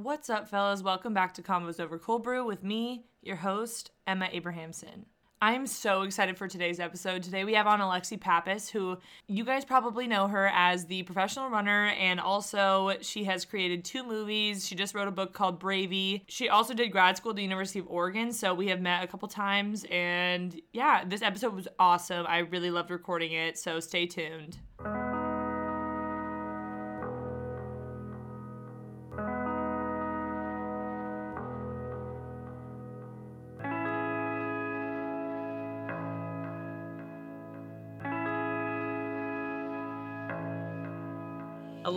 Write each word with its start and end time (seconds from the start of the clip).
What's 0.00 0.30
up, 0.30 0.48
fellas? 0.48 0.80
Welcome 0.80 1.12
back 1.12 1.34
to 1.34 1.42
Convos 1.42 1.80
Over 1.80 1.98
Cold 1.98 2.22
Brew 2.22 2.46
with 2.46 2.62
me, 2.62 3.06
your 3.20 3.34
host, 3.34 3.90
Emma 4.06 4.28
Abrahamson. 4.30 5.06
I'm 5.42 5.66
so 5.66 6.02
excited 6.02 6.38
for 6.38 6.46
today's 6.46 6.78
episode. 6.78 7.24
Today 7.24 7.42
we 7.42 7.54
have 7.54 7.66
on 7.66 7.80
Alexi 7.80 8.20
Pappas, 8.20 8.68
who 8.68 8.98
you 9.26 9.44
guys 9.44 9.64
probably 9.64 10.06
know 10.06 10.28
her 10.28 10.52
as 10.54 10.86
the 10.86 11.02
professional 11.02 11.50
runner, 11.50 11.86
and 11.98 12.20
also 12.20 12.92
she 13.00 13.24
has 13.24 13.44
created 13.44 13.84
two 13.84 14.04
movies. 14.04 14.64
She 14.64 14.76
just 14.76 14.94
wrote 14.94 15.08
a 15.08 15.10
book 15.10 15.32
called 15.32 15.58
Bravey. 15.58 16.22
She 16.28 16.48
also 16.48 16.74
did 16.74 16.92
grad 16.92 17.16
school 17.16 17.30
at 17.30 17.36
the 17.36 17.42
University 17.42 17.80
of 17.80 17.88
Oregon, 17.88 18.32
so 18.32 18.54
we 18.54 18.68
have 18.68 18.80
met 18.80 19.02
a 19.02 19.08
couple 19.08 19.26
times. 19.26 19.84
And 19.90 20.60
yeah, 20.72 21.02
this 21.04 21.22
episode 21.22 21.54
was 21.54 21.66
awesome. 21.80 22.24
I 22.28 22.38
really 22.38 22.70
loved 22.70 22.92
recording 22.92 23.32
it, 23.32 23.58
so 23.58 23.80
stay 23.80 24.06
tuned. 24.06 24.58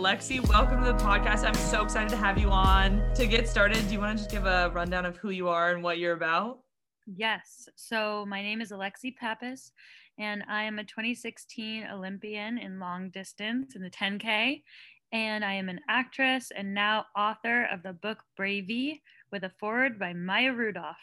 Alexi, 0.02 0.44
welcome 0.48 0.82
to 0.82 0.92
the 0.92 0.98
podcast. 0.98 1.44
I'm 1.44 1.54
so 1.54 1.84
excited 1.84 2.08
to 2.08 2.16
have 2.16 2.36
you 2.36 2.50
on. 2.50 3.00
To 3.14 3.24
get 3.24 3.48
started, 3.48 3.86
do 3.86 3.94
you 3.94 4.00
want 4.00 4.18
to 4.18 4.24
just 4.24 4.32
give 4.32 4.46
a 4.46 4.68
rundown 4.74 5.06
of 5.06 5.16
who 5.16 5.30
you 5.30 5.48
are 5.48 5.70
and 5.70 5.80
what 5.80 5.98
you're 5.98 6.14
about? 6.14 6.58
Yes. 7.06 7.68
So 7.76 8.26
my 8.26 8.42
name 8.42 8.60
is 8.60 8.72
Alexi 8.72 9.14
Pappas, 9.14 9.70
and 10.18 10.42
I 10.48 10.64
am 10.64 10.80
a 10.80 10.84
2016 10.84 11.86
Olympian 11.86 12.58
in 12.58 12.80
long 12.80 13.10
distance 13.10 13.76
in 13.76 13.82
the 13.82 13.90
10K. 13.90 14.64
And 15.12 15.44
I 15.44 15.52
am 15.52 15.68
an 15.68 15.78
actress 15.88 16.50
and 16.50 16.74
now 16.74 17.06
author 17.16 17.68
of 17.72 17.84
the 17.84 17.92
book 17.92 18.24
Bravey 18.36 19.02
with 19.30 19.44
a 19.44 19.52
foreword 19.60 20.00
by 20.00 20.14
Maya 20.14 20.52
Rudolph. 20.52 20.96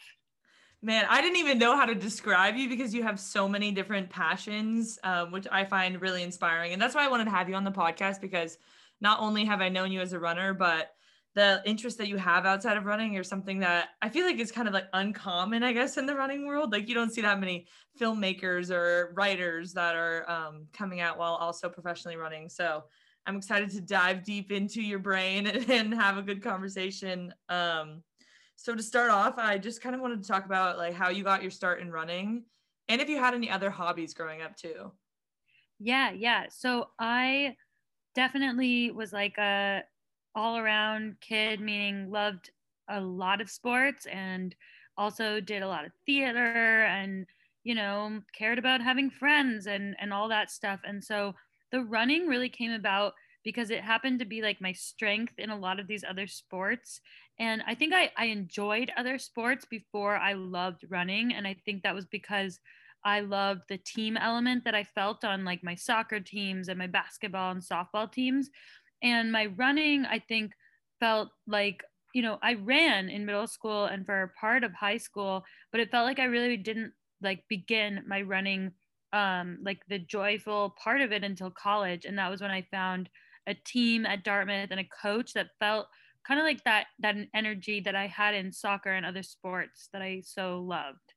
Man, 0.82 1.06
I 1.08 1.22
didn't 1.22 1.38
even 1.38 1.58
know 1.58 1.74
how 1.74 1.86
to 1.86 1.94
describe 1.94 2.54
you 2.54 2.68
because 2.68 2.92
you 2.92 3.02
have 3.02 3.18
so 3.18 3.48
many 3.48 3.72
different 3.72 4.10
passions, 4.10 4.98
um, 5.04 5.32
which 5.32 5.46
I 5.50 5.64
find 5.64 6.02
really 6.02 6.22
inspiring. 6.22 6.74
And 6.74 6.82
that's 6.82 6.94
why 6.94 7.06
I 7.06 7.08
wanted 7.08 7.24
to 7.24 7.30
have 7.30 7.48
you 7.48 7.54
on 7.54 7.64
the 7.64 7.70
podcast 7.70 8.20
because 8.20 8.58
not 9.00 9.20
only 9.20 9.44
have 9.44 9.60
I 9.60 9.68
known 9.68 9.92
you 9.92 10.00
as 10.00 10.12
a 10.12 10.18
runner, 10.20 10.54
but 10.54 10.90
the 11.34 11.62
interest 11.64 11.98
that 11.98 12.08
you 12.08 12.16
have 12.16 12.44
outside 12.44 12.76
of 12.76 12.84
running 12.84 13.16
or 13.16 13.22
something 13.22 13.60
that 13.60 13.90
I 14.02 14.08
feel 14.08 14.26
like 14.26 14.38
is 14.38 14.50
kind 14.50 14.66
of 14.66 14.74
like 14.74 14.88
uncommon, 14.92 15.62
I 15.62 15.72
guess, 15.72 15.96
in 15.96 16.06
the 16.06 16.14
running 16.14 16.46
world. 16.46 16.72
Like 16.72 16.88
you 16.88 16.94
don't 16.94 17.12
see 17.12 17.20
that 17.20 17.38
many 17.38 17.68
filmmakers 18.00 18.70
or 18.70 19.12
writers 19.14 19.72
that 19.74 19.94
are 19.94 20.28
um, 20.28 20.66
coming 20.72 21.00
out 21.00 21.18
while 21.18 21.34
also 21.34 21.68
professionally 21.68 22.16
running. 22.16 22.48
So 22.48 22.84
I'm 23.26 23.36
excited 23.36 23.70
to 23.70 23.80
dive 23.80 24.24
deep 24.24 24.50
into 24.50 24.82
your 24.82 24.98
brain 24.98 25.46
and 25.68 25.94
have 25.94 26.18
a 26.18 26.22
good 26.22 26.42
conversation. 26.42 27.32
Um, 27.48 28.02
so 28.56 28.74
to 28.74 28.82
start 28.82 29.10
off, 29.10 29.38
I 29.38 29.56
just 29.56 29.80
kind 29.80 29.94
of 29.94 30.00
wanted 30.00 30.22
to 30.22 30.28
talk 30.28 30.46
about 30.46 30.78
like 30.78 30.94
how 30.94 31.10
you 31.10 31.22
got 31.22 31.42
your 31.42 31.50
start 31.50 31.80
in 31.80 31.90
running 31.90 32.44
and 32.90 33.00
if 33.00 33.08
you 33.08 33.18
had 33.18 33.34
any 33.34 33.48
other 33.48 33.70
hobbies 33.70 34.14
growing 34.14 34.42
up 34.42 34.56
too. 34.56 34.90
Yeah, 35.78 36.10
yeah. 36.10 36.46
So 36.50 36.88
I 36.98 37.54
definitely 38.14 38.90
was 38.90 39.12
like 39.12 39.38
a 39.38 39.82
all 40.34 40.56
around 40.58 41.16
kid, 41.20 41.60
meaning 41.60 42.10
loved 42.10 42.50
a 42.88 43.00
lot 43.00 43.40
of 43.40 43.50
sports 43.50 44.06
and 44.06 44.54
also 44.96 45.40
did 45.40 45.62
a 45.62 45.68
lot 45.68 45.84
of 45.84 45.92
theater 46.04 46.84
and 46.84 47.26
you 47.64 47.74
know 47.74 48.20
cared 48.36 48.58
about 48.58 48.80
having 48.80 49.10
friends 49.10 49.66
and 49.66 49.96
and 50.00 50.12
all 50.12 50.28
that 50.28 50.50
stuff. 50.50 50.80
And 50.84 51.02
so 51.02 51.34
the 51.72 51.82
running 51.82 52.26
really 52.26 52.48
came 52.48 52.72
about 52.72 53.14
because 53.44 53.70
it 53.70 53.80
happened 53.82 54.18
to 54.18 54.24
be 54.24 54.42
like 54.42 54.60
my 54.60 54.72
strength 54.72 55.34
in 55.38 55.50
a 55.50 55.58
lot 55.58 55.80
of 55.80 55.86
these 55.86 56.04
other 56.04 56.26
sports. 56.26 57.00
And 57.38 57.62
i 57.66 57.74
think 57.74 57.94
i, 57.94 58.10
I 58.16 58.26
enjoyed 58.26 58.92
other 58.96 59.18
sports 59.18 59.64
before 59.64 60.16
i 60.16 60.34
loved 60.34 60.84
running. 60.88 61.32
And 61.34 61.46
i 61.46 61.56
think 61.64 61.82
that 61.82 61.94
was 61.94 62.06
because 62.06 62.60
I 63.04 63.20
loved 63.20 63.62
the 63.68 63.78
team 63.78 64.16
element 64.16 64.64
that 64.64 64.74
I 64.74 64.84
felt 64.84 65.24
on 65.24 65.44
like 65.44 65.64
my 65.64 65.74
soccer 65.74 66.20
teams 66.20 66.68
and 66.68 66.78
my 66.78 66.86
basketball 66.86 67.50
and 67.50 67.62
softball 67.62 68.10
teams. 68.10 68.50
And 69.02 69.32
my 69.32 69.46
running, 69.46 70.04
I 70.04 70.18
think, 70.18 70.52
felt 70.98 71.30
like, 71.46 71.82
you 72.14 72.22
know, 72.22 72.38
I 72.42 72.54
ran 72.54 73.08
in 73.08 73.24
middle 73.24 73.46
school 73.46 73.86
and 73.86 74.04
for 74.04 74.22
a 74.22 74.28
part 74.40 74.64
of 74.64 74.72
high 74.74 74.98
school, 74.98 75.44
but 75.72 75.80
it 75.80 75.90
felt 75.90 76.06
like 76.06 76.18
I 76.18 76.24
really 76.24 76.56
didn't 76.56 76.92
like 77.22 77.44
begin 77.48 78.02
my 78.06 78.22
running, 78.22 78.72
um, 79.12 79.58
like 79.62 79.80
the 79.88 79.98
joyful 79.98 80.74
part 80.82 81.00
of 81.00 81.12
it 81.12 81.24
until 81.24 81.50
college. 81.50 82.04
And 82.04 82.18
that 82.18 82.30
was 82.30 82.40
when 82.42 82.50
I 82.50 82.66
found 82.70 83.08
a 83.46 83.54
team 83.54 84.04
at 84.04 84.24
Dartmouth 84.24 84.70
and 84.70 84.80
a 84.80 84.88
coach 85.02 85.32
that 85.32 85.48
felt 85.58 85.86
kind 86.26 86.38
of 86.38 86.44
like 86.44 86.62
that 86.64 86.86
that 86.98 87.16
energy 87.34 87.80
that 87.80 87.96
I 87.96 88.06
had 88.06 88.34
in 88.34 88.52
soccer 88.52 88.90
and 88.90 89.06
other 89.06 89.22
sports 89.22 89.88
that 89.92 90.02
I 90.02 90.22
so 90.24 90.60
loved. 90.60 91.14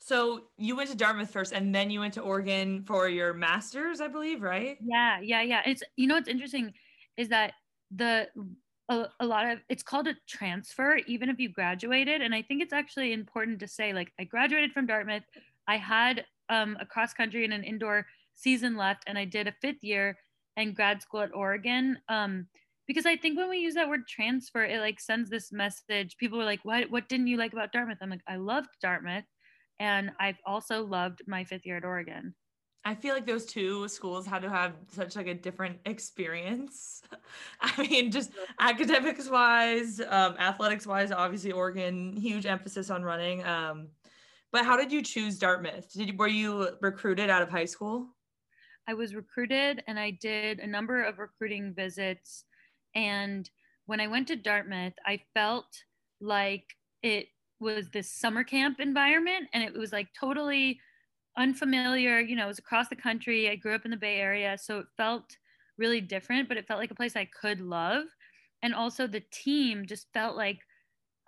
So 0.00 0.44
you 0.56 0.76
went 0.76 0.90
to 0.90 0.96
Dartmouth 0.96 1.30
first, 1.30 1.52
and 1.52 1.74
then 1.74 1.90
you 1.90 2.00
went 2.00 2.14
to 2.14 2.22
Oregon 2.22 2.82
for 2.84 3.08
your 3.08 3.34
master's, 3.34 4.00
I 4.00 4.08
believe, 4.08 4.42
right? 4.42 4.78
Yeah, 4.82 5.20
yeah, 5.20 5.42
yeah. 5.42 5.60
It's 5.66 5.82
you 5.96 6.06
know 6.06 6.14
what's 6.14 6.28
interesting 6.28 6.72
is 7.16 7.28
that 7.28 7.52
the 7.94 8.28
a, 8.88 9.06
a, 9.20 9.26
lot 9.26 9.46
of 9.46 9.58
it's 9.68 9.82
called 9.82 10.08
a 10.08 10.14
transfer, 10.26 10.96
even 11.06 11.28
if 11.28 11.38
you 11.38 11.48
graduated. 11.48 12.22
And 12.22 12.34
I 12.34 12.42
think 12.42 12.62
it's 12.62 12.72
actually 12.72 13.12
important 13.12 13.60
to 13.60 13.68
say, 13.68 13.92
like, 13.92 14.12
I 14.18 14.24
graduated 14.24 14.72
from 14.72 14.86
Dartmouth. 14.86 15.22
I 15.68 15.76
had 15.76 16.24
um, 16.48 16.76
a 16.80 16.86
cross 16.86 17.12
country 17.12 17.44
and 17.44 17.52
an 17.52 17.62
indoor 17.62 18.06
season 18.34 18.76
left, 18.76 19.04
and 19.06 19.18
I 19.18 19.26
did 19.26 19.46
a 19.46 19.54
fifth 19.60 19.84
year 19.84 20.18
and 20.56 20.74
grad 20.74 21.02
school 21.02 21.20
at 21.20 21.34
Oregon. 21.34 21.98
Um, 22.08 22.46
because 22.88 23.06
I 23.06 23.16
think 23.16 23.38
when 23.38 23.48
we 23.48 23.58
use 23.58 23.74
that 23.74 23.88
word 23.88 24.08
transfer, 24.08 24.64
it 24.64 24.80
like 24.80 24.98
sends 24.98 25.30
this 25.30 25.52
message. 25.52 26.16
People 26.16 26.40
are 26.40 26.44
like, 26.44 26.64
"What? 26.64 26.90
What 26.90 27.08
didn't 27.08 27.28
you 27.28 27.36
like 27.36 27.52
about 27.52 27.70
Dartmouth?" 27.70 27.98
I'm 28.00 28.10
like, 28.10 28.22
"I 28.26 28.36
loved 28.36 28.70
Dartmouth." 28.82 29.24
And 29.80 30.12
I've 30.20 30.36
also 30.46 30.84
loved 30.84 31.22
my 31.26 31.42
fifth 31.42 31.66
year 31.66 31.78
at 31.78 31.84
Oregon. 31.84 32.34
I 32.84 32.94
feel 32.94 33.14
like 33.14 33.26
those 33.26 33.44
two 33.44 33.88
schools 33.88 34.26
had 34.26 34.42
to 34.42 34.48
have 34.48 34.74
such 34.90 35.16
like 35.16 35.26
a 35.26 35.34
different 35.34 35.78
experience. 35.86 37.02
I 37.60 37.86
mean, 37.86 38.10
just 38.10 38.30
academics 38.58 39.28
wise, 39.28 40.00
um, 40.00 40.36
athletics 40.38 40.86
wise, 40.86 41.10
obviously 41.10 41.52
Oregon, 41.52 42.16
huge 42.16 42.46
emphasis 42.46 42.90
on 42.90 43.02
running. 43.02 43.44
Um, 43.44 43.88
but 44.52 44.64
how 44.64 44.76
did 44.76 44.92
you 44.92 45.02
choose 45.02 45.38
Dartmouth? 45.38 45.92
Did 45.92 46.08
you, 46.08 46.16
were 46.16 46.28
you 46.28 46.70
recruited 46.80 47.28
out 47.28 47.42
of 47.42 47.50
high 47.50 47.66
school? 47.66 48.06
I 48.88 48.94
was 48.94 49.14
recruited 49.14 49.82
and 49.86 49.98
I 49.98 50.12
did 50.12 50.58
a 50.58 50.66
number 50.66 51.02
of 51.02 51.18
recruiting 51.18 51.74
visits. 51.74 52.44
And 52.94 53.48
when 53.86 54.00
I 54.00 54.08
went 54.08 54.28
to 54.28 54.36
Dartmouth, 54.36 54.94
I 55.06 55.20
felt 55.34 55.66
like 56.20 56.64
it 57.02 57.28
was 57.60 57.90
this 57.90 58.10
summer 58.10 58.44
camp 58.44 58.80
environment 58.80 59.48
and 59.52 59.62
it 59.62 59.72
was 59.74 59.92
like 59.92 60.08
totally 60.18 60.80
unfamiliar 61.36 62.18
you 62.20 62.34
know 62.36 62.44
it 62.44 62.48
was 62.48 62.58
across 62.58 62.88
the 62.88 62.96
country 62.96 63.48
i 63.48 63.56
grew 63.56 63.74
up 63.74 63.84
in 63.84 63.90
the 63.90 63.96
bay 63.96 64.16
area 64.18 64.58
so 64.58 64.80
it 64.80 64.86
felt 64.96 65.36
really 65.78 66.00
different 66.00 66.48
but 66.48 66.56
it 66.56 66.66
felt 66.66 66.80
like 66.80 66.90
a 66.90 66.94
place 66.94 67.16
i 67.16 67.24
could 67.24 67.60
love 67.60 68.04
and 68.62 68.74
also 68.74 69.06
the 69.06 69.22
team 69.32 69.86
just 69.86 70.12
felt 70.12 70.36
like 70.36 70.60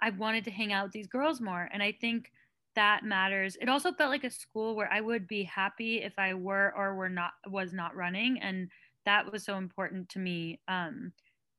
i 0.00 0.10
wanted 0.10 0.44
to 0.44 0.50
hang 0.50 0.72
out 0.72 0.84
with 0.84 0.92
these 0.92 1.06
girls 1.06 1.40
more 1.40 1.68
and 1.72 1.82
i 1.82 1.92
think 1.92 2.32
that 2.74 3.04
matters. 3.04 3.56
It 3.60 3.68
also 3.68 3.92
felt 3.92 4.08
like 4.08 4.24
a 4.24 4.30
school 4.30 4.74
where 4.74 4.90
i 4.90 5.00
would 5.00 5.26
be 5.28 5.42
happy 5.42 6.00
if 6.02 6.18
i 6.18 6.32
were 6.32 6.72
or 6.74 6.94
were 6.94 7.10
not 7.10 7.32
was 7.46 7.74
not 7.74 7.94
running 7.94 8.40
and 8.40 8.70
that 9.04 9.30
was 9.30 9.44
so 9.44 9.58
important 9.58 10.08
to 10.10 10.18
me 10.18 10.60
um, 10.68 11.12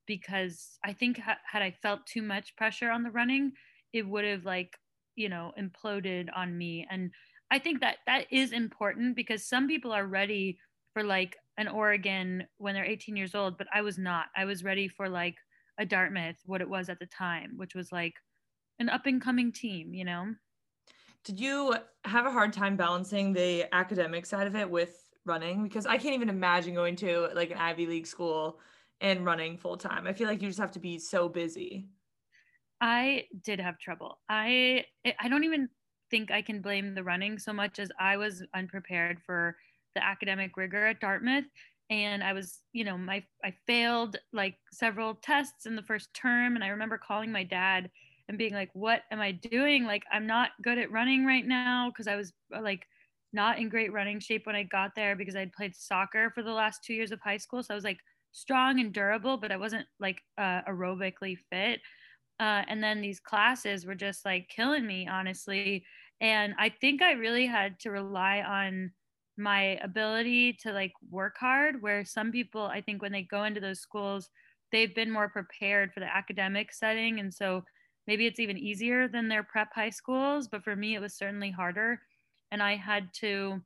because 0.08 0.80
i 0.84 0.92
think 0.92 1.20
ha- 1.20 1.38
had 1.46 1.62
i 1.62 1.70
felt 1.72 2.08
too 2.08 2.24
much 2.24 2.56
pressure 2.56 2.90
on 2.90 3.04
the 3.04 3.12
running 3.12 3.52
it 3.94 4.08
would 4.08 4.26
have 4.26 4.44
like 4.44 4.76
you 5.16 5.30
know 5.30 5.54
imploded 5.60 6.30
on 6.36 6.58
me. 6.58 6.86
And 6.90 7.12
i 7.52 7.60
think 7.60 7.82
that 7.82 7.98
that 8.08 8.26
is 8.32 8.52
important 8.52 9.16
because 9.16 9.46
some 9.46 9.68
people 9.68 9.92
are 9.92 10.08
ready 10.08 10.58
for 10.94 11.04
like 11.04 11.38
an 11.58 11.68
oregon 11.68 12.46
when 12.58 12.74
they're 12.74 12.84
18 12.86 13.16
years 13.16 13.36
old 13.36 13.58
but 13.58 13.68
i 13.74 13.82
was 13.82 13.98
not. 13.98 14.26
I 14.36 14.46
was 14.46 14.64
ready 14.64 14.88
for 14.88 15.08
like 15.08 15.36
a 15.80 15.86
dartmouth 15.86 16.36
what 16.46 16.62
it 16.62 16.70
was 16.70 16.90
at 16.90 17.00
the 17.00 17.06
time 17.06 17.54
which 17.58 17.76
was 17.76 17.92
like 17.92 18.14
an 18.80 18.90
up 18.90 19.06
and 19.06 19.22
coming 19.22 19.52
team 19.52 19.94
you 19.94 20.06
know? 20.06 20.34
Did 21.24 21.40
you 21.40 21.76
have 22.04 22.26
a 22.26 22.32
hard 22.32 22.52
time 22.52 22.76
balancing 22.76 23.32
the 23.32 23.66
academic 23.74 24.26
side 24.26 24.46
of 24.46 24.56
it 24.56 24.70
with 24.70 24.96
running? 25.26 25.64
Because 25.64 25.86
i 25.86 25.98
can't 25.98 26.16
even 26.16 26.30
imagine 26.30 26.74
going 26.74 26.96
to 26.98 27.30
like 27.34 27.52
an 27.52 27.58
ivy 27.58 27.86
league 27.86 28.08
school 28.08 28.60
and 29.02 29.26
running 29.26 29.58
full 29.58 29.78
time 29.78 30.08
i 30.08 30.14
feel 30.14 30.28
like 30.28 30.42
you 30.42 30.48
just 30.48 30.60
have 30.60 30.72
to 30.72 30.80
be 30.80 30.98
so 30.98 31.28
busy 31.28 31.88
I 32.84 33.28
did 33.42 33.62
have 33.62 33.80
trouble. 33.80 34.20
I 34.28 34.86
I 35.20 35.30
don't 35.30 35.46
even 35.46 35.70
think 36.12 36.32
I 36.32 36.42
can 36.42 36.62
blame 36.62 36.94
the 36.94 37.04
running 37.04 37.40
so 37.40 37.54
much 37.54 37.80
as 37.80 37.90
I 37.98 38.18
was 38.18 38.44
unprepared 38.54 39.22
for 39.26 39.56
the 39.96 40.04
academic 40.04 40.58
rigor 40.58 40.86
at 40.88 41.00
Dartmouth 41.00 41.46
and 41.90 42.24
I 42.24 42.34
was, 42.34 42.62
you 42.74 42.84
know, 42.84 42.98
my 42.98 43.24
I 43.44 43.54
failed 43.68 44.18
like 44.34 44.58
several 44.74 45.16
tests 45.16 45.66
in 45.66 45.78
the 45.78 45.82
first 45.82 46.14
term 46.14 46.56
and 46.56 46.64
I 46.64 46.68
remember 46.68 46.98
calling 46.98 47.32
my 47.32 47.46
dad 47.46 47.90
and 48.28 48.38
being 48.38 48.54
like, 48.54 48.70
"What 48.74 49.04
am 49.12 49.22
I 49.22 49.32
doing? 49.32 49.86
Like 49.86 50.04
I'm 50.12 50.28
not 50.28 50.52
good 50.62 50.78
at 50.78 50.92
running 50.92 51.26
right 51.26 51.46
now 51.48 51.90
because 51.90 52.08
I 52.08 52.16
was 52.18 52.34
uh, 52.56 52.62
like 52.62 52.86
not 53.32 53.60
in 53.60 53.70
great 53.70 53.94
running 53.94 54.20
shape 54.20 54.46
when 54.46 54.56
I 54.58 54.64
got 54.64 54.94
there 54.96 55.16
because 55.16 55.36
I'd 55.38 55.54
played 55.54 55.76
soccer 55.76 56.32
for 56.32 56.44
the 56.44 56.52
last 56.52 56.84
2 56.84 56.94
years 56.94 57.12
of 57.14 57.22
high 57.22 57.38
school. 57.38 57.64
So 57.64 57.74
I 57.74 57.76
was 57.76 57.84
like 57.86 58.00
strong 58.34 58.80
and 58.82 58.94
durable, 58.94 59.38
but 59.38 59.52
I 59.54 59.58
wasn't 59.58 59.88
like 60.00 60.22
uh, 60.38 60.62
aerobically 60.68 61.38
fit 61.50 61.80
Uh, 62.40 62.64
and 62.68 62.84
then 62.84 63.02
these 63.02 63.20
classes 63.20 63.86
were 63.86 63.96
just 63.96 64.26
like 64.26 64.50
killing 64.50 64.86
me, 64.86 65.08
honestly. 65.08 65.86
And 66.20 66.54
I 66.58 66.70
think 66.70 67.02
I 67.02 67.12
really 67.14 67.46
had 67.46 67.80
to 67.82 67.92
rely 67.92 68.42
on 68.42 68.92
my 69.38 69.80
ability 69.82 70.54
to 70.54 70.72
like 70.72 70.94
work 71.10 71.38
hard, 71.40 71.82
where 71.82 72.06
some 72.06 72.32
people, 72.32 72.64
I 72.64 72.82
think, 72.82 73.02
when 73.02 73.12
they 73.12 73.24
go 73.24 73.44
into 73.44 73.60
those 73.62 73.80
schools, 73.80 74.30
they've 74.72 74.94
been 74.94 75.12
more 75.12 75.30
prepared 75.30 75.94
for 75.94 76.00
the 76.00 76.16
academic 76.16 76.72
setting. 76.74 77.20
And 77.20 77.34
so 77.34 77.64
maybe 78.08 78.26
it's 78.26 78.40
even 78.40 78.58
easier 78.58 79.08
than 79.08 79.28
their 79.28 79.44
prep 79.44 79.74
high 79.74 79.90
schools. 79.90 80.48
But 80.48 80.64
for 80.64 80.76
me, 80.76 80.96
it 80.96 81.00
was 81.02 81.14
certainly 81.16 81.52
harder. 81.52 82.02
And 82.52 82.62
I 82.62 82.76
had 82.76 83.14
to, 83.16 83.62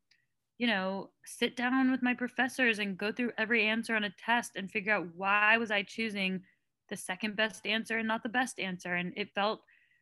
you 0.57 0.67
know, 0.67 1.11
sit 1.25 1.55
down 1.55 1.91
with 1.91 2.01
my 2.01 2.13
professors 2.13 2.79
and 2.79 2.97
go 2.97 3.11
through 3.11 3.33
every 3.37 3.65
answer 3.67 3.95
on 3.95 4.03
a 4.03 4.09
test 4.11 4.55
and 4.55 4.71
figure 4.71 4.93
out 4.93 5.15
why 5.15 5.57
was 5.57 5.71
I 5.71 5.83
choosing 5.83 6.43
the 6.89 6.97
second 6.97 7.35
best 7.35 7.65
answer 7.65 7.97
and 7.97 8.07
not 8.07 8.23
the 8.23 8.29
best 8.29 8.59
answer. 8.59 8.95
And 8.95 9.13
it 9.15 9.33
felt 9.33 9.61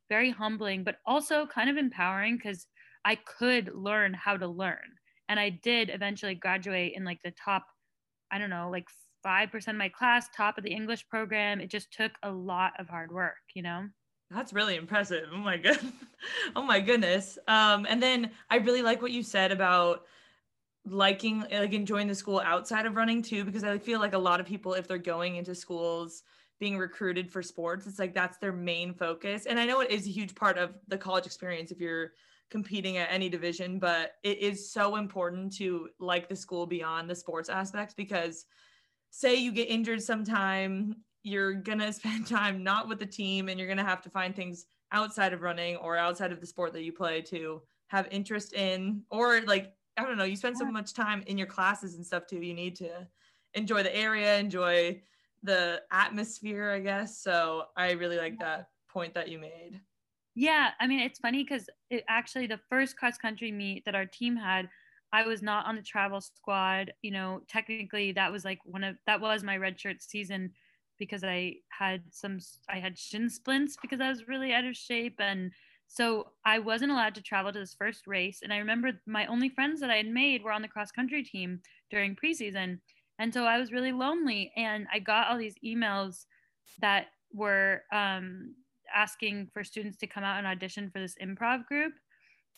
very 0.09 0.29
humbling, 0.29 0.83
but 0.83 0.97
also 1.05 1.45
kind 1.45 1.69
of 1.69 1.77
empowering 1.77 2.37
because 2.37 2.67
I 3.03 3.15
could 3.15 3.73
learn 3.73 4.13
how 4.13 4.37
to 4.37 4.47
learn. 4.47 4.77
And 5.29 5.39
I 5.39 5.49
did 5.49 5.89
eventually 5.89 6.35
graduate 6.35 6.93
in 6.95 7.03
like 7.03 7.19
the 7.23 7.33
top, 7.43 7.65
I 8.31 8.37
don't 8.37 8.49
know, 8.49 8.69
like 8.71 8.85
5% 9.25 9.67
of 9.67 9.75
my 9.75 9.89
class, 9.89 10.27
top 10.35 10.57
of 10.57 10.63
the 10.63 10.71
English 10.71 11.07
program. 11.09 11.59
It 11.59 11.71
just 11.71 11.91
took 11.91 12.11
a 12.23 12.31
lot 12.31 12.73
of 12.79 12.87
hard 12.87 13.11
work, 13.11 13.35
you 13.55 13.63
know? 13.63 13.87
That's 14.31 14.53
really 14.53 14.75
impressive. 14.75 15.29
Oh 15.31 15.37
my 15.37 15.57
god. 15.57 15.79
oh 16.55 16.63
my 16.63 16.79
goodness. 16.79 17.37
Um, 17.47 17.85
and 17.87 18.01
then 18.01 18.31
I 18.49 18.57
really 18.57 18.81
like 18.81 19.01
what 19.01 19.11
you 19.11 19.23
said 19.23 19.51
about 19.51 20.03
liking 20.87 21.43
like 21.51 21.73
enjoying 21.73 22.07
the 22.07 22.15
school 22.15 22.39
outside 22.43 22.85
of 22.85 22.95
running 22.95 23.21
too, 23.21 23.43
because 23.43 23.63
I 23.63 23.77
feel 23.77 23.99
like 23.99 24.13
a 24.13 24.19
lot 24.19 24.39
of 24.39 24.45
people, 24.45 24.73
if 24.73 24.87
they're 24.87 24.97
going 24.97 25.35
into 25.35 25.55
schools 25.55 26.23
being 26.59 26.77
recruited 26.77 27.31
for 27.31 27.43
sports, 27.43 27.85
it's 27.85 27.99
like 27.99 28.13
that's 28.13 28.37
their 28.37 28.53
main 28.53 28.93
focus. 28.93 29.45
And 29.45 29.59
I 29.59 29.65
know 29.65 29.81
it 29.81 29.91
is 29.91 30.07
a 30.07 30.11
huge 30.11 30.35
part 30.35 30.57
of 30.57 30.75
the 30.87 30.97
college 30.97 31.25
experience 31.25 31.71
if 31.71 31.79
you're 31.79 32.11
competing 32.49 32.97
at 32.97 33.11
any 33.11 33.29
division, 33.29 33.79
but 33.79 34.13
it 34.23 34.39
is 34.39 34.71
so 34.71 34.95
important 34.95 35.55
to 35.57 35.89
like 35.99 36.29
the 36.29 36.35
school 36.35 36.65
beyond 36.65 37.09
the 37.09 37.15
sports 37.15 37.49
aspects 37.49 37.93
because 37.93 38.45
say 39.09 39.35
you 39.35 39.51
get 39.51 39.69
injured 39.69 40.01
sometime, 40.01 40.95
you're 41.23 41.53
going 41.53 41.79
to 41.79 41.91
spend 41.91 42.27
time 42.27 42.63
not 42.63 42.87
with 42.87 42.99
the 42.99 43.05
team 43.05 43.49
and 43.49 43.59
you're 43.59 43.67
going 43.67 43.77
to 43.77 43.83
have 43.83 44.01
to 44.03 44.09
find 44.09 44.35
things 44.35 44.65
outside 44.91 45.33
of 45.33 45.41
running 45.41 45.75
or 45.77 45.97
outside 45.97 46.31
of 46.31 46.39
the 46.39 46.47
sport 46.47 46.71
that 46.73 46.83
you 46.83 46.93
play 46.93 47.21
to 47.21 47.61
have 47.87 48.07
interest 48.11 48.53
in 48.53 49.01
or 49.09 49.41
like 49.41 49.73
I 49.97 50.03
don't 50.03 50.17
know, 50.17 50.25
you 50.25 50.35
spend 50.35 50.57
so 50.57 50.65
much 50.65 50.93
time 50.93 51.23
in 51.25 51.37
your 51.37 51.47
classes 51.47 51.95
and 51.95 52.05
stuff 52.05 52.27
too. 52.27 52.41
You 52.41 52.53
need 52.53 52.75
to 52.77 53.07
enjoy 53.53 53.81
the 53.81 53.95
area, 53.95 54.37
enjoy 54.37 55.01
the 55.45 55.81
atmosphere, 55.91 56.71
I 56.71 56.79
guess. 56.79 57.21
So 57.21 57.65
I 57.75 57.91
really 57.91 58.17
like 58.17 58.39
that 58.39 58.69
point 58.89 59.13
that 59.13 59.29
you 59.29 59.39
made. 59.39 59.81
Yeah, 60.35 60.71
I 60.79 60.87
mean, 60.87 60.99
it's 60.99 61.19
funny 61.19 61.43
because 61.43 61.69
it 61.89 62.03
actually 62.09 62.47
the 62.47 62.59
first 62.69 62.97
cross 62.97 63.17
country 63.17 63.51
meet 63.51 63.85
that 63.85 63.95
our 63.95 64.05
team 64.05 64.35
had, 64.35 64.69
I 65.13 65.25
was 65.25 65.41
not 65.41 65.65
on 65.65 65.75
the 65.75 65.81
travel 65.81 66.19
squad. 66.19 66.93
You 67.01 67.11
know, 67.11 67.41
technically 67.47 68.11
that 68.13 68.31
was 68.31 68.43
like 68.43 68.59
one 68.65 68.83
of 68.83 68.97
that 69.05 69.21
was 69.21 69.43
my 69.43 69.55
red 69.55 69.79
shirt 69.79 70.01
season 70.01 70.51
because 70.97 71.23
I 71.23 71.55
had 71.69 72.03
some 72.11 72.39
I 72.69 72.79
had 72.79 72.97
shin 72.97 73.29
splints 73.29 73.77
because 73.81 74.01
I 74.01 74.09
was 74.09 74.27
really 74.27 74.53
out 74.53 74.65
of 74.65 74.75
shape 74.75 75.15
and 75.19 75.51
so 75.87 76.31
I 76.45 76.59
wasn't 76.59 76.91
allowed 76.91 77.15
to 77.15 77.21
travel 77.21 77.53
to 77.53 77.59
this 77.59 77.75
first 77.77 78.07
race 78.07 78.39
and 78.41 78.51
I 78.51 78.57
remember 78.57 78.91
my 79.05 79.25
only 79.27 79.49
friends 79.49 79.81
that 79.81 79.91
I 79.91 79.97
had 79.97 80.07
made 80.07 80.43
were 80.43 80.51
on 80.51 80.61
the 80.61 80.67
cross 80.67 80.91
country 80.91 81.23
team 81.23 81.61
during 81.91 82.15
preseason 82.15 82.79
and 83.19 83.33
so 83.33 83.45
I 83.45 83.57
was 83.57 83.71
really 83.71 83.91
lonely 83.91 84.51
and 84.57 84.87
I 84.93 84.99
got 84.99 85.27
all 85.27 85.37
these 85.37 85.55
emails 85.65 86.25
that 86.81 87.07
were 87.33 87.83
um, 87.93 88.55
asking 88.93 89.49
for 89.53 89.63
students 89.63 89.97
to 89.97 90.07
come 90.07 90.23
out 90.23 90.37
and 90.37 90.47
audition 90.47 90.89
for 90.89 90.99
this 90.99 91.15
improv 91.21 91.65
group. 91.65 91.93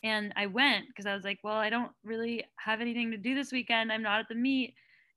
And 0.03 0.31
I 0.35 0.45
went 0.45 0.87
because 0.87 1.05
I 1.05 1.15
was 1.15 1.23
like, 1.23 1.39
well, 1.43 1.55
I 1.55 1.69
don't 1.69 1.91
really 2.03 2.43
have 2.57 2.81
anything 2.81 3.11
to 3.11 3.17
do 3.17 3.35
this 3.35 3.51
weekend. 3.51 3.91
I'm 3.91 4.03
not 4.03 4.19
at 4.19 4.27
the 4.29 4.35
meet. 4.35 4.75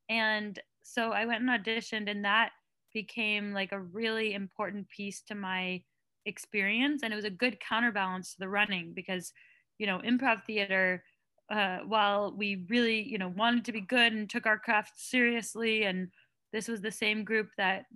And 0.09 0.59
so 0.83 1.13
I 1.13 1.27
went 1.27 1.43
and 1.43 1.51
auditioned, 1.51 2.11
and 2.11 2.25
that 2.25 2.51
became 2.93 3.53
like 3.53 3.73
a 3.73 3.81
really 3.81 4.35
important 4.35 4.89
piece 4.89 5.23
to 5.29 5.35
my 5.35 5.83
experience. 6.27 7.03
And 7.03 7.13
it 7.13 7.17
was 7.17 7.25
a 7.25 7.31
good 7.31 7.59
counterbalance 7.61 8.33
to 8.33 8.39
the 8.41 8.49
running 8.49 8.93
because, 8.95 9.33
you 9.79 9.87
know, 9.87 9.99
improv 9.99 10.45
theater, 10.45 11.05
uh, 11.51 11.79
while 11.79 12.33
we 12.37 12.65
really, 12.69 13.03
you 13.03 13.19
know, 13.19 13.29
wanted 13.29 13.65
to 13.65 13.73
be 13.73 13.81
good 13.81 14.13
and 14.13 14.31
took 14.31 14.47
our 14.47 14.59
craft 14.59 14.93
seriously, 15.01 15.85
and 15.85 16.09
this 16.53 16.69
was 16.69 16.81
the 16.81 16.93
same 16.93 17.25
group 17.25 17.49
that 17.57 17.87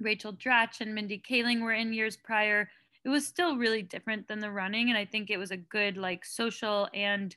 Rachel 0.00 0.32
Dratch 0.32 0.80
and 0.80 0.94
Mindy 0.94 1.22
Kaling 1.26 1.62
were 1.62 1.72
in 1.72 1.92
years 1.92 2.16
prior, 2.16 2.68
it 3.04 3.08
was 3.08 3.26
still 3.26 3.56
really 3.56 3.82
different 3.82 4.28
than 4.28 4.40
the 4.40 4.50
running. 4.50 4.88
And 4.88 4.98
I 4.98 5.04
think 5.04 5.30
it 5.30 5.38
was 5.38 5.50
a 5.50 5.56
good 5.56 5.96
like 5.96 6.24
social 6.24 6.88
and 6.94 7.34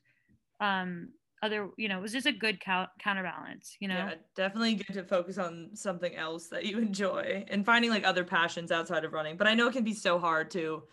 um, 0.59 1.09
other, 1.41 1.69
you 1.77 1.87
know, 1.87 1.97
it 1.97 2.01
was 2.01 2.11
just 2.11 2.27
a 2.27 2.31
good 2.31 2.59
count- 2.59 2.89
counterbalance, 2.99 3.77
you 3.79 3.87
know? 3.87 3.95
Yeah, 3.95 4.13
definitely 4.35 4.75
good 4.75 4.93
to 4.93 5.03
focus 5.03 5.37
on 5.37 5.69
something 5.73 6.15
else 6.15 6.47
that 6.47 6.65
you 6.65 6.77
enjoy 6.79 7.45
and 7.49 7.65
finding 7.65 7.89
like 7.89 8.05
other 8.05 8.23
passions 8.23 8.71
outside 8.71 9.05
of 9.05 9.13
running. 9.13 9.37
But 9.37 9.47
I 9.47 9.53
know 9.53 9.67
it 9.67 9.73
can 9.73 9.83
be 9.83 9.93
so 9.93 10.19
hard 10.19 10.51
to 10.51 10.83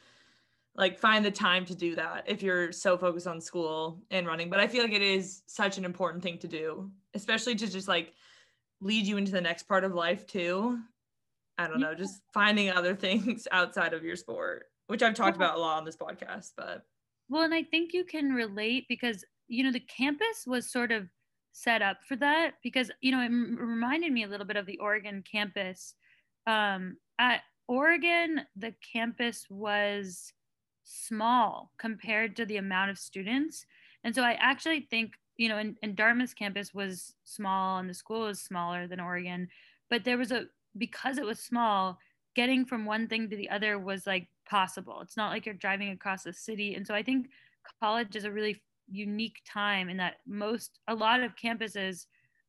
like 0.75 0.99
find 0.99 1.25
the 1.25 1.31
time 1.31 1.65
to 1.67 1.75
do 1.75 1.95
that 1.97 2.25
if 2.27 2.43
you're 2.43 2.73
so 2.73 2.97
focused 2.97 3.27
on 3.27 3.41
school 3.41 4.03
and 4.11 4.27
running. 4.27 4.49
But 4.49 4.61
I 4.61 4.67
feel 4.67 4.83
like 4.83 4.93
it 4.93 5.03
is 5.03 5.43
such 5.47 5.79
an 5.79 5.85
important 5.85 6.23
thing 6.23 6.39
to 6.39 6.49
do, 6.49 6.91
especially 7.15 7.55
to 7.57 7.71
just 7.71 7.89
like 7.89 8.13
lead 8.81 9.07
you 9.07 9.17
into 9.17 9.33
the 9.33 9.41
next 9.41 9.65
part 9.65 9.85
of 9.85 9.95
life 9.95 10.27
too. 10.27 10.79
I 11.59 11.69
don't 11.69 11.81
know, 11.81 11.95
just 11.95 12.23
finding 12.33 12.71
other 12.71 12.95
things 12.97 13.47
outside 13.53 13.93
of 13.93 14.03
your 14.03 14.17
sport, 14.17 14.67
which 14.87 15.03
I've 15.03 15.15
talked 15.15 15.37
about 15.37 15.57
a 15.57 15.61
lot 15.61 15.77
on 15.77 15.85
this 15.85 15.97
podcast. 15.97 16.53
But 16.57 16.85
well, 17.29 17.43
and 17.43 17.55
I 17.55 17.63
think 17.63 17.93
you 17.93 18.05
can 18.05 18.33
relate 18.33 18.87
because, 18.89 19.25
you 19.49 19.65
know, 19.65 19.73
the 19.73 19.81
campus 19.81 20.45
was 20.47 20.71
sort 20.71 20.91
of 20.91 21.09
set 21.53 21.83
up 21.83 21.99
for 22.09 22.17
that 22.17 22.55
because, 22.63 22.91
you 23.01 23.13
know, 23.13 23.21
it 23.21 23.27
m- 23.27 23.59
reminded 23.61 24.11
me 24.13 24.25
a 24.25 24.29
little 24.29 24.47
bit 24.47 24.57
of 24.57 24.67
the 24.67 24.79
Oregon 24.79 25.23
campus. 25.31 25.95
Um, 26.47 26.97
at 27.19 27.41
Oregon, 27.69 28.43
the 28.57 28.75
campus 28.93 29.47
was 29.49 30.33
small 30.84 31.70
compared 31.79 32.37
to 32.37 32.46
the 32.46 32.56
amount 32.56 32.90
of 32.90 32.99
students. 32.99 33.67
And 34.05 34.14
so 34.14 34.23
I 34.23 34.32
actually 34.32 34.81
think, 34.90 35.14
you 35.37 35.49
know, 35.49 35.58
and, 35.58 35.76
and 35.82 35.96
Dartmouth's 35.96 36.34
campus 36.34 36.75
was 36.75 37.14
small 37.25 37.79
and 37.79 37.88
the 37.88 37.94
school 37.94 38.23
was 38.23 38.40
smaller 38.40 38.87
than 38.87 39.00
Oregon, 39.00 39.49
but 39.90 40.05
there 40.05 40.19
was 40.19 40.32
a 40.32 40.46
because 40.76 41.19
it 41.19 41.25
was 41.25 41.38
small, 41.38 41.99
getting 42.34 42.64
from 42.64 42.84
one 42.84 43.06
thing 43.06 43.29
to 43.29 43.37
the 43.37 43.50
other 43.50 43.79
was 43.79 44.06
like 44.06 44.29
possible. 44.49 45.00
It's 45.02 45.17
not 45.17 45.31
like 45.31 45.46
you're 45.46 45.55
driving 45.55 45.91
across 45.91 46.22
the 46.22 46.32
city. 46.32 46.74
And 46.74 46.86
so 46.86 46.94
I 46.94 47.03
think 47.03 47.29
college 47.81 48.17
is 48.17 48.24
a 48.24 48.32
really 48.32 48.62
unique 48.91 49.41
time 49.46 49.89
in 49.89 49.96
that 49.98 50.17
most, 50.27 50.81
a 50.89 50.94
lot 50.94 51.20
of 51.20 51.36
campuses 51.36 52.06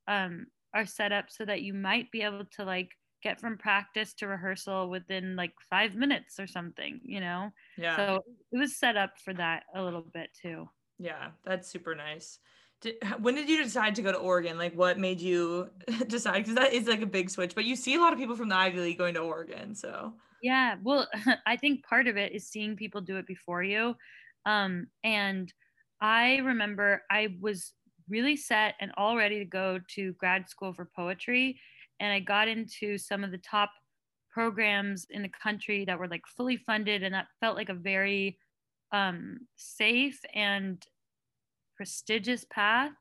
um, 0.07 0.47
are 0.73 0.85
set 0.85 1.11
up 1.11 1.25
so 1.29 1.45
that 1.45 1.61
you 1.61 1.73
might 1.73 2.11
be 2.11 2.21
able 2.21 2.45
to 2.55 2.63
like 2.63 2.91
get 3.23 3.39
from 3.39 3.57
practice 3.57 4.13
to 4.15 4.27
rehearsal 4.27 4.89
within 4.89 5.35
like 5.35 5.53
five 5.69 5.95
minutes 5.95 6.39
or 6.39 6.47
something, 6.47 6.99
you 7.03 7.19
know? 7.19 7.49
Yeah. 7.77 7.95
So 7.95 8.19
it 8.51 8.57
was 8.57 8.77
set 8.77 8.97
up 8.97 9.11
for 9.23 9.33
that 9.33 9.63
a 9.73 9.81
little 9.81 10.05
bit 10.13 10.29
too. 10.39 10.69
Yeah, 10.99 11.29
that's 11.45 11.69
super 11.69 11.95
nice. 11.95 12.39
Did, 12.81 12.95
when 13.19 13.35
did 13.35 13.49
you 13.49 13.63
decide 13.63 13.95
to 13.95 14.01
go 14.01 14.11
to 14.11 14.17
Oregon? 14.17 14.57
Like, 14.57 14.75
what 14.75 14.99
made 14.99 15.21
you 15.21 15.69
decide? 16.07 16.39
Because 16.39 16.55
that 16.55 16.73
is 16.73 16.87
like 16.87 17.01
a 17.01 17.07
big 17.07 17.29
switch. 17.29 17.55
But 17.55 17.65
you 17.65 17.75
see 17.75 17.95
a 17.95 17.99
lot 17.99 18.13
of 18.13 18.19
people 18.19 18.35
from 18.35 18.49
the 18.49 18.55
Ivy 18.55 18.79
League 18.79 18.97
going 18.97 19.13
to 19.15 19.21
Oregon, 19.21 19.73
so 19.73 20.13
yeah. 20.41 20.75
Well, 20.83 21.07
I 21.45 21.55
think 21.55 21.85
part 21.85 22.07
of 22.07 22.17
it 22.17 22.33
is 22.33 22.49
seeing 22.49 22.75
people 22.75 23.01
do 23.01 23.17
it 23.17 23.25
before 23.25 23.63
you, 23.63 23.95
um, 24.45 24.87
and 25.03 25.51
I 26.01 26.37
remember 26.37 27.01
I 27.09 27.29
was 27.39 27.71
really 28.09 28.35
set 28.35 28.75
and 28.81 28.91
all 28.97 29.15
ready 29.15 29.39
to 29.39 29.45
go 29.45 29.79
to 29.95 30.13
grad 30.13 30.49
school 30.49 30.73
for 30.73 30.89
poetry, 30.93 31.59
and 31.99 32.11
I 32.11 32.19
got 32.19 32.47
into 32.47 32.97
some 32.97 33.23
of 33.23 33.31
the 33.31 33.37
top 33.37 33.71
programs 34.31 35.05
in 35.09 35.21
the 35.21 35.29
country 35.29 35.85
that 35.85 35.99
were 35.99 36.07
like 36.07 36.25
fully 36.25 36.57
funded, 36.57 37.03
and 37.03 37.13
that 37.13 37.27
felt 37.39 37.55
like 37.55 37.69
a 37.69 37.73
very 37.73 38.37
um, 38.91 39.39
safe 39.55 40.19
and 40.33 40.85
prestigious 41.75 42.45
path. 42.49 42.91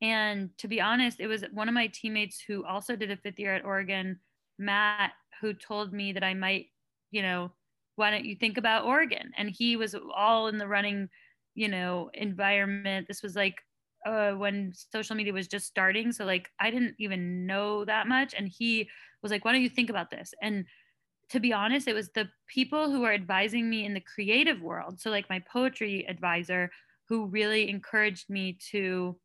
And 0.00 0.50
to 0.58 0.68
be 0.68 0.80
honest, 0.80 1.20
it 1.20 1.28
was 1.28 1.44
one 1.52 1.68
of 1.68 1.74
my 1.74 1.86
teammates 1.86 2.42
who 2.46 2.64
also 2.64 2.96
did 2.96 3.10
a 3.10 3.16
fifth 3.16 3.38
year 3.38 3.54
at 3.54 3.64
Oregon, 3.64 4.18
Matt, 4.58 5.12
who 5.40 5.54
told 5.54 5.92
me 5.92 6.12
that 6.12 6.24
I 6.24 6.34
might, 6.34 6.66
you 7.10 7.22
know, 7.22 7.52
why 7.96 8.10
don't 8.10 8.24
you 8.24 8.34
think 8.34 8.58
about 8.58 8.84
Oregon? 8.84 9.30
And 9.36 9.50
he 9.50 9.76
was 9.76 9.94
all 10.14 10.48
in 10.48 10.58
the 10.58 10.66
running, 10.66 11.08
you 11.54 11.68
know, 11.68 12.10
environment. 12.14 13.06
This 13.06 13.22
was 13.22 13.36
like 13.36 13.56
uh, 14.06 14.32
when 14.32 14.72
social 14.74 15.16
media 15.16 15.32
was 15.32 15.48
just 15.48 15.66
starting. 15.66 16.12
So, 16.12 16.24
like, 16.24 16.48
I 16.60 16.70
didn't 16.70 16.94
even 16.98 17.46
know 17.46 17.84
that 17.84 18.06
much. 18.06 18.34
And 18.34 18.48
he 18.48 18.88
was 19.22 19.30
like, 19.30 19.44
why 19.44 19.52
don't 19.52 19.62
you 19.62 19.68
think 19.68 19.90
about 19.90 20.10
this? 20.10 20.34
And 20.42 20.64
to 21.30 21.40
be 21.40 21.52
honest, 21.52 21.88
it 21.88 21.94
was 21.94 22.10
the 22.10 22.28
people 22.48 22.90
who 22.90 23.00
were 23.00 23.12
advising 23.12 23.70
me 23.70 23.84
in 23.84 23.94
the 23.94 24.00
creative 24.14 24.60
world. 24.60 25.00
So, 25.00 25.10
like, 25.10 25.30
my 25.30 25.42
poetry 25.52 26.06
advisor 26.08 26.70
who 27.08 27.26
really 27.26 27.68
encouraged 27.68 28.30
me 28.30 28.58
to 28.70 29.16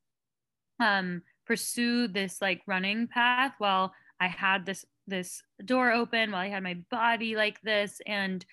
um, 0.79 1.21
pursue 1.45 2.07
this 2.07 2.41
like 2.41 2.61
running 2.67 3.07
path 3.07 3.53
while 3.57 3.93
I 4.19 4.27
had 4.27 4.65
this 4.65 4.85
this 5.07 5.41
door 5.63 5.91
open 5.91 6.31
while 6.31 6.41
I 6.41 6.49
had 6.49 6.63
my 6.63 6.75
body 6.91 7.35
like 7.35 7.61
this. 7.61 8.01
And 8.05 8.45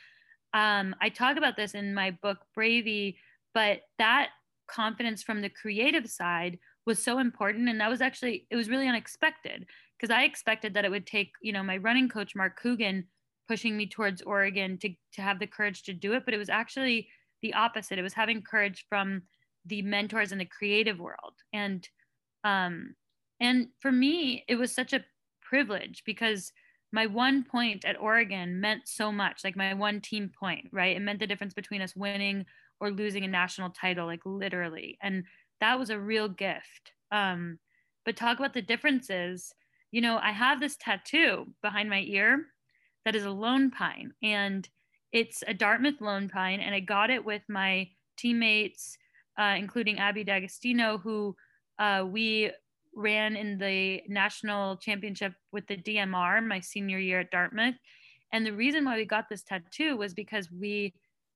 um, 0.53 0.95
I 1.01 1.09
talk 1.09 1.37
about 1.37 1.57
this 1.57 1.75
in 1.75 1.95
my 1.95 2.13
book, 2.23 2.39
Bravey, 2.57 3.17
but 3.55 3.81
that 3.99 4.29
confidence 4.67 5.23
from 5.23 5.41
the 5.41 5.49
creative 5.49 6.09
side 6.09 6.59
was 6.87 7.03
so 7.03 7.19
important. 7.19 7.69
And 7.69 7.81
that 7.81 7.91
was 7.91 8.01
actually, 8.01 8.47
it 8.51 8.57
was 8.57 8.69
really 8.69 8.89
unexpected 8.89 9.67
because 9.99 10.15
I 10.15 10.25
expected 10.25 10.75
that 10.75 10.85
it 10.85 10.91
would 10.91 11.07
take, 11.07 11.33
you 11.43 11.53
know, 11.53 11.63
my 11.63 11.77
running 11.79 12.09
coach, 12.09 12.35
Mark 12.35 12.59
Coogan, 12.61 13.07
pushing 13.49 13.77
me 13.77 13.87
towards 13.87 14.23
Oregon 14.23 14.79
to, 14.79 14.91
to 15.15 15.23
have 15.23 15.39
the 15.39 15.47
courage 15.47 15.83
to 15.85 15.93
do 15.93 16.15
it. 16.15 16.25
But 16.25 16.35
it 16.35 16.39
was 16.39 16.49
actually 16.49 17.09
the 17.43 17.55
opposite. 17.55 17.99
It 17.99 18.03
was 18.03 18.15
having 18.15 18.43
courage 18.43 18.87
from 18.89 19.23
the 19.67 19.83
mentors 19.83 20.33
in 20.33 20.39
the 20.39 20.45
creative 20.45 20.99
world. 20.99 21.35
And, 21.53 21.87
um, 22.43 22.95
and 23.41 23.69
for 23.81 23.93
me, 23.93 24.45
it 24.49 24.57
was 24.57 24.73
such 24.75 24.93
a 24.93 25.05
privilege 25.43 26.03
because 26.05 26.53
my 26.93 27.07
one 27.07 27.43
point 27.43 27.85
at 27.85 28.01
Oregon 28.01 28.61
meant 28.61 28.83
so 28.87 29.11
much, 29.11 29.43
like 29.43 29.57
my 29.57 29.75
one 29.75 30.01
team 30.01 30.31
point, 30.39 30.69
right? 30.73 30.97
It 30.97 31.01
meant 31.01 31.19
the 31.19 31.27
difference 31.27 31.53
between 31.53 31.83
us 31.83 31.97
winning 31.97 32.47
or 32.85 32.91
losing 32.91 33.25
a 33.25 33.29
national 33.29 33.71
title, 33.71 34.05
like 34.05 34.21
literally. 34.27 34.99
And 35.03 35.25
that 35.61 35.79
was 35.79 35.89
a 35.89 35.99
real 35.99 36.29
gift. 36.29 36.93
Um, 37.11 37.59
but 38.05 38.15
talk 38.15 38.39
about 38.39 38.53
the 38.53 38.61
differences. 38.61 39.55
You 39.91 40.03
know, 40.03 40.19
I 40.23 40.33
have 40.33 40.61
this 40.61 40.77
tattoo 40.77 41.47
behind 41.63 41.89
my 41.89 42.01
ear 42.01 42.45
that 43.07 43.17
is 43.17 43.25
a 43.25 43.31
lone 43.31 43.71
pine, 43.71 44.13
and 44.23 44.69
it's 45.13 45.43
a 45.47 45.55
Dartmouth 45.55 46.01
lone 46.03 46.29
pine, 46.29 46.61
and 46.61 46.75
I 46.75 46.81
got 46.81 47.09
it 47.09 47.25
with 47.25 47.43
my 47.49 47.89
teammates, 48.19 48.99
uh, 49.39 49.55
including 49.57 49.99
Abby 49.99 50.23
D'Agostino, 50.23 50.99
who 50.99 51.35
uh, 51.79 52.05
we 52.07 52.51
ran 52.95 53.35
in 53.35 53.57
the 53.57 54.03
national 54.09 54.77
championship 54.77 55.33
with 55.53 55.67
the 55.69 55.77
DMR 55.77 56.47
my 56.47 56.61
senior 56.61 56.99
year 56.99 57.21
at 57.21 57.31
Dartmouth. 57.31 57.77
And 58.33 58.45
the 58.45 58.53
reason 58.53 58.85
why 58.85 58.97
we 58.97 59.07
got 59.07 59.31
this 59.31 59.43
tattoo 59.43 59.97
was 59.97 60.13
because 60.13 60.51
we 60.51 60.93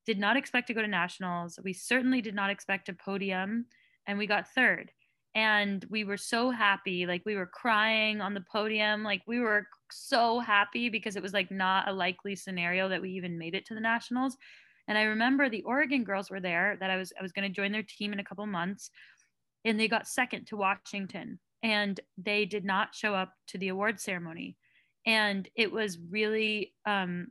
did 0.09 0.19
not 0.19 0.39
expect 0.39 0.67
to 0.69 0.73
go 0.73 0.81
to 0.81 0.89
nationals. 0.89 1.59
We 1.63 1.75
certainly 1.75 2.23
did 2.23 2.35
not 2.35 2.49
expect 2.49 2.89
a 2.89 2.95
podium, 2.95 3.67
and 4.07 4.17
we 4.17 4.27
got 4.27 4.49
third. 4.55 4.91
And 5.35 5.85
we 5.91 6.03
were 6.03 6.17
so 6.17 6.51
happy. 6.51 7.05
Like 7.05 7.21
we 7.27 7.37
were 7.37 7.45
crying 7.45 8.23
on 8.23 8.33
the 8.33 8.41
podium. 8.51 9.03
Like 9.03 9.21
we 9.27 9.39
were 9.39 9.67
so 9.93 10.41
happy 10.41 10.89
because 10.89 11.15
it 11.15 11.23
was 11.23 11.35
like 11.35 11.51
not 11.51 11.89
a 11.89 11.93
likely 11.93 12.35
scenario 12.35 12.89
that 12.89 13.03
we 13.03 13.11
even 13.11 13.37
made 13.37 13.55
it 13.55 13.67
to 13.67 13.75
the 13.75 13.83
nationals. 13.83 14.39
And 14.89 14.97
I 14.97 15.03
remember 15.03 15.51
the 15.51 15.63
Oregon 15.65 16.05
girls 16.05 16.31
were 16.31 16.41
there 16.41 16.79
that 16.81 16.89
I 16.89 16.97
was 16.97 17.13
I 17.21 17.23
was 17.23 17.33
going 17.33 17.47
to 17.47 17.55
join 17.55 17.71
their 17.71 17.83
team 17.83 18.15
in 18.15 18.19
a 18.19 18.25
couple 18.25 18.47
months 18.47 18.91
and 19.67 19.79
they 19.79 19.89
got 19.89 20.09
second 20.09 20.47
to 20.47 20.57
Washington 20.57 21.39
and 21.63 22.01
they 22.17 22.47
did 22.47 22.65
not 22.65 22.95
show 22.95 23.15
up 23.15 23.35
to 23.49 23.59
the 23.59 23.69
award 23.69 24.01
ceremony. 24.01 24.57
And 25.05 25.47
it 25.55 25.71
was 25.71 25.99
really, 25.99 26.73
um, 26.87 27.29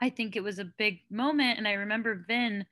I 0.00 0.10
think 0.10 0.36
it 0.36 0.42
was 0.42 0.58
a 0.58 0.64
big 0.64 1.00
moment. 1.10 1.58
And 1.58 1.68
I 1.68 1.72
remember 1.72 2.24
Vin 2.26 2.64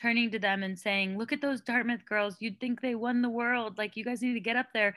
turning 0.00 0.30
to 0.32 0.38
them 0.38 0.62
and 0.62 0.78
saying, 0.78 1.16
Look 1.16 1.32
at 1.32 1.40
those 1.40 1.60
Dartmouth 1.60 2.04
girls. 2.06 2.36
You'd 2.40 2.60
think 2.60 2.80
they 2.80 2.94
won 2.94 3.22
the 3.22 3.28
world. 3.28 3.78
Like, 3.78 3.96
you 3.96 4.04
guys 4.04 4.22
need 4.22 4.34
to 4.34 4.40
get 4.40 4.56
up 4.56 4.66
there. 4.74 4.96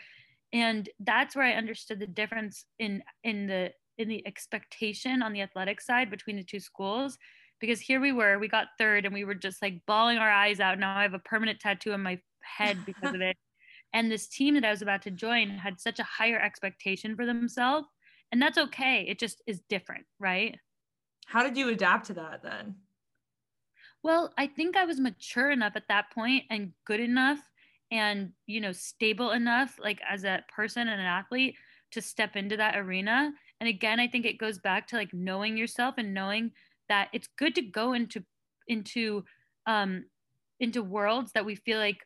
And 0.54 0.90
that's 1.00 1.36
where 1.36 1.46
I 1.46 1.54
understood 1.54 2.00
the 2.00 2.08
difference 2.08 2.66
in 2.80 3.04
in 3.24 3.48
the 3.48 3.72
in 3.98 4.08
the 4.08 4.26
expectation 4.28 5.22
on 5.22 5.34
the 5.34 5.42
athletic 5.42 5.82
side 5.82 6.10
between 6.10 6.36
the 6.36 6.44
two 6.44 6.60
schools 6.60 7.18
because 7.60 7.80
here 7.80 8.00
we 8.00 8.12
were 8.12 8.38
we 8.38 8.48
got 8.48 8.68
third 8.78 9.06
and 9.06 9.14
we 9.14 9.26
were 9.26 9.34
just 9.34 9.60
like 9.60 9.82
bawling 9.88 10.20
our 10.20 10.30
eyes 10.30 10.60
out 10.60 10.78
now 10.78 10.96
i 10.96 11.02
have 11.02 11.16
a 11.16 11.20
permanent 11.20 11.60
tattoo 11.60 11.94
on 11.94 12.04
my 12.04 12.20
head 12.44 12.78
because 12.86 13.16
of 13.16 13.22
it 13.22 13.36
and 13.94 14.12
this 14.12 14.28
team 14.28 14.56
that 14.56 14.66
I 14.66 14.72
was 14.72 14.82
about 14.82 15.02
to 15.04 15.12
join 15.12 15.50
had 15.50 15.80
such 15.80 16.00
a 16.00 16.04
higher 16.04 16.40
expectation 16.40 17.16
for 17.16 17.26
themselves. 17.26 17.88
And 18.32 18.42
that's 18.42 18.58
okay. 18.58 19.06
It 19.08 19.20
just 19.20 19.42
is 19.48 19.62
different, 19.70 20.06
right? 20.20 20.58
How 21.28 21.44
did 21.44 21.58
you 21.58 21.68
adapt 21.68 22.08
to 22.08 22.14
that 22.14 22.42
then? 22.42 22.76
Well, 24.02 24.34
I 24.38 24.48
think 24.48 24.78
I 24.78 24.86
was 24.86 24.98
mature 24.98 25.52
enough 25.52 25.74
at 25.76 25.90
that 25.90 26.10
point 26.12 26.46
and 26.50 26.72
good 26.86 27.02
enough 27.02 27.40
and, 27.92 28.32
you 28.46 28.62
know, 28.62 28.72
stable 28.72 29.32
enough, 29.32 29.78
like 29.78 30.00
as 30.10 30.24
a 30.24 30.46
person 30.48 30.88
and 30.88 31.02
an 31.02 31.06
athlete 31.06 31.56
to 31.92 32.02
step 32.02 32.38
into 32.38 32.56
that 32.56 32.78
arena. 32.78 33.34
And 33.60 33.68
again, 33.68 34.00
I 34.00 34.08
think 34.08 34.26
it 34.26 34.38
goes 34.38 34.58
back 34.58 34.88
to 34.88 34.96
like 34.96 35.14
knowing 35.14 35.58
yourself 35.58 35.96
and 35.98 36.14
knowing 36.14 36.52
that 36.88 37.10
it's 37.12 37.28
good 37.38 37.56
to 37.56 37.62
go 37.62 37.92
into, 37.92 38.24
into, 38.70 39.26
um, 39.66 40.06
into 40.62 40.82
worlds 40.82 41.34
that 41.34 41.46
we 41.46 41.56
feel 41.56 41.78
like 41.78 41.98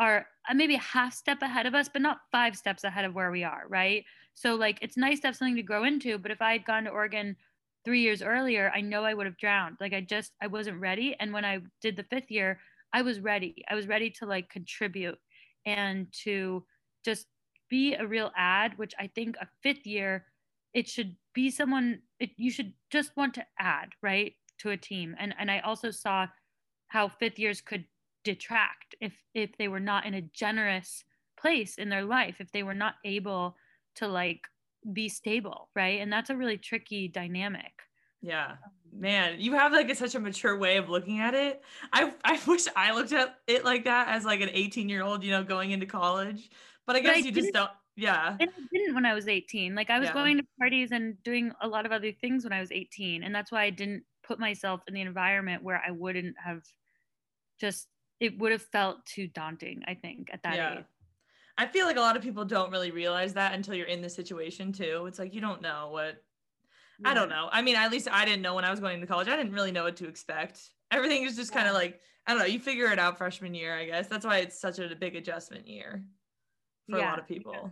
are 0.00 0.26
uh, 0.50 0.54
maybe 0.54 0.74
a 0.74 0.80
half 0.80 1.14
step 1.14 1.42
ahead 1.42 1.66
of 1.66 1.76
us, 1.76 1.88
but 1.88 2.02
not 2.02 2.18
five 2.32 2.56
steps 2.56 2.82
ahead 2.82 3.04
of 3.04 3.14
where 3.14 3.30
we 3.30 3.44
are, 3.44 3.66
right? 3.68 4.04
So 4.34 4.56
like 4.56 4.78
it's 4.82 4.96
nice 4.96 5.20
to 5.20 5.28
have 5.28 5.36
something 5.36 5.54
to 5.54 5.62
grow 5.62 5.84
into, 5.84 6.18
but 6.18 6.32
if 6.32 6.42
I 6.42 6.52
had 6.52 6.64
gone 6.64 6.84
to 6.84 6.90
Oregon 6.90 7.36
three 7.84 8.00
years 8.00 8.22
earlier, 8.22 8.72
I 8.74 8.80
know 8.80 9.04
I 9.04 9.14
would 9.14 9.26
have 9.26 9.36
drowned. 9.36 9.76
Like 9.80 9.92
I 9.92 10.00
just 10.00 10.32
I 10.42 10.46
wasn't 10.46 10.80
ready. 10.80 11.16
And 11.20 11.32
when 11.32 11.44
I 11.44 11.60
did 11.80 11.96
the 11.96 12.04
fifth 12.04 12.30
year, 12.30 12.60
I 12.92 13.02
was 13.02 13.20
ready. 13.20 13.64
I 13.68 13.74
was 13.74 13.88
ready 13.88 14.10
to 14.10 14.26
like 14.26 14.48
contribute 14.48 15.18
and 15.66 16.06
to 16.24 16.64
just 17.04 17.26
be 17.68 17.94
a 17.94 18.06
real 18.06 18.30
ad, 18.36 18.76
which 18.76 18.94
I 18.98 19.08
think 19.08 19.36
a 19.36 19.48
fifth 19.62 19.86
year, 19.86 20.26
it 20.72 20.88
should 20.88 21.16
be 21.34 21.50
someone 21.50 22.00
it, 22.20 22.30
you 22.36 22.50
should 22.50 22.72
just 22.90 23.16
want 23.16 23.34
to 23.34 23.46
add, 23.58 23.90
right? 24.02 24.32
To 24.60 24.70
a 24.70 24.76
team. 24.76 25.14
And 25.18 25.34
and 25.38 25.50
I 25.50 25.60
also 25.60 25.90
saw 25.90 26.26
how 26.88 27.08
fifth 27.08 27.38
years 27.38 27.60
could 27.60 27.84
detract 28.24 28.94
if 29.00 29.12
if 29.34 29.56
they 29.58 29.68
were 29.68 29.80
not 29.80 30.06
in 30.06 30.14
a 30.14 30.22
generous 30.22 31.04
place 31.36 31.76
in 31.76 31.88
their 31.90 32.04
life 32.04 32.36
if 32.40 32.50
they 32.52 32.62
were 32.62 32.74
not 32.74 32.94
able 33.04 33.54
to 33.96 34.08
like 34.08 34.48
be 34.92 35.08
stable 35.08 35.68
right 35.74 36.00
and 36.00 36.12
that's 36.12 36.30
a 36.30 36.36
really 36.36 36.56
tricky 36.56 37.08
dynamic 37.08 37.72
yeah 38.20 38.52
um, 38.52 39.00
man 39.00 39.40
you 39.40 39.52
have 39.52 39.72
like 39.72 39.90
a, 39.90 39.94
such 39.94 40.14
a 40.14 40.20
mature 40.20 40.58
way 40.58 40.76
of 40.76 40.88
looking 40.88 41.20
at 41.20 41.34
it 41.34 41.62
i 41.92 42.12
i 42.24 42.40
wish 42.46 42.66
i 42.76 42.92
looked 42.92 43.12
at 43.12 43.36
it 43.46 43.64
like 43.64 43.84
that 43.84 44.08
as 44.08 44.24
like 44.24 44.40
an 44.40 44.50
18 44.52 44.88
year 44.88 45.02
old 45.02 45.24
you 45.24 45.30
know 45.30 45.42
going 45.42 45.70
into 45.70 45.86
college 45.86 46.50
but 46.86 46.96
i 46.96 47.00
guess 47.00 47.16
but 47.16 47.16
I 47.16 47.26
you 47.26 47.32
just 47.32 47.52
don't 47.52 47.70
yeah 47.96 48.36
and 48.40 48.50
i 48.50 48.62
didn't 48.72 48.94
when 48.94 49.06
i 49.06 49.14
was 49.14 49.28
18 49.28 49.74
like 49.74 49.90
i 49.90 49.98
was 49.98 50.08
yeah. 50.08 50.14
going 50.14 50.36
to 50.38 50.44
parties 50.58 50.92
and 50.92 51.22
doing 51.22 51.52
a 51.62 51.68
lot 51.68 51.86
of 51.86 51.92
other 51.92 52.12
things 52.12 52.44
when 52.44 52.52
i 52.52 52.60
was 52.60 52.72
18 52.72 53.22
and 53.22 53.34
that's 53.34 53.52
why 53.52 53.62
i 53.62 53.70
didn't 53.70 54.02
put 54.26 54.38
myself 54.38 54.80
in 54.88 54.94
the 54.94 55.00
environment 55.00 55.62
where 55.62 55.80
i 55.86 55.90
wouldn't 55.90 56.34
have 56.42 56.62
just 57.60 57.88
it 58.20 58.38
would 58.38 58.52
have 58.52 58.62
felt 58.62 59.04
too 59.04 59.26
daunting, 59.28 59.82
I 59.86 59.94
think, 59.94 60.30
at 60.32 60.42
that 60.44 60.56
yeah. 60.56 60.78
age. 60.78 60.84
I 61.56 61.66
feel 61.66 61.86
like 61.86 61.96
a 61.96 62.00
lot 62.00 62.16
of 62.16 62.22
people 62.22 62.44
don't 62.44 62.72
really 62.72 62.90
realize 62.90 63.34
that 63.34 63.54
until 63.54 63.74
you're 63.74 63.86
in 63.86 64.02
the 64.02 64.08
situation 64.08 64.72
too. 64.72 65.04
It's 65.06 65.18
like 65.18 65.34
you 65.34 65.40
don't 65.40 65.62
know 65.62 65.88
what 65.90 66.22
yeah. 67.00 67.10
I 67.10 67.14
don't 67.14 67.28
know. 67.28 67.48
I 67.50 67.62
mean, 67.62 67.76
at 67.76 67.90
least 67.90 68.08
I 68.10 68.24
didn't 68.24 68.42
know 68.42 68.54
when 68.54 68.64
I 68.64 68.70
was 68.70 68.80
going 68.80 69.00
to 69.00 69.06
college. 69.06 69.28
I 69.28 69.36
didn't 69.36 69.52
really 69.52 69.72
know 69.72 69.84
what 69.84 69.96
to 69.96 70.08
expect. 70.08 70.60
Everything 70.90 71.24
is 71.24 71.36
just 71.36 71.52
kind 71.52 71.68
of 71.68 71.74
like 71.74 72.00
I 72.26 72.32
don't 72.32 72.40
know. 72.40 72.46
You 72.46 72.58
figure 72.58 72.90
it 72.90 72.98
out 72.98 73.18
freshman 73.18 73.54
year, 73.54 73.76
I 73.76 73.84
guess. 73.84 74.06
That's 74.08 74.24
why 74.24 74.38
it's 74.38 74.60
such 74.60 74.78
a 74.78 74.94
big 74.96 75.16
adjustment 75.16 75.68
year 75.68 76.02
for 76.90 76.98
yeah, 76.98 77.04
a 77.04 77.10
lot 77.10 77.18
of 77.18 77.26
people. 77.26 77.70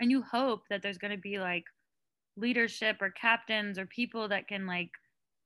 And 0.00 0.10
you 0.10 0.22
hope 0.22 0.62
that 0.68 0.82
there's 0.82 0.98
going 0.98 1.12
to 1.12 1.20
be 1.20 1.38
like 1.38 1.64
leadership 2.36 3.00
or 3.00 3.10
captains 3.10 3.78
or 3.78 3.86
people 3.86 4.28
that 4.28 4.46
can 4.46 4.66
like 4.66 4.90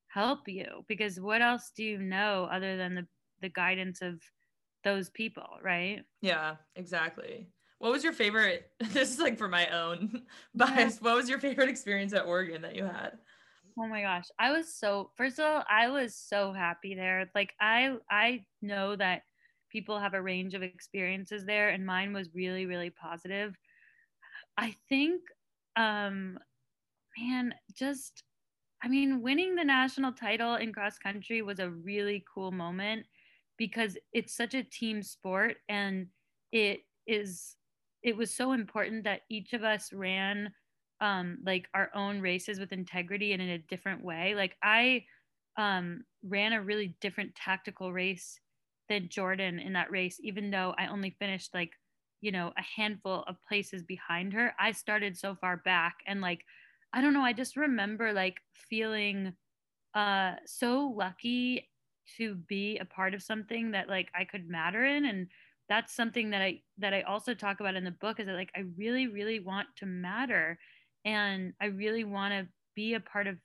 help 0.08 0.48
you 0.48 0.84
because 0.88 1.20
what 1.20 1.40
else 1.40 1.70
do 1.76 1.84
you 1.84 1.98
know 1.98 2.48
other 2.50 2.76
than 2.76 2.94
the 2.96 3.06
the 3.40 3.48
guidance 3.48 4.02
of 4.02 4.20
those 4.84 5.10
people, 5.10 5.46
right? 5.62 6.02
Yeah, 6.20 6.56
exactly. 6.76 7.48
What 7.80 7.92
was 7.92 8.04
your 8.04 8.12
favorite? 8.12 8.70
This 8.78 9.10
is 9.10 9.18
like 9.18 9.38
for 9.38 9.48
my 9.48 9.66
own 9.68 10.26
bias. 10.54 11.00
What 11.00 11.16
was 11.16 11.30
your 11.30 11.38
favorite 11.40 11.70
experience 11.70 12.12
at 12.12 12.26
Oregon 12.26 12.60
that 12.62 12.76
you 12.76 12.84
had? 12.84 13.18
Oh 13.78 13.86
my 13.86 14.02
gosh. 14.02 14.26
I 14.38 14.52
was 14.52 14.72
so 14.74 15.12
first 15.16 15.38
of 15.38 15.46
all, 15.46 15.64
I 15.68 15.88
was 15.88 16.14
so 16.14 16.52
happy 16.52 16.94
there. 16.94 17.30
Like 17.34 17.54
I 17.60 17.96
I 18.10 18.44
know 18.60 18.96
that 18.96 19.22
people 19.70 19.98
have 19.98 20.14
a 20.14 20.20
range 20.22 20.54
of 20.54 20.62
experiences 20.62 21.46
there 21.46 21.70
and 21.70 21.86
mine 21.86 22.12
was 22.12 22.34
really 22.34 22.66
really 22.66 22.90
positive. 22.90 23.56
I 24.56 24.72
think 24.88 25.22
um 25.76 26.38
man, 27.18 27.54
just 27.74 28.24
I 28.82 28.88
mean, 28.88 29.22
winning 29.22 29.56
the 29.56 29.64
national 29.64 30.12
title 30.14 30.56
in 30.56 30.72
cross 30.72 30.98
country 30.98 31.42
was 31.42 31.60
a 31.60 31.70
really 31.70 32.24
cool 32.34 32.52
moment 32.52 33.06
because 33.58 33.98
it's 34.12 34.34
such 34.34 34.54
a 34.54 34.64
team 34.64 35.02
sport 35.02 35.58
and 35.68 36.08
it 36.52 36.82
is 37.06 37.56
it 38.02 38.16
was 38.16 38.30
so 38.34 38.52
important 38.52 39.04
that 39.04 39.22
each 39.30 39.52
of 39.52 39.64
us 39.64 39.92
ran 39.92 40.52
um, 41.00 41.38
like 41.44 41.68
our 41.74 41.90
own 41.94 42.20
races 42.20 42.58
with 42.58 42.72
integrity 42.72 43.32
and 43.32 43.40
in 43.42 43.48
a 43.50 43.58
different 43.58 44.04
way. 44.04 44.34
Like 44.34 44.56
i 44.62 45.04
um, 45.56 46.04
ran 46.22 46.52
a 46.52 46.62
really 46.62 46.96
different 47.00 47.34
tactical 47.34 47.92
race 47.92 48.40
than 48.88 49.08
jordan 49.08 49.58
in 49.58 49.72
that 49.74 49.90
race 49.90 50.18
even 50.22 50.50
though 50.50 50.74
i 50.78 50.86
only 50.86 51.10
finished 51.10 51.54
like 51.54 51.72
you 52.20 52.32
know 52.32 52.52
a 52.56 52.62
handful 52.62 53.22
of 53.26 53.36
places 53.48 53.82
behind 53.82 54.32
her. 54.32 54.54
I 54.58 54.72
started 54.72 55.16
so 55.16 55.34
far 55.34 55.56
back 55.58 55.98
and 56.06 56.20
like 56.20 56.44
i 56.92 57.00
don't 57.00 57.14
know 57.14 57.22
i 57.22 57.32
just 57.32 57.56
remember 57.56 58.12
like 58.12 58.40
feeling 58.52 59.34
uh 59.94 60.34
so 60.46 60.86
lucky 60.96 61.70
to 62.16 62.34
be 62.34 62.78
a 62.78 62.84
part 62.84 63.14
of 63.14 63.22
something 63.22 63.70
that 63.72 63.88
like 63.88 64.08
I 64.14 64.24
could 64.24 64.48
matter 64.48 64.84
in 64.84 65.04
and 65.04 65.28
that's 65.70 65.94
something 65.94 66.30
that 66.30 66.42
I 66.42 66.62
that 66.78 66.92
I 66.92 67.02
also 67.02 67.32
talk 67.32 67.60
about 67.60 67.76
in 67.76 67.84
the 67.84 67.92
book 67.92 68.20
is 68.20 68.26
that 68.26 68.34
like 68.34 68.50
I 68.54 68.64
really 68.76 69.06
really 69.06 69.40
want 69.40 69.68
to 69.76 69.86
matter 69.86 70.58
and 71.06 71.54
I 71.62 71.66
really 71.66 72.04
want 72.04 72.34
to 72.34 72.52
be 72.74 72.94
a 72.94 73.00
part 73.00 73.26
of 73.26 73.38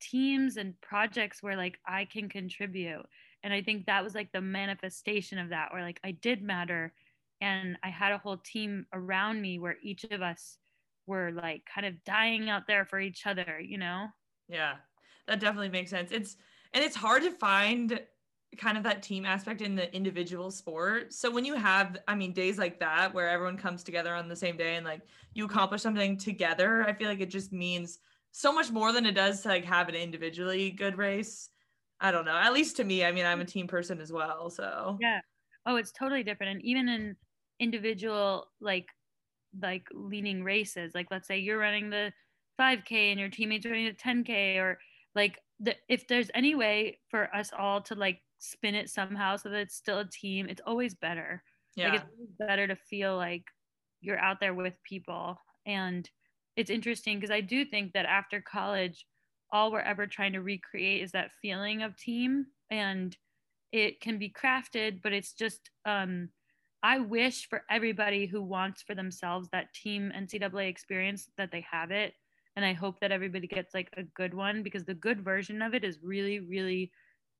teams 0.00 0.56
and 0.56 0.80
projects 0.80 1.42
where 1.42 1.56
like 1.56 1.78
I 1.86 2.06
can 2.06 2.28
contribute. 2.28 3.06
And 3.42 3.52
I 3.52 3.62
think 3.62 3.86
that 3.86 4.02
was 4.02 4.14
like 4.14 4.32
the 4.32 4.40
manifestation 4.40 5.38
of 5.38 5.50
that, 5.50 5.72
where 5.72 5.82
like 5.82 6.00
I 6.02 6.12
did 6.12 6.42
matter 6.42 6.94
and 7.40 7.78
I 7.82 7.90
had 7.90 8.12
a 8.12 8.18
whole 8.18 8.38
team 8.38 8.86
around 8.92 9.40
me 9.40 9.58
where 9.58 9.76
each 9.82 10.04
of 10.04 10.22
us 10.22 10.58
were 11.06 11.30
like 11.32 11.64
kind 11.72 11.86
of 11.86 12.02
dying 12.04 12.50
out 12.50 12.66
there 12.66 12.84
for 12.84 12.98
each 12.98 13.26
other, 13.26 13.60
you 13.62 13.78
know? 13.78 14.08
Yeah, 14.48 14.76
that 15.28 15.40
definitely 15.40 15.68
makes 15.68 15.90
sense. 15.90 16.10
It's, 16.12 16.36
and 16.72 16.82
it's 16.82 16.96
hard 16.96 17.22
to 17.22 17.30
find 17.30 18.00
kind 18.58 18.76
of 18.76 18.84
that 18.84 19.02
team 19.02 19.24
aspect 19.24 19.60
in 19.60 19.74
the 19.74 19.94
individual 19.94 20.50
sport. 20.50 21.12
So 21.12 21.30
when 21.30 21.44
you 21.44 21.54
have, 21.54 21.98
I 22.08 22.14
mean, 22.14 22.32
days 22.32 22.58
like 22.58 22.80
that 22.80 23.12
where 23.12 23.28
everyone 23.28 23.56
comes 23.56 23.82
together 23.82 24.14
on 24.14 24.28
the 24.28 24.36
same 24.36 24.56
day 24.56 24.76
and 24.76 24.84
like 24.84 25.02
you 25.34 25.44
accomplish 25.44 25.82
something 25.82 26.16
together, 26.16 26.84
I 26.84 26.92
feel 26.92 27.08
like 27.08 27.20
it 27.20 27.30
just 27.30 27.52
means 27.52 27.98
so 28.32 28.52
much 28.52 28.70
more 28.70 28.92
than 28.92 29.06
it 29.06 29.12
does 29.12 29.42
to 29.42 29.48
like 29.48 29.64
have 29.64 29.88
an 29.88 29.94
individually 29.94 30.70
good 30.70 30.98
race. 30.98 31.50
I 32.00 32.10
don't 32.10 32.24
know. 32.24 32.36
At 32.36 32.52
least 32.52 32.76
to 32.76 32.84
me, 32.84 33.04
I 33.04 33.12
mean, 33.12 33.24
I'm 33.24 33.40
a 33.40 33.44
team 33.44 33.66
person 33.66 34.00
as 34.00 34.12
well. 34.12 34.50
So 34.50 34.98
yeah. 35.00 35.20
Oh, 35.64 35.76
it's 35.76 35.92
totally 35.92 36.22
different. 36.22 36.52
And 36.52 36.64
even 36.64 36.88
in 36.88 37.16
individual 37.58 38.48
like 38.60 38.88
like 39.60 39.86
leaning 39.92 40.44
races, 40.44 40.92
like 40.94 41.06
let's 41.10 41.26
say 41.26 41.38
you're 41.38 41.58
running 41.58 41.90
the 41.90 42.12
5K 42.60 43.10
and 43.10 43.20
your 43.20 43.30
teammates 43.30 43.66
running 43.66 43.86
the 43.86 43.92
10K, 43.92 44.58
or 44.58 44.78
like 45.14 45.38
the, 45.60 45.74
if 45.88 46.06
there's 46.06 46.30
any 46.34 46.54
way 46.54 46.98
for 47.10 47.34
us 47.34 47.50
all 47.58 47.80
to 47.82 47.94
like 47.94 48.20
spin 48.38 48.74
it 48.74 48.90
somehow 48.90 49.36
so 49.36 49.48
that 49.48 49.60
it's 49.60 49.76
still 49.76 50.00
a 50.00 50.08
team, 50.10 50.48
it's 50.48 50.62
always 50.66 50.94
better. 50.94 51.42
Yeah. 51.74 51.90
Like 51.90 52.02
it's 52.20 52.32
better 52.38 52.66
to 52.66 52.76
feel 52.76 53.16
like 53.16 53.44
you're 54.00 54.18
out 54.18 54.40
there 54.40 54.54
with 54.54 54.74
people 54.84 55.38
and 55.66 56.08
it's 56.56 56.70
interesting 56.70 57.18
because 57.18 57.30
I 57.30 57.42
do 57.42 57.64
think 57.64 57.92
that 57.92 58.06
after 58.06 58.40
college, 58.40 59.06
all 59.52 59.70
we're 59.70 59.80
ever 59.80 60.06
trying 60.06 60.32
to 60.32 60.40
recreate 60.40 61.02
is 61.02 61.12
that 61.12 61.32
feeling 61.42 61.82
of 61.82 61.96
team 61.96 62.46
and 62.70 63.16
it 63.72 64.00
can 64.00 64.18
be 64.18 64.30
crafted, 64.32 65.02
but 65.02 65.12
it's 65.12 65.32
just, 65.34 65.70
um, 65.84 66.30
I 66.82 66.98
wish 66.98 67.48
for 67.48 67.62
everybody 67.70 68.26
who 68.26 68.42
wants 68.42 68.82
for 68.82 68.94
themselves 68.94 69.48
that 69.52 69.74
team 69.74 70.12
NCAA 70.16 70.68
experience 70.68 71.28
that 71.36 71.50
they 71.52 71.64
have 71.70 71.90
it. 71.90 72.14
And 72.54 72.64
I 72.64 72.72
hope 72.72 73.00
that 73.00 73.12
everybody 73.12 73.46
gets 73.46 73.74
like 73.74 73.90
a 73.96 74.02
good 74.02 74.32
one 74.32 74.62
because 74.62 74.84
the 74.84 74.94
good 74.94 75.22
version 75.22 75.60
of 75.60 75.74
it 75.74 75.84
is 75.84 75.98
really, 76.02 76.40
really 76.40 76.90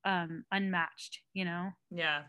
um, 0.07 0.45
unmatched, 0.51 1.19
you 1.33 1.45
know? 1.45 1.69
Yeah. 1.91 2.23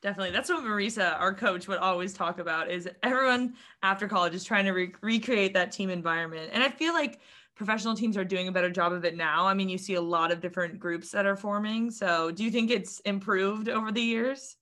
Definitely. 0.00 0.32
That's 0.32 0.50
what 0.50 0.62
Maurica, 0.62 1.18
our 1.18 1.32
coach, 1.32 1.66
would 1.66 1.78
always 1.78 2.12
talk 2.12 2.38
about 2.38 2.70
is 2.70 2.86
everyone 3.02 3.54
after 3.82 4.06
college 4.06 4.34
is 4.34 4.44
trying 4.44 4.66
to 4.66 4.72
re- 4.72 4.92
recreate 5.00 5.54
that 5.54 5.72
team 5.72 5.88
environment. 5.88 6.50
And 6.52 6.62
I 6.62 6.68
feel 6.68 6.92
like 6.92 7.20
professional 7.56 7.94
teams 7.94 8.18
are 8.18 8.24
doing 8.24 8.46
a 8.46 8.52
better 8.52 8.68
job 8.68 8.92
of 8.92 9.06
it 9.06 9.16
now. 9.16 9.46
I 9.46 9.54
mean, 9.54 9.70
you 9.70 9.78
see 9.78 9.94
a 9.94 10.02
lot 10.02 10.30
of 10.30 10.42
different 10.42 10.78
groups 10.78 11.10
that 11.12 11.24
are 11.24 11.36
forming. 11.36 11.90
So 11.90 12.30
do 12.30 12.44
you 12.44 12.50
think 12.50 12.70
it's 12.70 13.00
improved 13.00 13.70
over 13.70 13.90
the 13.90 14.02
years? 14.02 14.56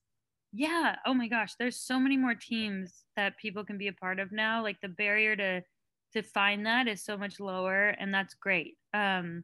Yeah. 0.53 0.95
Oh 1.05 1.13
my 1.13 1.27
gosh. 1.27 1.55
There's 1.59 1.77
so 1.77 1.99
many 1.99 2.15
more 2.15 2.35
teams 2.35 3.03
that 3.17 3.37
people 3.37 3.65
can 3.65 3.77
be 3.77 3.89
a 3.89 3.93
part 3.93 4.19
of 4.19 4.31
now. 4.31 4.63
Like 4.63 4.79
the 4.81 4.87
barrier 4.87 5.35
to 5.35 5.61
to 6.13 6.21
find 6.21 6.65
that 6.67 6.87
is 6.87 7.03
so 7.03 7.17
much 7.17 7.41
lower 7.41 7.89
and 7.89 8.13
that's 8.13 8.35
great. 8.35 8.77
Um 8.93 9.43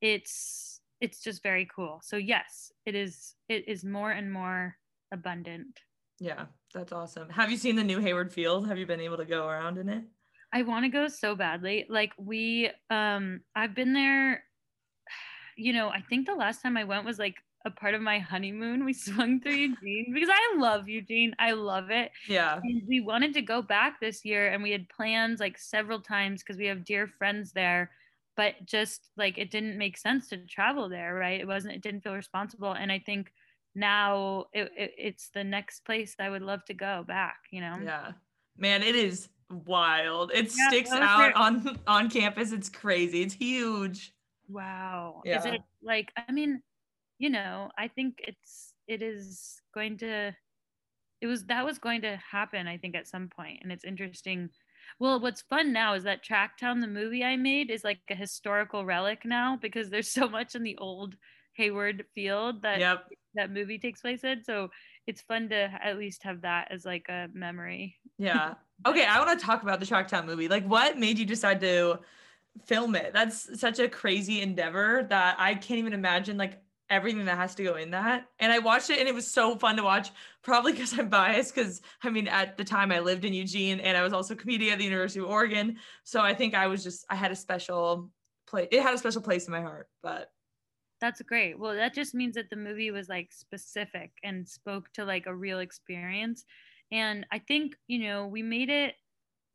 it's 0.00 0.79
it's 1.00 1.22
just 1.22 1.42
very 1.42 1.68
cool. 1.74 2.00
So 2.02 2.16
yes, 2.16 2.72
it 2.86 2.94
is 2.94 3.34
it 3.48 3.68
is 3.68 3.84
more 3.84 4.10
and 4.10 4.32
more 4.32 4.76
abundant. 5.12 5.80
Yeah, 6.18 6.46
that's 6.74 6.92
awesome. 6.92 7.28
Have 7.30 7.50
you 7.50 7.56
seen 7.56 7.76
the 7.76 7.84
new 7.84 7.98
Hayward 7.98 8.32
Field? 8.32 8.68
Have 8.68 8.78
you 8.78 8.86
been 8.86 9.00
able 9.00 9.16
to 9.16 9.24
go 9.24 9.46
around 9.48 9.78
in 9.78 9.88
it? 9.88 10.04
I 10.52 10.62
want 10.62 10.84
to 10.84 10.90
go 10.90 11.08
so 11.08 11.34
badly. 11.34 11.86
Like 11.88 12.12
we 12.18 12.70
um 12.90 13.40
I've 13.54 13.74
been 13.74 13.92
there 13.92 14.44
you 15.56 15.72
know, 15.72 15.88
I 15.88 16.00
think 16.00 16.26
the 16.26 16.34
last 16.34 16.62
time 16.62 16.76
I 16.76 16.84
went 16.84 17.04
was 17.04 17.18
like 17.18 17.36
a 17.66 17.70
part 17.70 17.94
of 17.94 18.00
my 18.00 18.18
honeymoon. 18.18 18.84
We 18.84 18.92
swung 18.94 19.40
through 19.40 19.52
Eugene 19.52 20.12
because 20.12 20.30
I 20.30 20.56
love 20.58 20.88
Eugene. 20.88 21.34
I 21.38 21.52
love 21.52 21.90
it. 21.90 22.10
Yeah. 22.28 22.60
And 22.62 22.82
we 22.86 23.00
wanted 23.00 23.34
to 23.34 23.42
go 23.42 23.62
back 23.62 24.00
this 24.00 24.24
year 24.24 24.48
and 24.48 24.62
we 24.62 24.70
had 24.70 24.88
plans 24.88 25.40
like 25.40 25.58
several 25.58 26.00
times 26.00 26.42
because 26.42 26.58
we 26.58 26.66
have 26.66 26.84
dear 26.84 27.06
friends 27.06 27.52
there, 27.52 27.90
but 28.40 28.64
just 28.64 29.10
like 29.18 29.36
it 29.36 29.50
didn't 29.50 29.76
make 29.76 29.98
sense 29.98 30.30
to 30.30 30.38
travel 30.38 30.88
there, 30.88 31.14
right? 31.14 31.38
It 31.38 31.46
wasn't, 31.46 31.74
it 31.74 31.82
didn't 31.82 32.00
feel 32.00 32.14
responsible. 32.14 32.72
And 32.72 32.90
I 32.90 32.98
think 32.98 33.34
now 33.74 34.46
it, 34.54 34.72
it, 34.74 34.94
it's 34.96 35.28
the 35.34 35.44
next 35.44 35.84
place 35.84 36.14
that 36.16 36.24
I 36.24 36.30
would 36.30 36.40
love 36.40 36.64
to 36.64 36.72
go 36.72 37.04
back, 37.06 37.36
you 37.50 37.60
know? 37.60 37.76
Yeah. 37.84 38.12
Man, 38.56 38.82
it 38.82 38.96
is 38.96 39.28
wild. 39.66 40.30
It 40.32 40.50
yeah, 40.56 40.68
sticks 40.68 40.90
out 40.90 41.34
on 41.34 41.78
on 41.86 42.08
campus. 42.08 42.52
It's 42.52 42.70
crazy. 42.70 43.20
It's 43.20 43.34
huge. 43.34 44.14
Wow. 44.48 45.20
Yeah. 45.26 45.40
Is 45.40 45.44
it 45.44 45.60
like 45.82 46.10
I 46.16 46.32
mean, 46.32 46.62
you 47.18 47.28
know, 47.28 47.70
I 47.76 47.88
think 47.88 48.22
it's 48.26 48.72
it 48.88 49.02
is 49.02 49.60
going 49.74 49.98
to 49.98 50.34
it 51.20 51.26
was 51.26 51.44
that 51.44 51.66
was 51.66 51.78
going 51.78 52.00
to 52.00 52.16
happen, 52.16 52.66
I 52.66 52.78
think, 52.78 52.96
at 52.96 53.06
some. 53.06 53.28
And 53.38 53.70
it's 53.70 53.84
interesting. 53.84 54.48
Well, 54.98 55.20
what's 55.20 55.42
fun 55.42 55.72
now 55.72 55.94
is 55.94 56.04
that 56.04 56.24
Tracktown, 56.24 56.80
the 56.80 56.86
movie 56.86 57.24
I 57.24 57.36
made, 57.36 57.70
is 57.70 57.84
like 57.84 58.00
a 58.10 58.14
historical 58.14 58.84
relic 58.84 59.24
now 59.24 59.58
because 59.60 59.90
there's 59.90 60.10
so 60.10 60.28
much 60.28 60.54
in 60.54 60.62
the 60.62 60.76
old 60.78 61.16
Hayward 61.54 62.04
field 62.14 62.62
that 62.62 62.80
yep. 62.80 63.06
that 63.34 63.50
movie 63.50 63.78
takes 63.78 64.00
place 64.00 64.24
in. 64.24 64.42
So 64.44 64.70
it's 65.06 65.22
fun 65.22 65.48
to 65.50 65.70
at 65.82 65.98
least 65.98 66.22
have 66.22 66.42
that 66.42 66.68
as 66.70 66.84
like 66.84 67.06
a 67.08 67.28
memory. 67.32 67.96
Yeah. 68.18 68.54
Okay, 68.86 69.04
I 69.04 69.18
want 69.18 69.38
to 69.38 69.44
talk 69.44 69.62
about 69.62 69.78
the 69.78 69.84
Tracktown 69.84 70.24
movie. 70.24 70.48
Like 70.48 70.64
what 70.64 70.96
made 70.96 71.18
you 71.18 71.26
decide 71.26 71.60
to 71.60 71.98
film 72.64 72.94
it? 72.94 73.12
That's 73.12 73.60
such 73.60 73.78
a 73.78 73.90
crazy 73.90 74.40
endeavor 74.40 75.06
that 75.10 75.36
I 75.38 75.54
can't 75.54 75.80
even 75.80 75.92
imagine 75.92 76.38
like 76.38 76.62
everything 76.90 77.24
that 77.24 77.38
has 77.38 77.54
to 77.54 77.62
go 77.62 77.76
in 77.76 77.92
that. 77.92 78.26
And 78.40 78.52
I 78.52 78.58
watched 78.58 78.90
it 78.90 78.98
and 78.98 79.08
it 79.08 79.14
was 79.14 79.30
so 79.30 79.56
fun 79.56 79.76
to 79.76 79.82
watch, 79.82 80.10
probably 80.42 80.72
because 80.72 80.98
I'm 80.98 81.08
biased 81.08 81.54
because 81.54 81.80
I 82.02 82.10
mean 82.10 82.28
at 82.28 82.58
the 82.58 82.64
time 82.64 82.92
I 82.92 82.98
lived 82.98 83.24
in 83.24 83.32
Eugene 83.32 83.80
and 83.80 83.96
I 83.96 84.02
was 84.02 84.12
also 84.12 84.34
comedian 84.34 84.72
at 84.72 84.78
the 84.78 84.84
University 84.84 85.20
of 85.20 85.26
Oregon. 85.26 85.76
So 86.04 86.20
I 86.20 86.34
think 86.34 86.54
I 86.54 86.66
was 86.66 86.82
just 86.82 87.06
I 87.08 87.14
had 87.14 87.30
a 87.30 87.36
special 87.36 88.10
place 88.46 88.68
it 88.72 88.82
had 88.82 88.94
a 88.94 88.98
special 88.98 89.22
place 89.22 89.46
in 89.46 89.52
my 89.52 89.62
heart. 89.62 89.88
But 90.02 90.30
that's 91.00 91.22
great. 91.22 91.58
Well, 91.58 91.74
that 91.74 91.94
just 91.94 92.14
means 92.14 92.34
that 92.34 92.50
the 92.50 92.56
movie 92.56 92.90
was 92.90 93.08
like 93.08 93.32
specific 93.32 94.10
and 94.22 94.46
spoke 94.46 94.92
to 94.94 95.04
like 95.04 95.26
a 95.26 95.34
real 95.34 95.60
experience. 95.60 96.44
And 96.92 97.24
I 97.30 97.38
think, 97.38 97.76
you 97.86 98.00
know, 98.00 98.26
we 98.26 98.42
made 98.42 98.68
it 98.68 98.94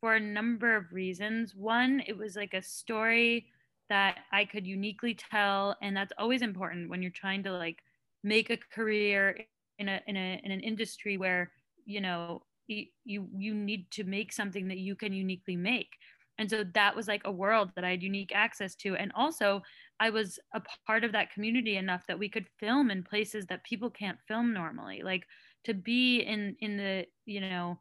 for 0.00 0.14
a 0.14 0.20
number 0.20 0.74
of 0.74 0.92
reasons. 0.92 1.54
One, 1.54 2.02
it 2.06 2.16
was 2.16 2.34
like 2.34 2.54
a 2.54 2.62
story 2.62 3.46
that 3.88 4.18
I 4.32 4.44
could 4.44 4.66
uniquely 4.66 5.14
tell. 5.14 5.76
And 5.82 5.96
that's 5.96 6.12
always 6.18 6.42
important 6.42 6.90
when 6.90 7.02
you're 7.02 7.10
trying 7.10 7.42
to 7.44 7.52
like 7.52 7.82
make 8.22 8.50
a 8.50 8.56
career 8.56 9.38
in 9.78 9.88
a 9.88 10.00
in 10.06 10.16
a 10.16 10.40
in 10.42 10.50
an 10.52 10.60
industry 10.60 11.16
where, 11.16 11.52
you 11.84 12.00
know, 12.00 12.42
you 12.68 12.86
you 13.04 13.54
need 13.54 13.90
to 13.92 14.04
make 14.04 14.32
something 14.32 14.68
that 14.68 14.78
you 14.78 14.96
can 14.96 15.12
uniquely 15.12 15.56
make 15.56 15.96
and 16.38 16.50
so 16.50 16.64
that 16.74 16.94
was 16.94 17.08
like 17.08 17.22
a 17.24 17.30
world 17.30 17.70
that 17.74 17.84
i 17.84 17.90
had 17.90 18.02
unique 18.02 18.32
access 18.34 18.74
to 18.74 18.96
and 18.96 19.12
also 19.14 19.62
i 20.00 20.10
was 20.10 20.38
a 20.54 20.62
part 20.86 21.04
of 21.04 21.12
that 21.12 21.32
community 21.32 21.76
enough 21.76 22.04
that 22.06 22.18
we 22.18 22.28
could 22.28 22.46
film 22.58 22.90
in 22.90 23.02
places 23.02 23.46
that 23.46 23.64
people 23.64 23.90
can't 23.90 24.18
film 24.26 24.52
normally 24.52 25.02
like 25.02 25.26
to 25.64 25.74
be 25.74 26.20
in 26.20 26.56
in 26.60 26.76
the 26.76 27.06
you 27.24 27.40
know 27.40 27.78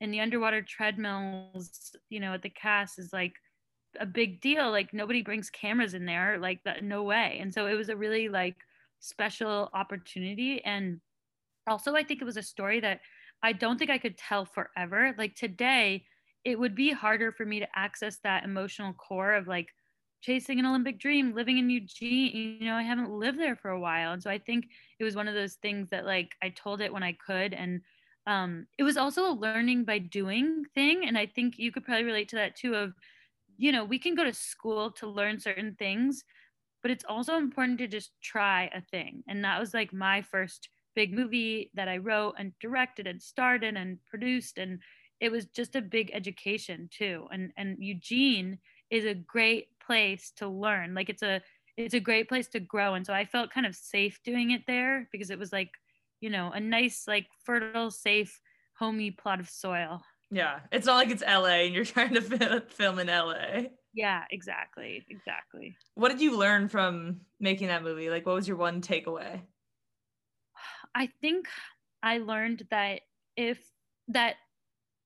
in 0.00 0.10
the 0.10 0.20
underwater 0.20 0.62
treadmills 0.62 1.94
you 2.08 2.20
know 2.20 2.34
at 2.34 2.42
the 2.42 2.50
cast 2.50 2.98
is 2.98 3.12
like 3.12 3.34
a 3.98 4.06
big 4.06 4.40
deal 4.40 4.70
like 4.70 4.92
nobody 4.92 5.22
brings 5.22 5.50
cameras 5.50 5.94
in 5.94 6.06
there 6.06 6.38
like 6.38 6.62
that 6.64 6.84
no 6.84 7.02
way 7.02 7.38
and 7.40 7.52
so 7.52 7.66
it 7.66 7.74
was 7.74 7.88
a 7.88 7.96
really 7.96 8.28
like 8.28 8.56
special 9.00 9.68
opportunity 9.74 10.62
and 10.64 11.00
also 11.68 11.94
i 11.94 12.02
think 12.02 12.20
it 12.20 12.26
was 12.26 12.36
a 12.36 12.42
story 12.42 12.80
that 12.80 13.00
i 13.42 13.52
don't 13.52 13.78
think 13.78 13.90
i 13.90 13.98
could 13.98 14.16
tell 14.16 14.44
forever 14.44 15.14
like 15.18 15.34
today 15.34 16.04
it 16.44 16.58
would 16.58 16.74
be 16.74 16.90
harder 16.92 17.32
for 17.32 17.44
me 17.44 17.60
to 17.60 17.68
access 17.78 18.18
that 18.18 18.44
emotional 18.44 18.92
core 18.94 19.34
of 19.34 19.46
like 19.46 19.68
chasing 20.22 20.58
an 20.58 20.66
Olympic 20.66 20.98
dream, 20.98 21.34
living 21.34 21.58
in 21.58 21.70
Eugene. 21.70 22.58
You 22.60 22.66
know, 22.66 22.74
I 22.74 22.82
haven't 22.82 23.10
lived 23.10 23.38
there 23.38 23.56
for 23.56 23.70
a 23.70 23.80
while. 23.80 24.12
And 24.12 24.22
so 24.22 24.30
I 24.30 24.38
think 24.38 24.66
it 24.98 25.04
was 25.04 25.16
one 25.16 25.28
of 25.28 25.34
those 25.34 25.54
things 25.54 25.88
that 25.90 26.04
like 26.04 26.34
I 26.42 26.50
told 26.50 26.80
it 26.80 26.92
when 26.92 27.02
I 27.02 27.12
could. 27.12 27.54
And 27.54 27.80
um, 28.26 28.66
it 28.78 28.82
was 28.82 28.96
also 28.96 29.30
a 29.30 29.32
learning 29.32 29.84
by 29.84 29.98
doing 29.98 30.64
thing. 30.74 31.06
And 31.06 31.16
I 31.16 31.26
think 31.26 31.58
you 31.58 31.72
could 31.72 31.84
probably 31.84 32.04
relate 32.04 32.28
to 32.30 32.36
that 32.36 32.56
too 32.56 32.74
of, 32.74 32.92
you 33.60 33.72
know, 33.72 33.84
we 33.84 33.98
can 33.98 34.14
go 34.14 34.24
to 34.24 34.32
school 34.32 34.90
to 34.92 35.06
learn 35.06 35.38
certain 35.38 35.76
things, 35.78 36.24
but 36.80 36.90
it's 36.90 37.04
also 37.04 37.36
important 37.36 37.78
to 37.78 37.86
just 37.86 38.12
try 38.22 38.70
a 38.74 38.80
thing. 38.80 39.22
And 39.28 39.44
that 39.44 39.60
was 39.60 39.74
like 39.74 39.92
my 39.92 40.22
first 40.22 40.70
big 40.96 41.12
movie 41.12 41.70
that 41.74 41.86
I 41.86 41.98
wrote 41.98 42.36
and 42.38 42.54
directed 42.58 43.06
and 43.06 43.22
started 43.22 43.76
and 43.76 43.98
produced 44.06 44.56
and 44.56 44.80
it 45.20 45.30
was 45.30 45.44
just 45.44 45.76
a 45.76 45.82
big 45.82 46.10
education 46.14 46.88
too. 46.90 47.26
And 47.30 47.52
and 47.58 47.76
eugene 47.78 48.58
is 48.88 49.04
a 49.04 49.14
great 49.14 49.78
place 49.78 50.32
to 50.36 50.48
learn. 50.48 50.94
Like 50.94 51.10
it's 51.10 51.22
a 51.22 51.42
it's 51.76 51.94
a 51.94 52.00
great 52.00 52.30
place 52.30 52.48
to 52.48 52.60
grow. 52.60 52.94
And 52.94 53.04
so 53.04 53.12
i 53.12 53.26
felt 53.26 53.52
kind 53.52 53.66
of 53.66 53.76
safe 53.76 54.18
doing 54.24 54.52
it 54.52 54.62
there 54.66 55.06
because 55.12 55.30
it 55.30 55.38
was 55.38 55.52
like 55.52 55.70
you 56.22 56.30
know 56.30 56.50
a 56.52 56.60
nice 56.60 57.04
like 57.06 57.26
fertile 57.44 57.90
safe 57.90 58.40
homey 58.78 59.10
plot 59.10 59.40
of 59.40 59.50
soil 59.50 60.02
yeah 60.30 60.60
it's 60.72 60.86
not 60.86 60.96
like 60.96 61.10
it's 61.10 61.22
la 61.22 61.44
and 61.46 61.74
you're 61.74 61.84
trying 61.96 62.14
to 62.14 62.60
film 62.68 62.98
in 62.98 63.06
la 63.08 63.34
Yeah, 63.92 64.24
exactly. 64.30 65.04
Exactly. 65.08 65.76
What 65.94 66.10
did 66.10 66.20
you 66.20 66.36
learn 66.36 66.68
from 66.68 67.22
making 67.40 67.68
that 67.68 67.82
movie? 67.82 68.08
Like, 68.08 68.24
what 68.24 68.36
was 68.36 68.46
your 68.46 68.56
one 68.56 68.80
takeaway? 68.82 69.42
I 70.94 71.06
think 71.20 71.48
I 72.02 72.18
learned 72.18 72.66
that 72.70 73.02
if 73.36 73.72
that 74.08 74.36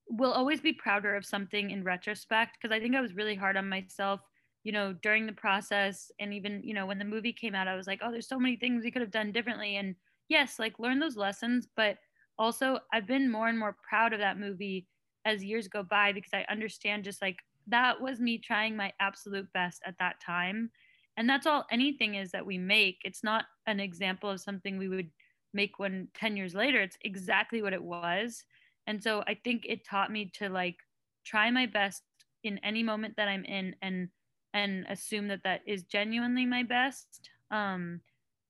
we'll 0.08 0.32
always 0.32 0.60
be 0.60 0.72
prouder 0.72 1.14
of 1.16 1.26
something 1.26 1.70
in 1.70 1.84
retrospect 1.84 2.58
because 2.60 2.74
I 2.74 2.80
think 2.80 2.94
I 2.94 3.00
was 3.00 3.14
really 3.14 3.34
hard 3.34 3.56
on 3.56 3.68
myself, 3.68 4.20
you 4.62 4.72
know, 4.72 4.92
during 4.92 5.26
the 5.26 5.32
process 5.32 6.10
and 6.20 6.34
even, 6.34 6.62
you 6.62 6.74
know, 6.74 6.86
when 6.86 6.98
the 6.98 7.04
movie 7.04 7.32
came 7.32 7.54
out, 7.54 7.68
I 7.68 7.76
was 7.76 7.86
like, 7.86 8.00
oh, 8.02 8.10
there's 8.12 8.28
so 8.28 8.38
many 8.38 8.56
things 8.56 8.84
we 8.84 8.90
could 8.90 9.02
have 9.02 9.10
done 9.10 9.32
differently. 9.32 9.76
And 9.76 9.96
yes, 10.28 10.58
like 10.58 10.78
learn 10.78 11.00
those 11.00 11.16
lessons, 11.16 11.66
but 11.76 11.98
also 12.38 12.80
I've 12.92 13.06
been 13.06 13.30
more 13.30 13.48
and 13.48 13.58
more 13.58 13.76
proud 13.88 14.12
of 14.12 14.20
that 14.20 14.38
movie 14.38 14.88
as 15.24 15.44
years 15.44 15.68
go 15.68 15.82
by 15.82 16.12
because 16.12 16.32
I 16.32 16.44
understand 16.50 17.04
just 17.04 17.22
like 17.22 17.38
that 17.66 18.00
was 18.00 18.20
me 18.20 18.38
trying 18.38 18.76
my 18.76 18.92
absolute 19.00 19.50
best 19.52 19.82
at 19.86 19.98
that 19.98 20.20
time. 20.20 20.70
And 21.16 21.28
that's 21.28 21.46
all 21.46 21.64
anything 21.70 22.16
is 22.16 22.30
that 22.32 22.44
we 22.44 22.58
make. 22.58 22.98
It's 23.04 23.24
not 23.24 23.44
an 23.66 23.80
example 23.80 24.30
of 24.30 24.40
something 24.40 24.76
we 24.76 24.88
would 24.88 25.10
make 25.52 25.78
when 25.78 26.08
10 26.14 26.36
years 26.36 26.54
later. 26.54 26.80
It's 26.80 26.98
exactly 27.02 27.62
what 27.62 27.72
it 27.72 27.82
was. 27.82 28.44
And 28.86 29.02
so 29.02 29.22
I 29.26 29.34
think 29.34 29.64
it 29.66 29.86
taught 29.86 30.12
me 30.12 30.30
to 30.34 30.48
like 30.48 30.76
try 31.24 31.50
my 31.50 31.66
best 31.66 32.02
in 32.42 32.58
any 32.58 32.82
moment 32.82 33.14
that 33.16 33.28
I'm 33.28 33.44
in 33.44 33.74
and 33.80 34.08
and 34.52 34.86
assume 34.88 35.28
that 35.28 35.42
that 35.44 35.62
is 35.66 35.82
genuinely 35.84 36.46
my 36.46 36.62
best. 36.62 37.30
Um, 37.50 38.00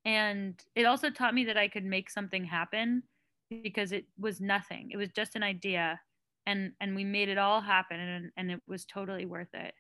and 0.05 0.63
it 0.75 0.85
also 0.85 1.09
taught 1.09 1.35
me 1.35 1.45
that 1.47 1.57
I 1.57 1.69
could 1.69 1.85
make 1.85 2.11
something 2.11 2.45
happen 2.45 3.03
because 3.63 3.93
it 3.93 4.05
was 4.19 4.41
nothing. 4.41 4.91
It 4.93 4.99
was 4.99 5.09
just 5.11 5.35
an 5.35 5.43
idea 5.43 5.99
and 6.46 6.72
and 6.80 6.94
we 6.94 7.04
made 7.04 7.28
it 7.28 7.38
all 7.38 7.61
happen 7.61 7.98
and 7.98 8.30
and 8.37 8.50
it 8.50 8.61
was 8.66 8.85
totally 8.85 9.26
worth 9.26 9.54
it. 9.54 9.74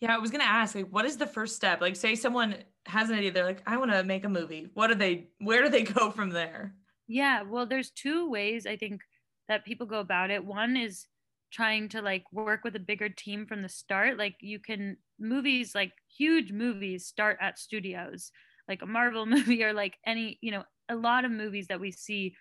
Yeah, 0.00 0.14
I 0.14 0.18
was 0.18 0.30
gonna 0.30 0.44
ask, 0.44 0.74
like, 0.74 0.88
what 0.90 1.06
is 1.06 1.16
the 1.16 1.26
first 1.26 1.56
step? 1.56 1.80
Like, 1.80 1.96
say 1.96 2.14
someone 2.14 2.56
has 2.84 3.08
an 3.08 3.16
idea, 3.16 3.32
they're 3.32 3.44
like, 3.44 3.62
I 3.66 3.78
want 3.78 3.92
to 3.92 4.04
make 4.04 4.24
a 4.24 4.28
movie. 4.28 4.68
What 4.74 4.88
do 4.88 4.94
they? 4.94 5.28
Where 5.38 5.62
do 5.62 5.68
they 5.68 5.82
go 5.98 6.10
from 6.10 6.30
there? 6.30 6.74
Yeah, 7.08 7.42
well, 7.42 7.66
there's 7.66 7.90
two 7.90 8.28
ways 8.28 8.66
I 8.66 8.76
think 8.76 9.00
that 9.48 9.64
people 9.64 9.86
go 9.86 10.00
about 10.00 10.30
it. 10.30 10.44
One 10.44 10.76
is 10.76 11.06
trying 11.52 11.88
to 11.90 12.02
like 12.02 12.24
work 12.32 12.64
with 12.64 12.76
a 12.76 12.80
bigger 12.80 13.08
team 13.08 13.46
from 13.46 13.62
the 13.62 13.68
start. 13.68 14.18
Like, 14.18 14.36
you 14.40 14.58
can 14.58 14.98
movies, 15.18 15.74
like 15.74 15.92
huge 16.14 16.52
movies, 16.52 17.06
start 17.06 17.38
at 17.40 17.58
studios, 17.58 18.32
like 18.68 18.82
a 18.82 18.86
Marvel 18.86 19.24
movie 19.26 19.64
or 19.64 19.72
like 19.72 19.96
any, 20.04 20.38
you 20.42 20.50
know, 20.50 20.64
a 20.88 20.96
lot 20.96 21.24
of 21.24 21.30
movies 21.30 21.68
that 21.68 21.80
we 21.80 21.90
see 21.90 22.34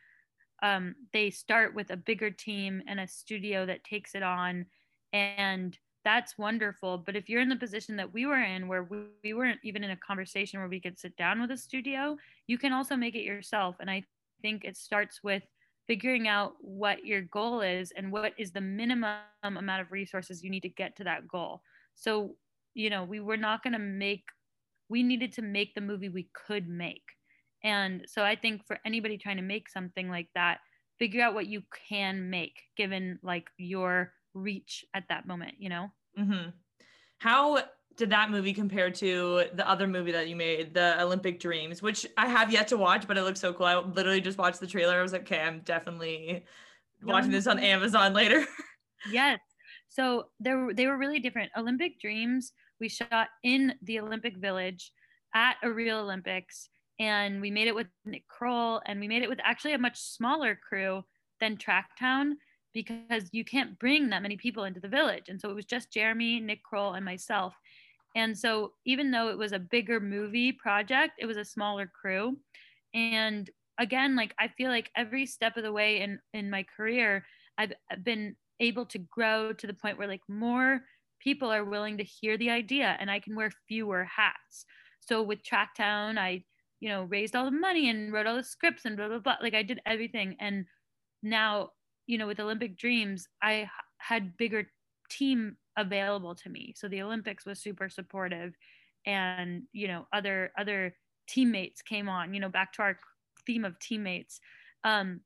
um, 0.64 0.96
they 1.14 1.30
start 1.30 1.76
with 1.76 1.92
a 1.92 1.98
bigger 1.98 2.32
team 2.32 2.82
and 2.88 3.00
a 3.00 3.08
studio 3.08 3.66
that 3.66 3.84
takes 3.84 4.16
it 4.16 4.24
on. 4.24 4.66
And 5.14 5.78
that's 6.06 6.38
wonderful. 6.38 7.00
But 7.00 7.16
if 7.16 7.28
you're 7.28 7.42
in 7.42 7.50
the 7.50 7.56
position 7.56 7.96
that 7.98 8.14
we 8.14 8.26
were 8.26 8.42
in 8.42 8.68
where 8.68 8.84
we, 8.84 9.00
we 9.24 9.34
weren't 9.34 9.60
even 9.64 9.84
in 9.84 9.92
a 9.92 9.98
conversation 9.98 10.60
where 10.60 10.70
we 10.70 10.80
could 10.80 11.00
sit 11.00 11.18
down 11.18 11.42
with 11.42 11.52
a 11.52 11.58
studio 11.58 12.16
you 12.48 12.58
can 12.58 12.72
also 12.72 12.96
make 12.96 13.16
it 13.16 13.24
yourself. 13.24 13.76
And 13.80 13.90
i 13.90 14.04
think 14.42 14.64
it 14.64 14.78
starts 14.78 15.24
with 15.24 15.44
figuring 15.88 16.28
out 16.28 16.54
what 16.60 17.06
your 17.06 17.22
goal 17.22 17.62
is 17.62 17.92
and 17.98 18.12
what 18.12 18.34
is 18.38 18.52
the 18.52 18.62
minimum 18.62 19.18
amount 19.44 19.82
of 19.82 19.92
resources 19.92 20.44
you 20.44 20.50
need 20.50 20.62
to 20.62 20.70
get 20.70 20.96
to 20.96 21.04
that 21.04 21.28
goal. 21.28 21.62
So 21.96 22.36
you 22.76 22.90
know 22.90 23.04
we 23.04 23.20
were 23.20 23.38
not 23.38 23.64
going 23.64 23.74
to 23.74 23.80
make 23.80 24.24
we 24.90 25.02
needed 25.02 25.32
to 25.34 25.42
make 25.42 25.74
the 25.74 25.82
movie 25.82 26.10
we 26.10 26.30
could 26.48 26.68
make 26.68 27.04
and 27.66 28.06
so 28.08 28.24
I 28.24 28.36
think 28.36 28.66
for 28.68 28.78
anybody 28.86 29.18
trying 29.18 29.38
to 29.38 29.44
make 29.44 29.70
something 29.70 30.08
like 30.08 30.28
that, 30.36 30.60
figure 31.00 31.24
out 31.24 31.34
what 31.34 31.48
you 31.48 31.64
can 31.90 32.30
make 32.30 32.62
given 32.78 33.18
like 33.24 33.50
your 33.58 34.14
reach 34.36 34.86
at 34.94 35.06
that 35.10 35.28
moment, 35.28 35.56
you 35.58 35.70
know? 35.70 35.90
Mm-hmm. 36.18 36.50
How 37.18 37.64
did 37.98 38.12
that 38.12 38.30
movie 38.30 38.54
compare 38.54 38.92
to 38.92 39.46
the 39.54 39.68
other 39.68 39.88
movie 39.88 40.12
that 40.12 40.28
you 40.28 40.36
made, 40.36 40.76
the 40.76 41.02
Olympic 41.02 41.40
Dreams, 41.40 41.82
which 41.82 42.06
I 42.18 42.28
have 42.28 42.54
yet 42.54 42.68
to 42.68 42.78
watch, 42.78 43.08
but 43.08 43.18
it 43.18 43.24
looks 43.24 43.40
so 43.40 43.52
cool. 43.52 43.66
I 43.66 43.80
literally 43.80 44.22
just 44.22 44.38
watched 44.38 44.60
the 44.60 44.68
trailer. 44.68 45.00
I 45.00 45.02
was 45.02 45.12
like, 45.12 45.22
okay, 45.22 45.40
I'm 45.40 45.62
definitely 45.62 46.46
watching 47.02 47.32
this 47.32 47.48
on 47.48 47.58
Amazon 47.58 48.14
later. 48.14 48.46
yes. 49.10 49.40
So 49.90 50.26
there 50.40 50.72
they 50.72 50.86
were 50.86 50.98
really 50.98 51.20
different. 51.20 51.52
Olympic 51.58 52.00
Dreams, 52.00 52.54
we 52.80 52.90
shot 52.90 53.30
in 53.44 53.74
the 53.82 54.02
Olympic 54.02 54.38
Village 54.38 54.92
at 55.34 55.56
a 55.64 55.72
real 55.72 55.98
Olympics 55.98 56.70
and 57.00 57.42
we 57.42 57.52
made 57.52 57.68
it 57.68 57.76
with 57.76 57.88
Nick 58.06 58.28
Kroll, 58.28 58.82
and 58.86 59.00
we 59.00 59.08
made 59.08 59.24
it 59.24 59.30
with 59.30 59.40
actually 59.44 59.74
a 59.74 59.78
much 59.78 60.00
smaller 60.00 60.56
crew 60.56 61.04
than 61.40 61.58
Tracktown 61.58 62.34
because 62.74 63.30
you 63.32 63.46
can't 63.46 63.78
bring 63.80 64.10
that 64.10 64.22
many 64.22 64.38
people 64.38 64.66
into 64.66 64.80
the 64.80 64.88
village. 64.88 65.30
And 65.30 65.40
so 65.40 65.50
it 65.50 65.56
was 65.56 65.66
just 65.66 65.92
Jeremy, 65.92 66.40
Nick 66.40 66.64
Kroll, 66.64 66.94
and 66.94 67.06
myself. 67.06 67.56
And 68.16 68.38
so 68.38 68.74
even 68.86 69.12
though 69.12 69.30
it 69.30 69.38
was 69.38 69.52
a 69.52 69.60
bigger 69.60 70.00
movie 70.00 70.52
project, 70.52 71.14
it 71.20 71.26
was 71.26 71.38
a 71.38 71.46
smaller 71.46 71.92
crew. 72.02 72.38
And 72.94 73.50
again, 73.78 74.16
like 74.16 74.34
I 74.40 74.48
feel 74.48 74.70
like 74.70 74.90
every 74.96 75.26
step 75.26 75.58
of 75.58 75.64
the 75.64 75.72
way 75.72 76.02
in 76.02 76.20
in 76.34 76.50
my 76.50 76.64
career, 76.64 77.26
I've 77.58 77.74
been 78.04 78.36
able 78.60 78.86
to 78.88 79.00
grow 79.00 79.52
to 79.52 79.68
the 79.68 79.74
point 79.74 79.98
where 79.98 80.08
like 80.08 80.22
more 80.30 80.82
people 81.20 81.52
are 81.52 81.66
willing 81.66 81.98
to 81.98 82.04
hear 82.04 82.38
the 82.38 82.50
idea 82.50 82.96
and 83.00 83.12
I 83.12 83.20
can 83.20 83.36
wear 83.36 83.52
fewer 83.68 84.06
hats. 84.06 84.66
So 85.02 85.22
with 85.22 85.44
Tracktown, 85.44 86.18
I 86.18 86.44
you 86.86 86.92
know, 86.92 87.06
raised 87.06 87.36
all 87.36 87.46
the 87.46 87.50
money 87.50 87.90
and 87.90 88.14
wrote 88.14 88.28
all 88.28 88.36
the 88.36 88.44
scripts 88.44 88.86
and 88.86 88.96
blah, 88.96 89.08
blah, 89.08 89.18
blah. 89.18 89.38
Like 89.42 89.56
I 89.56 89.64
did 89.64 89.82
everything. 89.88 90.36
And 90.40 90.66
now, 91.24 91.72
you 92.06 92.20
know, 92.20 92.28
with 92.28 92.40
Olympic 92.40 92.78
Dreams, 92.78 93.28
I 93.42 93.68
had 93.98 94.38
bigger 94.38 94.68
team 95.10 95.58
available 95.76 96.36
to 96.36 96.50
me. 96.50 96.76
So 96.78 96.88
the 96.88 97.02
Olympics 97.02 97.44
was 97.44 97.60
super 97.60 97.90
supportive 97.90 98.54
and, 99.04 99.64
you 99.74 99.88
know, 99.88 100.06
other, 100.14 100.52
other 100.60 100.96
teammates 101.28 101.82
came 101.82 102.08
on, 102.08 102.36
you 102.36 102.40
know, 102.40 102.50
back 102.50 102.72
to 102.74 102.84
our 102.84 103.00
theme 103.48 103.66
of 103.66 103.80
teammates. 103.80 104.40
Um, 104.84 105.22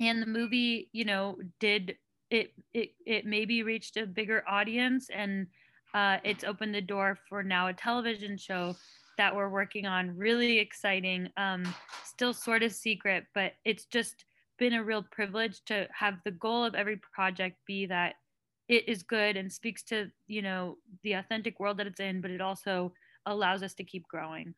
and 0.00 0.20
the 0.20 0.26
movie, 0.26 0.90
you 0.92 1.04
know, 1.04 1.38
did 1.60 1.98
it, 2.30 2.50
it, 2.74 2.88
it 3.06 3.24
maybe 3.24 3.62
reached 3.62 3.96
a 3.96 4.06
bigger 4.06 4.42
audience 4.48 5.08
and 5.14 5.46
uh, 5.94 6.16
it's 6.24 6.42
opened 6.42 6.74
the 6.74 6.80
door 6.80 7.16
for 7.28 7.44
now 7.44 7.68
a 7.68 7.72
television 7.72 8.36
show 8.36 8.74
that 9.18 9.34
we're 9.34 9.48
working 9.48 9.86
on. 9.86 10.16
Really 10.16 10.58
exciting. 10.58 11.28
Um, 11.36 11.74
still 12.04 12.32
sort 12.32 12.62
of 12.62 12.72
secret, 12.72 13.24
but 13.34 13.52
it's 13.64 13.86
just 13.86 14.24
been 14.58 14.74
a 14.74 14.84
real 14.84 15.02
privilege 15.02 15.62
to 15.66 15.86
have 15.92 16.14
the 16.24 16.30
goal 16.30 16.64
of 16.64 16.74
every 16.74 16.96
project 16.96 17.58
be 17.66 17.86
that 17.86 18.14
it 18.68 18.88
is 18.88 19.02
good 19.02 19.36
and 19.36 19.52
speaks 19.52 19.82
to 19.84 20.10
you 20.26 20.42
know 20.42 20.76
the 21.04 21.12
authentic 21.12 21.60
world 21.60 21.78
that 21.78 21.86
it's 21.86 22.00
in, 22.00 22.20
but 22.20 22.30
it 22.30 22.40
also 22.40 22.92
allows 23.26 23.62
us 23.62 23.74
to 23.74 23.84
keep 23.84 24.06
growing. 24.08 24.54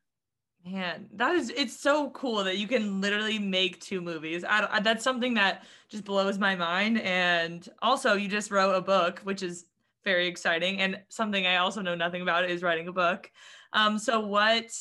Man, 0.65 1.09
that 1.15 1.35
is 1.35 1.51
it's 1.51 1.79
so 1.79 2.11
cool 2.11 2.45
that 2.45 2.59
you 2.59 2.67
can 2.67 3.01
literally 3.01 3.39
make 3.39 3.81
two 3.81 4.01
movies. 4.01 4.45
I, 4.47 4.81
that's 4.81 5.05
something 5.05 5.35
that 5.35 5.65
just 5.89 6.05
blows 6.05 6.39
my 6.39 6.57
mind. 6.57 7.01
And 7.01 7.67
also, 7.81 8.15
you 8.15 8.29
just 8.29 8.51
wrote 8.51 8.75
a 8.75 8.81
book, 8.81 9.21
which 9.21 9.43
is 9.43 9.67
very 10.05 10.27
exciting, 10.27 10.81
and 10.81 11.01
something 11.09 11.47
I 11.47 11.57
also 11.57 11.81
know 11.81 11.95
nothing 11.95 12.23
about 12.23 12.51
is 12.51 12.63
writing 12.63 12.89
a 12.89 12.93
book. 12.93 13.31
Um, 13.73 13.99
so 13.99 14.21
what 14.21 14.73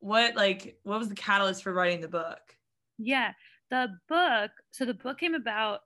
what 0.00 0.34
like 0.34 0.78
what 0.82 0.98
was 0.98 1.08
the 1.08 1.14
catalyst 1.14 1.62
for 1.62 1.72
writing 1.72 2.00
the 2.00 2.08
book? 2.08 2.56
Yeah, 2.98 3.32
the 3.70 3.98
book. 4.08 4.50
So 4.70 4.84
the 4.84 4.94
book 4.94 5.18
came 5.18 5.34
about 5.34 5.80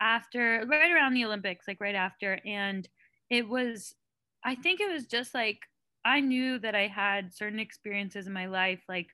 after 0.00 0.64
right 0.66 0.90
around 0.90 1.14
the 1.14 1.24
Olympics, 1.24 1.66
like 1.68 1.80
right 1.80 1.94
after, 1.94 2.40
and 2.44 2.88
it 3.28 3.48
was. 3.48 3.94
I 4.42 4.54
think 4.54 4.80
it 4.80 4.90
was 4.90 5.06
just 5.06 5.34
like 5.34 5.58
I 6.04 6.20
knew 6.20 6.58
that 6.60 6.74
I 6.74 6.86
had 6.86 7.32
certain 7.34 7.58
experiences 7.60 8.26
in 8.26 8.32
my 8.32 8.46
life, 8.46 8.82
like 8.88 9.08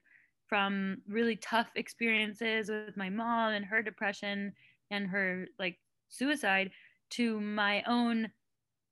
from 0.47 1.01
really 1.07 1.35
tough 1.35 1.71
experiences 1.75 2.69
with 2.69 2.95
my 2.95 3.09
mom 3.09 3.51
and 3.53 3.65
her 3.65 3.81
depression 3.81 4.53
and 4.89 5.07
her 5.09 5.47
like 5.59 5.77
suicide 6.07 6.71
to 7.11 7.39
my 7.41 7.83
own 7.83 8.31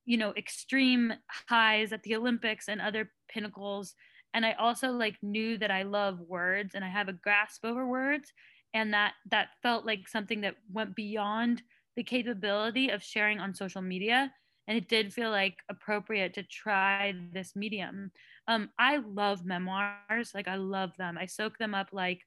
you 0.05 0.17
know 0.17 0.33
extreme 0.37 1.13
highs 1.49 1.91
at 1.91 2.03
the 2.03 2.15
olympics 2.15 2.67
and 2.67 2.81
other 2.81 3.11
pinnacles. 3.29 3.95
And 4.33 4.45
i 4.45 4.53
also 4.53 4.91
like 4.91 5.17
knew 5.21 5.57
that 5.57 5.71
i 5.71 5.83
love 5.83 6.19
words 6.19 6.75
and 6.75 6.83
i 6.85 6.89
have 6.89 7.07
a 7.09 7.13
grasp 7.13 7.65
over 7.65 7.85
words. 7.87 8.31
And 8.73 8.93
that 8.93 9.13
that 9.31 9.49
felt 9.63 9.85
like 9.85 10.07
something 10.07 10.41
that 10.41 10.55
went 10.71 10.95
beyond 10.95 11.63
the 11.95 12.03
capability 12.03 12.89
of 12.89 13.01
sharing 13.03 13.39
on 13.39 13.53
social 13.53 13.81
media. 13.81 14.31
And 14.67 14.77
it 14.77 14.89
did 14.89 15.13
feel 15.13 15.29
like 15.29 15.57
appropriate 15.69 16.33
to 16.33 16.43
try 16.43 17.13
this 17.33 17.55
medium. 17.55 18.11
Um, 18.47 18.69
i 18.79 18.97
love 18.97 19.45
memoirs. 19.45 20.31
Like 20.33 20.47
i 20.47 20.55
love 20.55 20.91
them. 20.97 21.17
I 21.17 21.25
soak 21.25 21.57
them 21.57 21.73
up 21.73 21.89
like 21.91 22.21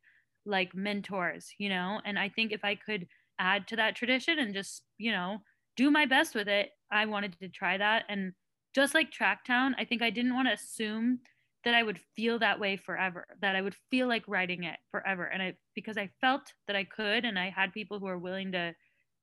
like 0.47 0.75
mentors 0.75 1.53
you 1.59 1.69
know? 1.69 2.01
And 2.05 2.19
i 2.19 2.29
think 2.29 2.53
if 2.53 2.65
i 2.65 2.75
could 2.75 3.07
add 3.39 3.69
to 3.69 3.77
that 3.77 3.95
tradition 3.97 4.39
and 4.39 4.55
just 4.55 4.83
you 4.99 5.13
know 5.13 5.39
do 5.79 5.91
my 5.91 6.05
best 6.05 6.35
with 6.35 6.49
it. 6.49 6.71
I 6.91 7.07
wanted 7.07 7.39
to 7.39 7.49
try 7.49 7.79
that. 7.79 8.05
And 8.09 8.33
just 8.75 8.95
like 8.95 9.13
Tracktown, 9.13 9.73
I 9.79 9.85
think 9.85 10.03
I 10.03 10.11
didn't 10.11 10.35
want 10.35 10.49
to 10.49 10.55
assume 10.55 11.21
that 11.65 11.75
I 11.75 11.85
would 11.85 12.01
feel 12.17 12.39
that 12.41 12.59
way 12.59 12.77
forever, 12.77 13.25
that 13.41 13.55
I 13.55 13.63
would 13.63 13.77
feel 13.91 14.09
like 14.09 14.25
writing 14.27 14.65
it 14.65 14.77
forever. 14.91 15.25
And 15.25 15.41
I, 15.41 15.55
because 15.75 15.97
I 15.97 16.11
felt 16.21 16.53
that 16.67 16.77
I 16.77 16.85
could, 16.85 17.25
and 17.25 17.39
I 17.39 17.51
had 17.51 17.73
people 17.73 17.99
who 17.99 18.07
were 18.07 18.19
willing 18.19 18.53
to 18.53 18.75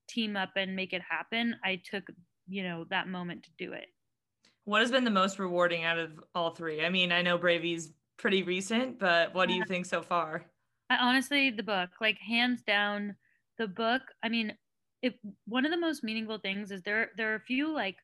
team 0.07 0.37
up 0.37 0.51
and 0.55 0.75
make 0.75 0.93
it 0.93 1.01
happen, 1.07 1.55
I 1.63 1.81
took, 1.83 2.03
you 2.47 2.63
know, 2.63 2.85
that 2.89 3.09
moment 3.09 3.43
to 3.43 3.49
do 3.57 3.73
it. 3.73 3.87
What 4.63 4.81
has 4.81 4.91
been 4.91 5.03
the 5.03 5.11
most 5.11 5.39
rewarding 5.39 5.83
out 5.83 5.99
of 5.99 6.11
all 6.33 6.51
three? 6.51 6.85
I 6.85 6.89
mean, 6.89 7.11
I 7.11 7.21
know 7.21 7.37
Bravey's 7.37 7.91
pretty 8.17 8.43
recent, 8.43 8.97
but 8.97 9.33
what 9.33 9.49
do 9.49 9.55
you 9.55 9.61
uh-huh. 9.61 9.67
think 9.67 9.85
so 9.85 10.01
far? 10.01 10.45
I, 10.89 10.97
honestly, 10.97 11.51
the 11.51 11.63
book, 11.63 11.89
like 11.99 12.17
hands 12.17 12.63
down, 12.63 13.15
the 13.57 13.67
book. 13.67 14.01
I 14.23 14.29
mean, 14.29 14.53
if 15.05 15.13
one 15.47 15.65
of 15.65 15.71
the 15.71 15.77
most 15.77 16.03
meaningful 16.03 16.39
things 16.39 16.71
is 16.71 16.81
there, 16.81 17.11
there 17.15 17.31
are 17.31 17.35
a 17.35 17.41
few 17.41 17.73
like, 17.73 17.97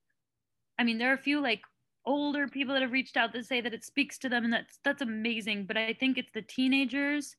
I 0.78 0.84
mean, 0.84 0.98
there 0.98 1.12
are 1.12 1.16
a 1.16 1.22
few 1.22 1.42
like 1.42 1.62
older 2.06 2.48
people 2.48 2.74
that 2.74 2.82
have 2.82 2.92
reached 2.92 3.18
out 3.18 3.34
that 3.34 3.46
say 3.46 3.60
that 3.62 3.74
it 3.74 3.84
speaks 3.84 4.18
to 4.20 4.30
them, 4.30 4.44
and 4.44 4.54
that's 4.54 4.80
that's 4.84 5.02
amazing. 5.02 5.66
But 5.66 5.78
I 5.78 5.94
think 5.94 6.18
it's 6.18 6.32
the 6.34 6.44
teenagers. 6.44 7.36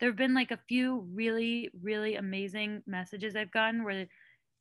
There 0.00 0.08
have 0.08 0.16
been 0.16 0.34
like 0.34 0.50
a 0.50 0.58
few 0.68 1.06
really, 1.12 1.70
really 1.82 2.16
amazing 2.16 2.82
messages 2.86 3.36
I've 3.36 3.52
gotten 3.52 3.84
where 3.84 4.06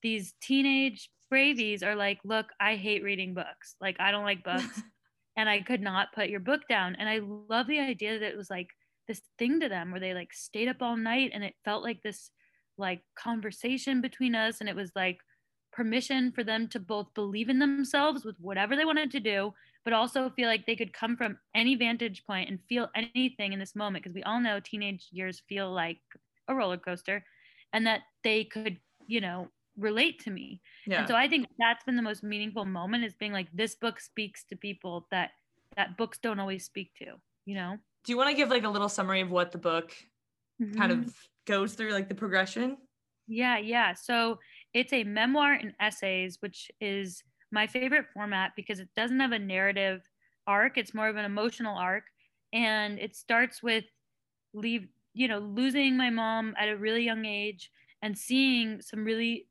these 0.03 0.33
teenage 0.41 1.09
bravies 1.31 1.81
are 1.83 1.95
like, 1.95 2.19
look, 2.23 2.47
I 2.59 2.75
hate 2.75 3.03
reading 3.03 3.33
books. 3.33 3.75
Like, 3.79 3.95
I 3.99 4.11
don't 4.11 4.25
like 4.25 4.43
books. 4.43 4.83
and 5.37 5.49
I 5.49 5.61
could 5.61 5.81
not 5.81 6.13
put 6.13 6.29
your 6.29 6.41
book 6.41 6.61
down. 6.67 6.95
And 6.99 7.07
I 7.07 7.21
love 7.23 7.67
the 7.67 7.79
idea 7.79 8.19
that 8.19 8.31
it 8.31 8.37
was 8.37 8.49
like 8.49 8.67
this 9.07 9.21
thing 9.39 9.59
to 9.61 9.69
them 9.69 9.91
where 9.91 9.99
they 9.99 10.13
like 10.13 10.33
stayed 10.33 10.67
up 10.67 10.81
all 10.81 10.97
night 10.97 11.31
and 11.33 11.43
it 11.43 11.55
felt 11.63 11.83
like 11.83 12.01
this 12.03 12.29
like 12.81 13.01
conversation 13.15 14.01
between 14.01 14.35
us. 14.35 14.59
And 14.59 14.67
it 14.67 14.75
was 14.75 14.91
like 14.95 15.19
permission 15.71 16.31
for 16.33 16.43
them 16.43 16.67
to 16.67 16.79
both 16.79 17.13
believe 17.13 17.47
in 17.47 17.59
themselves 17.59 18.25
with 18.25 18.35
whatever 18.39 18.75
they 18.75 18.83
wanted 18.83 19.11
to 19.11 19.21
do, 19.21 19.53
but 19.85 19.93
also 19.93 20.29
feel 20.31 20.49
like 20.49 20.65
they 20.65 20.75
could 20.75 20.91
come 20.91 21.15
from 21.15 21.37
any 21.55 21.75
vantage 21.75 22.25
point 22.25 22.49
and 22.49 22.59
feel 22.67 22.89
anything 22.95 23.53
in 23.53 23.59
this 23.59 23.75
moment. 23.75 24.03
Because 24.03 24.15
we 24.15 24.23
all 24.23 24.41
know 24.41 24.59
teenage 24.59 25.07
years 25.11 25.41
feel 25.47 25.71
like 25.71 26.01
a 26.49 26.55
roller 26.55 26.77
coaster 26.77 27.23
and 27.71 27.87
that 27.87 28.01
they 28.23 28.43
could, 28.43 28.77
you 29.07 29.21
know, 29.21 29.47
relate 29.77 30.19
to 30.23 30.31
me. 30.31 30.59
Yeah. 30.85 30.99
And 30.99 31.07
so 31.07 31.15
I 31.15 31.29
think 31.29 31.47
that's 31.57 31.85
been 31.85 31.95
the 31.95 32.01
most 32.01 32.23
meaningful 32.23 32.65
moment 32.65 33.05
is 33.05 33.13
being 33.13 33.31
like 33.31 33.47
this 33.53 33.75
book 33.75 34.01
speaks 34.01 34.43
to 34.49 34.57
people 34.57 35.07
that 35.11 35.31
that 35.77 35.97
books 35.97 36.17
don't 36.21 36.39
always 36.39 36.65
speak 36.65 36.91
to, 36.99 37.05
you 37.45 37.55
know? 37.55 37.77
Do 38.03 38.11
you 38.11 38.17
want 38.17 38.29
to 38.29 38.35
give 38.35 38.49
like 38.49 38.63
a 38.63 38.69
little 38.69 38.89
summary 38.89 39.21
of 39.21 39.31
what 39.31 39.51
the 39.51 39.57
book 39.57 39.93
mm-hmm. 40.61 40.77
kind 40.77 40.91
of 40.91 41.13
goes 41.47 41.73
through 41.73 41.91
like 41.91 42.07
the 42.07 42.15
progression? 42.15 42.77
Yeah, 43.27 43.57
yeah. 43.57 43.93
So 43.93 44.39
it's 44.73 44.93
a 44.93 45.03
memoir 45.03 45.53
and 45.53 45.73
essays, 45.79 46.37
which 46.41 46.69
is 46.79 47.23
my 47.51 47.67
favorite 47.67 48.05
format 48.13 48.51
because 48.55 48.79
it 48.79 48.89
doesn't 48.95 49.19
have 49.19 49.31
a 49.31 49.39
narrative 49.39 50.01
arc. 50.47 50.77
It's 50.77 50.93
more 50.93 51.07
of 51.07 51.15
an 51.15 51.25
emotional 51.25 51.77
arc. 51.77 52.03
And 52.53 52.99
it 52.99 53.15
starts 53.15 53.63
with 53.63 53.85
leave, 54.53 54.87
you 55.13 55.27
know, 55.27 55.39
losing 55.39 55.97
my 55.97 56.09
mom 56.09 56.55
at 56.59 56.69
a 56.69 56.77
really 56.77 57.03
young 57.03 57.25
age 57.25 57.71
and 58.01 58.17
seeing 58.17 58.81
some 58.81 59.03
really 59.03 59.47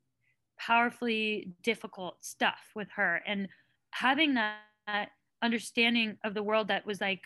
powerfully 0.59 1.53
difficult 1.63 2.23
stuff 2.23 2.59
with 2.75 2.87
her 2.95 3.21
and 3.25 3.47
having 3.91 4.35
that 4.35 5.09
understanding 5.41 6.17
of 6.23 6.33
the 6.33 6.43
world 6.43 6.67
that 6.67 6.85
was 6.85 7.01
like 7.01 7.21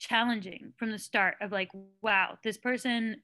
challenging 0.00 0.72
from 0.76 0.90
the 0.90 0.98
start 0.98 1.36
of 1.40 1.52
like 1.52 1.70
wow 2.02 2.36
this 2.42 2.58
person 2.58 3.16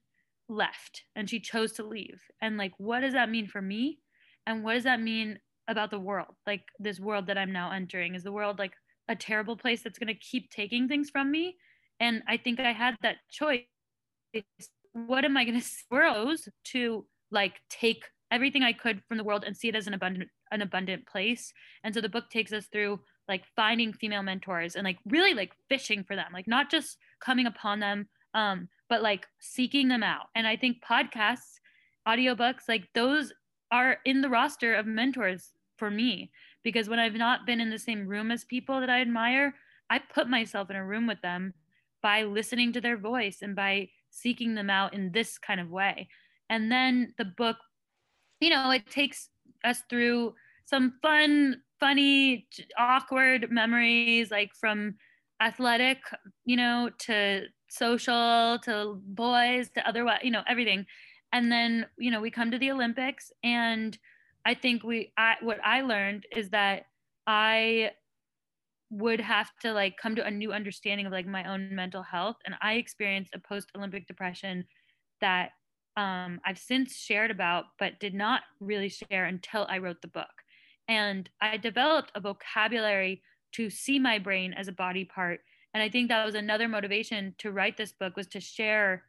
left 0.49 1.05
and 1.17 1.29
she 1.29 1.41
chose 1.41 1.73
to 1.73 1.83
leave. 1.83 2.23
And 2.41 2.57
like 2.57 2.73
what 2.79 3.01
does 3.01 3.15
that 3.15 3.31
mean 3.31 3.49
for 3.49 3.61
me? 3.61 3.99
And 4.47 4.63
what 4.63 4.75
does 4.75 4.85
that 4.85 5.01
mean 5.01 5.39
about 5.67 5.91
the 5.91 5.99
world? 5.99 6.35
Like 6.47 6.63
this 6.79 7.01
world 7.01 7.27
that 7.27 7.39
i'm 7.39 7.53
now 7.53 7.73
entering 7.73 8.15
is 8.15 8.23
the 8.23 8.33
world 8.33 8.59
like 8.59 8.75
a 9.09 9.17
terrible 9.17 9.57
place 9.57 9.83
that's 9.83 9.99
going 9.99 10.15
to 10.15 10.15
keep 10.15 10.51
taking 10.51 10.87
things 10.87 11.11
from 11.11 11.31
me? 11.31 11.57
And 11.99 12.23
i 12.29 12.37
think 12.37 12.61
i 12.61 12.73
had 12.73 12.97
that 13.03 13.17
choice. 13.31 13.63
What 14.93 15.25
am 15.25 15.37
i 15.37 15.45
going 15.45 15.61
to 15.61 15.67
suppose 15.67 16.49
to 16.67 17.07
like 17.31 17.61
take 17.69 18.05
everything 18.31 18.63
I 18.63 18.73
could 18.73 19.03
from 19.09 19.19
the 19.19 19.25
world 19.25 19.45
and 19.47 19.57
see 19.57 19.69
it 19.69 19.77
as 19.77 19.87
an 19.87 19.95
abundant 19.95 20.31
an 20.53 20.63
abundant 20.63 21.07
place. 21.07 21.53
And 21.83 21.95
so 21.95 22.01
the 22.01 22.09
book 22.09 22.31
takes 22.31 22.53
us 22.53 22.67
through 22.67 23.01
like 23.29 23.45
finding 23.55 23.93
female 23.93 24.23
mentors 24.23 24.77
and 24.77 24.85
like 24.85 24.99
really 25.07 25.35
like 25.35 25.53
fishing 25.69 26.05
for 26.05 26.17
them, 26.17 26.27
like 26.33 26.47
not 26.47 26.71
just 26.71 26.99
coming 27.21 27.47
upon 27.47 27.81
them, 27.81 28.09
um, 28.35 28.69
but 28.89 29.03
like 29.03 29.27
seeking 29.39 29.89
them 29.89 30.03
out. 30.03 30.27
And 30.35 30.47
I 30.47 30.57
think 30.57 30.83
podcasts, 30.83 31.61
audiobooks, 32.07 32.69
like 32.69 32.89
those 32.95 33.33
are 33.71 33.99
in 34.05 34.21
the 34.21 34.29
roster 34.29 34.75
of 34.75 34.87
mentors 34.87 35.53
for 35.77 35.91
me 35.91 36.31
because 36.63 36.89
when 36.89 36.99
I've 36.99 37.15
not 37.15 37.47
been 37.47 37.61
in 37.61 37.71
the 37.71 37.79
same 37.79 38.07
room 38.07 38.31
as 38.31 38.45
people 38.45 38.81
that 38.81 38.91
I 38.91 39.01
admire, 39.01 39.55
I 39.91 39.99
put 39.99 40.29
myself 40.29 40.71
in 40.71 40.77
a 40.77 40.85
room 40.85 41.07
with 41.07 41.21
them 41.21 41.55
by 42.03 42.23
listening 42.23 42.73
to 42.73 42.81
their 42.81 42.97
voice 42.97 43.39
and 43.43 43.57
by 43.57 43.89
seeking 44.11 44.55
them 44.55 44.71
out 44.71 44.95
in 44.95 45.13
this 45.13 45.39
kind 45.39 45.61
of 45.61 45.71
way. 45.71 46.09
And 46.49 46.71
then 46.71 47.13
the 47.19 47.25
book 47.25 47.57
you 48.41 48.51
know, 48.51 48.71
it 48.71 48.89
takes 48.91 49.29
us 49.65 49.83
through 49.89 50.35
some 50.65 50.95
fun, 51.03 51.63
funny, 51.81 52.47
awkward 52.79 53.51
memories, 53.51 54.31
like 54.31 54.55
from 54.55 54.95
athletic, 55.41 55.99
you 56.45 56.57
know, 56.57 56.91
to 56.99 57.43
social, 57.69 58.59
to 58.63 59.01
boys, 59.05 59.71
to 59.71 59.87
other, 59.87 60.07
you 60.23 60.31
know, 60.31 60.43
everything. 60.49 60.87
And 61.33 61.51
then, 61.51 61.87
you 61.99 62.11
know, 62.11 62.21
we 62.21 62.31
come 62.31 62.51
to 62.51 62.59
the 62.59 62.71
Olympics, 62.71 63.33
and 63.43 63.99
I 64.45 64.55
think 64.55 64.85
we, 64.85 65.13
I, 65.19 65.35
what 65.43 65.59
I 65.65 65.83
learned 65.83 66.25
is 66.35 66.51
that 66.51 66.87
I 67.27 67.91
would 68.91 69.21
have 69.21 69.51
to 69.61 69.73
like 69.73 69.97
come 69.97 70.15
to 70.15 70.25
a 70.25 70.31
new 70.31 70.53
understanding 70.53 71.07
of 71.07 71.13
like 71.13 71.27
my 71.27 71.45
own 71.53 71.75
mental 71.75 72.03
health. 72.03 72.37
And 72.47 72.55
I 72.63 72.75
experienced 72.75 73.35
a 73.35 73.41
post 73.41 73.71
Olympic 73.77 74.07
depression 74.07 74.65
that 75.21 75.51
um, 75.97 76.41
I've 76.45 76.59
since 76.59 76.97
shared 76.97 77.31
about, 77.31 77.65
but 77.79 77.99
did 77.99 78.15
not 78.15 78.43
really 78.61 78.89
share 78.89 79.25
until 79.25 79.67
I 79.69 79.79
wrote 79.79 80.03
the 80.03 80.09
book. 80.09 80.43
And 80.89 81.29
I 81.41 81.57
developed 81.57 82.13
a 82.15 82.21
vocabulary 82.21 83.23
to 83.53 83.71
see 83.71 83.99
my 83.99 84.19
brain 84.19 84.53
as 84.53 84.69
a 84.69 84.73
body 84.73 85.05
part. 85.05 85.41
And 85.75 85.83
I 85.83 85.89
think 85.89 86.09
that 86.09 86.25
was 86.25 86.35
another 86.35 86.69
motivation 86.69 87.35
to 87.39 87.53
write 87.53 87.77
this 87.77 87.93
book 87.93 88.17
was 88.17 88.27
to 88.29 88.41
share 88.41 89.05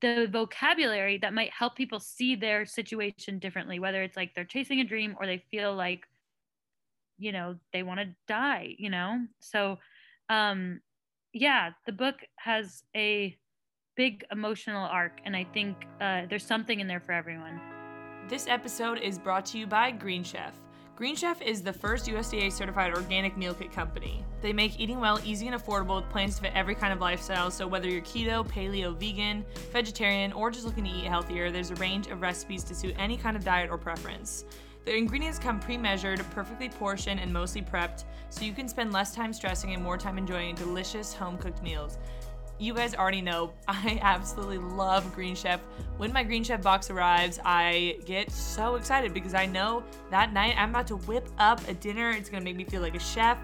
the 0.00 0.28
vocabulary 0.30 1.18
that 1.18 1.34
might 1.34 1.50
help 1.50 1.76
people 1.76 2.00
see 2.00 2.34
their 2.34 2.64
situation 2.64 3.38
differently, 3.38 3.78
whether 3.78 4.02
it's 4.02 4.16
like 4.16 4.34
they're 4.34 4.44
chasing 4.44 4.80
a 4.80 4.84
dream 4.84 5.14
or 5.20 5.26
they 5.26 5.44
feel 5.50 5.74
like, 5.74 6.06
you 7.18 7.32
know, 7.32 7.56
they 7.72 7.82
want 7.82 8.00
to 8.00 8.14
die, 8.26 8.74
you 8.78 8.88
know? 8.88 9.18
So, 9.40 9.78
um, 10.30 10.80
yeah, 11.32 11.70
the 11.86 11.92
book 11.92 12.16
has 12.36 12.82
a 12.96 13.36
big 13.96 14.24
emotional 14.32 14.86
arc, 14.86 15.20
and 15.24 15.36
I 15.36 15.44
think 15.52 15.76
uh, 16.00 16.22
there's 16.30 16.46
something 16.46 16.80
in 16.80 16.88
there 16.88 17.00
for 17.00 17.12
everyone. 17.12 17.60
This 18.28 18.46
episode 18.48 18.98
is 18.98 19.18
brought 19.18 19.44
to 19.46 19.58
you 19.58 19.66
by 19.66 19.90
Green 19.90 20.24
Chef. 20.24 20.54
Green 21.00 21.16
Chef 21.16 21.40
is 21.40 21.62
the 21.62 21.72
first 21.72 22.04
USDA 22.08 22.52
certified 22.52 22.92
organic 22.92 23.34
meal 23.34 23.54
kit 23.54 23.72
company. 23.72 24.22
They 24.42 24.52
make 24.52 24.78
eating 24.78 25.00
well 25.00 25.18
easy 25.24 25.46
and 25.46 25.58
affordable 25.58 25.96
with 25.96 26.10
plans 26.10 26.34
to 26.34 26.42
fit 26.42 26.52
every 26.54 26.74
kind 26.74 26.92
of 26.92 27.00
lifestyle. 27.00 27.50
So, 27.50 27.66
whether 27.66 27.88
you're 27.88 28.02
keto, 28.02 28.46
paleo, 28.46 28.94
vegan, 28.94 29.46
vegetarian, 29.72 30.30
or 30.34 30.50
just 30.50 30.66
looking 30.66 30.84
to 30.84 30.90
eat 30.90 31.06
healthier, 31.06 31.50
there's 31.50 31.70
a 31.70 31.74
range 31.76 32.08
of 32.08 32.20
recipes 32.20 32.64
to 32.64 32.74
suit 32.74 32.94
any 32.98 33.16
kind 33.16 33.34
of 33.34 33.42
diet 33.42 33.70
or 33.70 33.78
preference. 33.78 34.44
The 34.84 34.94
ingredients 34.94 35.38
come 35.38 35.58
pre 35.58 35.78
measured, 35.78 36.22
perfectly 36.32 36.68
portioned, 36.68 37.18
and 37.18 37.32
mostly 37.32 37.62
prepped, 37.62 38.04
so 38.28 38.44
you 38.44 38.52
can 38.52 38.68
spend 38.68 38.92
less 38.92 39.14
time 39.14 39.32
stressing 39.32 39.72
and 39.72 39.82
more 39.82 39.96
time 39.96 40.18
enjoying 40.18 40.54
delicious 40.54 41.14
home 41.14 41.38
cooked 41.38 41.62
meals 41.62 41.96
you 42.60 42.74
guys 42.74 42.94
already 42.94 43.22
know 43.22 43.52
I 43.68 43.98
absolutely 44.02 44.58
love 44.58 45.12
Green 45.14 45.34
Chef. 45.34 45.60
When 45.96 46.12
my 46.12 46.22
Green 46.22 46.44
Chef 46.44 46.62
box 46.62 46.90
arrives, 46.90 47.40
I 47.44 47.98
get 48.04 48.30
so 48.30 48.76
excited 48.76 49.14
because 49.14 49.34
I 49.34 49.46
know 49.46 49.82
that 50.10 50.32
night 50.32 50.54
I'm 50.56 50.70
about 50.70 50.86
to 50.88 50.96
whip 50.96 51.28
up 51.38 51.66
a 51.68 51.74
dinner. 51.74 52.10
It's 52.10 52.28
gonna 52.28 52.44
make 52.44 52.56
me 52.56 52.64
feel 52.64 52.82
like 52.82 52.94
a 52.94 53.00
chef. 53.00 53.38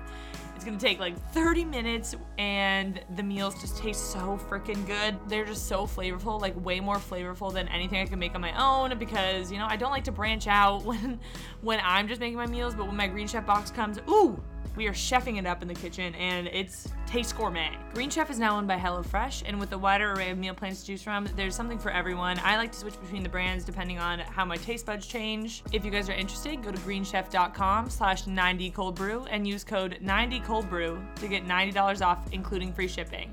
It's 0.54 0.64
gonna 0.64 0.78
take 0.78 0.98
like 0.98 1.18
30 1.32 1.66
minutes 1.66 2.16
and 2.38 3.00
the 3.16 3.22
meals 3.22 3.60
just 3.60 3.76
taste 3.76 4.10
so 4.10 4.40
freaking 4.48 4.86
good. 4.86 5.16
They're 5.28 5.44
just 5.44 5.66
so 5.66 5.86
flavorful, 5.86 6.40
like 6.40 6.58
way 6.64 6.80
more 6.80 6.96
flavorful 6.96 7.52
than 7.52 7.68
anything 7.68 8.00
I 8.00 8.06
can 8.06 8.18
make 8.18 8.34
on 8.34 8.40
my 8.40 8.58
own 8.58 8.98
because 8.98 9.52
you 9.52 9.58
know 9.58 9.66
I 9.68 9.76
don't 9.76 9.90
like 9.90 10.04
to 10.04 10.12
branch 10.12 10.46
out 10.46 10.82
when 10.84 11.20
when 11.60 11.80
I'm 11.82 12.08
just 12.08 12.20
making 12.20 12.38
my 12.38 12.46
meals, 12.46 12.74
but 12.74 12.86
when 12.86 12.96
my 12.96 13.06
Green 13.06 13.26
Chef 13.26 13.44
box 13.46 13.70
comes, 13.70 13.98
ooh, 14.08 14.42
we 14.74 14.86
are 14.86 14.92
chefing 14.92 15.38
it 15.38 15.46
up 15.46 15.62
in 15.62 15.68
the 15.68 15.74
kitchen 15.74 16.14
and 16.16 16.48
it's 16.48 16.88
taste 17.06 17.36
gourmet. 17.36 17.76
Green 17.94 18.10
Chef 18.10 18.30
is 18.30 18.38
now 18.38 18.56
owned 18.56 18.66
by 18.66 18.76
HelloFresh, 18.76 19.44
and 19.46 19.60
with 19.60 19.72
a 19.72 19.78
wider 19.78 20.12
array 20.12 20.30
of 20.30 20.38
meal 20.38 20.54
plans 20.54 20.80
to 20.80 20.86
choose 20.86 21.02
from, 21.02 21.28
there's 21.36 21.54
something 21.54 21.78
for 21.78 21.90
everyone. 21.90 22.38
I 22.42 22.56
like 22.56 22.72
to 22.72 22.78
switch 22.78 23.00
between 23.00 23.22
the 23.22 23.28
brands 23.28 23.64
depending 23.64 23.98
on 23.98 24.18
how 24.18 24.44
my 24.44 24.56
taste 24.56 24.86
buds 24.86 25.06
change. 25.06 25.62
If 25.72 25.84
you 25.84 25.90
guys 25.90 26.08
are 26.08 26.14
interested, 26.14 26.62
go 26.62 26.72
to 26.72 26.78
greenchef.com 26.78 27.90
slash 27.90 28.26
90 28.26 28.70
cold 28.70 28.94
brew 28.96 29.24
and 29.30 29.46
use 29.46 29.64
code 29.64 29.98
90 30.00 30.40
cold 30.40 30.68
brew 30.68 31.00
to 31.16 31.28
get 31.28 31.46
$90 31.46 32.04
off, 32.04 32.18
including 32.32 32.72
free 32.72 32.88
shipping. 32.88 33.32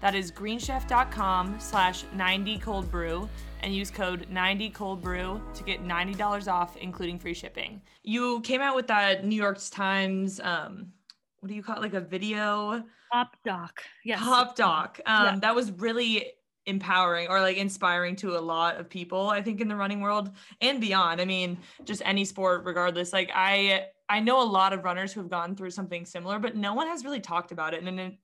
That 0.00 0.14
is 0.16 0.32
greenchef.com 0.32 1.56
slash 1.60 2.04
90 2.14 2.58
cold 2.58 2.90
brew 2.90 3.28
and 3.62 3.74
use 3.74 3.90
code 3.90 4.26
90 4.30 4.70
cold 4.70 5.02
brew 5.02 5.40
to 5.54 5.62
get 5.62 5.84
$90 5.84 6.52
off, 6.52 6.76
including 6.76 7.18
free 7.18 7.34
shipping. 7.34 7.80
You 8.02 8.40
came 8.40 8.60
out 8.60 8.74
with 8.74 8.86
that 8.88 9.24
New 9.24 9.36
York 9.36 9.58
Times, 9.70 10.40
um, 10.40 10.92
what 11.40 11.48
do 11.48 11.54
you 11.54 11.62
call 11.62 11.76
it? 11.76 11.82
Like 11.82 11.94
a 11.94 12.00
video 12.00 12.84
pop 13.12 13.36
doc. 13.44 13.82
Yes. 14.04 14.20
Pop 14.20 14.56
doc. 14.56 15.00
Um, 15.06 15.24
yeah. 15.24 15.38
That 15.40 15.54
was 15.54 15.70
really 15.72 16.32
empowering 16.66 17.28
or 17.28 17.40
like 17.40 17.56
inspiring 17.56 18.14
to 18.14 18.36
a 18.36 18.40
lot 18.40 18.76
of 18.76 18.88
people 18.88 19.28
i 19.30 19.42
think 19.42 19.60
in 19.60 19.66
the 19.66 19.74
running 19.74 20.00
world 20.00 20.30
and 20.60 20.80
beyond 20.80 21.20
i 21.20 21.24
mean 21.24 21.58
just 21.84 22.00
any 22.04 22.24
sport 22.24 22.64
regardless 22.64 23.12
like 23.12 23.32
i 23.34 23.84
i 24.08 24.20
know 24.20 24.40
a 24.40 24.44
lot 24.44 24.72
of 24.72 24.84
runners 24.84 25.12
who 25.12 25.18
have 25.18 25.28
gone 25.28 25.56
through 25.56 25.72
something 25.72 26.06
similar 26.06 26.38
but 26.38 26.54
no 26.54 26.72
one 26.72 26.86
has 26.86 27.04
really 27.04 27.18
talked 27.18 27.50
about 27.50 27.74
it 27.74 27.82
and 27.82 27.98
it, 27.98 28.14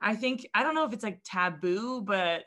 i 0.00 0.14
think 0.14 0.46
i 0.54 0.62
don't 0.62 0.76
know 0.76 0.84
if 0.84 0.92
it's 0.92 1.02
like 1.02 1.18
taboo 1.24 2.00
but 2.00 2.44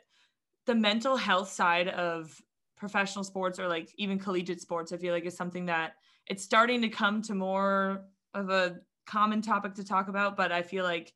the 0.68 0.74
mental 0.74 1.16
health 1.16 1.50
side 1.50 1.88
of 1.88 2.40
professional 2.76 3.24
sports 3.24 3.58
or 3.58 3.66
like 3.68 3.90
even 3.96 4.18
collegiate 4.18 4.60
sports 4.60 4.92
i 4.92 4.98
feel 4.98 5.14
like 5.14 5.24
is 5.24 5.34
something 5.34 5.64
that 5.64 5.94
it's 6.26 6.44
starting 6.44 6.82
to 6.82 6.90
come 6.90 7.22
to 7.22 7.34
more 7.34 8.04
of 8.34 8.50
a 8.50 8.76
common 9.06 9.40
topic 9.40 9.74
to 9.74 9.82
talk 9.82 10.08
about 10.08 10.36
but 10.36 10.52
i 10.52 10.60
feel 10.60 10.84
like 10.84 11.14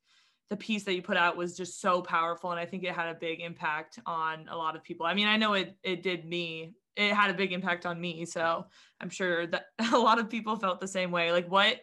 the 0.48 0.56
piece 0.56 0.84
that 0.84 0.94
you 0.94 1.02
put 1.02 1.18
out 1.18 1.36
was 1.36 1.54
just 1.54 1.82
so 1.82 2.00
powerful 2.00 2.50
and 2.50 2.58
i 2.58 2.64
think 2.64 2.82
it 2.82 2.94
had 2.94 3.08
a 3.08 3.14
big 3.14 3.40
impact 3.40 3.98
on 4.06 4.46
a 4.50 4.56
lot 4.56 4.74
of 4.74 4.82
people. 4.82 5.04
I 5.04 5.12
mean 5.12 5.28
i 5.28 5.36
know 5.36 5.52
it 5.52 5.76
it 5.82 6.02
did 6.02 6.24
me 6.24 6.72
it 6.96 7.12
had 7.12 7.30
a 7.30 7.34
big 7.34 7.52
impact 7.52 7.84
on 7.84 8.00
me 8.00 8.24
so 8.24 8.64
i'm 9.00 9.10
sure 9.10 9.46
that 9.48 9.66
a 9.92 9.98
lot 9.98 10.18
of 10.18 10.30
people 10.30 10.56
felt 10.56 10.80
the 10.80 10.88
same 10.88 11.10
way. 11.10 11.30
Like 11.30 11.50
what 11.50 11.80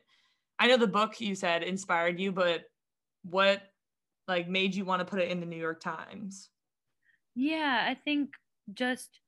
i 0.58 0.66
know 0.66 0.78
the 0.78 0.88
book 0.88 1.22
you 1.22 1.36
said 1.36 1.62
inspired 1.62 2.20
you 2.20 2.32
but 2.32 2.64
what 3.24 3.62
like 4.28 4.50
made 4.50 4.74
you 4.74 4.86
want 4.86 5.02
to 5.02 5.06
put 5.06 5.20
it 5.20 5.30
in 5.30 5.40
the 5.40 5.46
new 5.46 5.56
york 5.58 5.80
times 5.80 6.50
yeah 7.36 7.86
i 7.88 7.94
think 7.94 8.32
just 8.74 9.20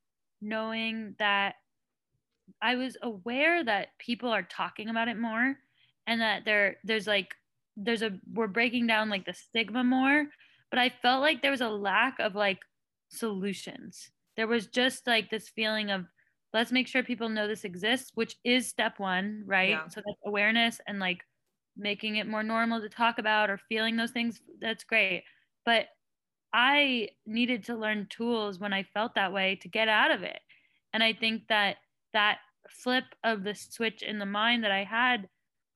knowing 0.42 1.16
that 1.20 1.56
i 2.62 2.76
was 2.76 2.98
aware 3.02 3.64
that 3.64 3.90
people 4.00 4.30
are 4.30 4.44
talking 4.44 4.90
about 4.90 5.08
it 5.08 5.18
more 5.18 5.56
and 6.08 6.22
that 6.22 6.44
there 6.46 6.78
there's 6.84 7.08
like 7.08 7.36
there's 7.78 8.02
a 8.02 8.12
we're 8.34 8.48
breaking 8.48 8.88
down 8.88 9.10
like 9.10 9.26
the 9.26 9.34
stigma 9.34 9.84
more 9.84 10.26
but 10.70 10.80
i 10.80 10.90
felt 11.02 11.22
like 11.22 11.42
there 11.42 11.52
was 11.52 11.62
a 11.62 11.70
lack 11.70 12.20
of 12.20 12.36
like 12.36 12.60
solutions. 13.12 14.10
There 14.38 14.48
was 14.48 14.68
just 14.68 15.06
like 15.06 15.30
this 15.30 15.50
feeling 15.50 15.92
of 15.92 16.06
let's 16.54 16.72
make 16.72 16.88
sure 16.88 17.04
people 17.04 17.30
know 17.30 17.48
this 17.48 17.64
exists 17.64 18.12
which 18.16 18.36
is 18.44 18.68
step 18.68 19.00
one 19.00 19.44
right? 19.46 19.70
Yeah. 19.70 19.88
so 19.88 20.02
that's 20.06 20.20
awareness 20.26 20.82
and 20.88 21.00
like 21.00 21.22
making 21.78 22.18
it 22.18 22.28
more 22.28 22.44
normal 22.44 22.82
to 22.82 22.90
talk 22.90 23.20
about 23.20 23.50
or 23.50 23.60
feeling 23.70 23.96
those 23.96 24.12
things 24.12 24.42
that's 24.60 24.84
great. 24.84 25.24
But 25.66 25.88
i 26.54 27.08
needed 27.26 27.64
to 27.64 27.76
learn 27.76 28.08
tools 28.10 28.60
when 28.60 28.74
i 28.74 28.84
felt 28.84 29.16
that 29.16 29.34
way 29.34 29.58
to 29.62 29.68
get 29.68 29.88
out 29.88 30.12
of 30.12 30.24
it. 30.24 30.40
And 30.94 31.04
i 31.04 31.14
think 31.14 31.44
that 31.50 31.78
that 32.14 32.40
flip 32.70 33.06
of 33.24 33.44
the 33.44 33.56
switch 33.56 34.02
in 34.02 34.20
the 34.20 34.26
mind 34.26 34.64
that 34.64 34.72
i 34.72 34.84
had 34.84 35.28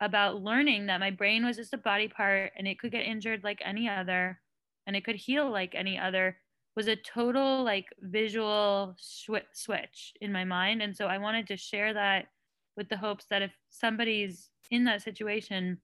about 0.01 0.41
learning 0.41 0.87
that 0.87 0.99
my 0.99 1.11
brain 1.11 1.45
was 1.45 1.57
just 1.57 1.73
a 1.73 1.77
body 1.77 2.07
part 2.07 2.51
and 2.57 2.67
it 2.67 2.79
could 2.79 2.91
get 2.91 3.05
injured 3.05 3.43
like 3.43 3.61
any 3.63 3.87
other 3.87 4.39
and 4.87 4.95
it 4.95 5.05
could 5.05 5.15
heal 5.15 5.49
like 5.49 5.73
any 5.73 5.97
other 5.97 6.37
was 6.75 6.87
a 6.87 6.95
total 6.95 7.63
like 7.63 7.85
visual 8.01 8.95
sw- 8.99 9.47
switch 9.53 10.13
in 10.19 10.31
my 10.31 10.43
mind. 10.43 10.81
And 10.81 10.95
so 10.95 11.05
i 11.07 11.17
wanted 11.17 11.47
to 11.47 11.57
share 11.57 11.93
that 11.93 12.25
with 12.75 12.89
the 12.89 12.97
hopes 12.97 13.25
that 13.29 13.41
if 13.41 13.51
somebody's 13.69 14.49
in 14.71 14.83
that 14.85 15.01
situation 15.01 15.79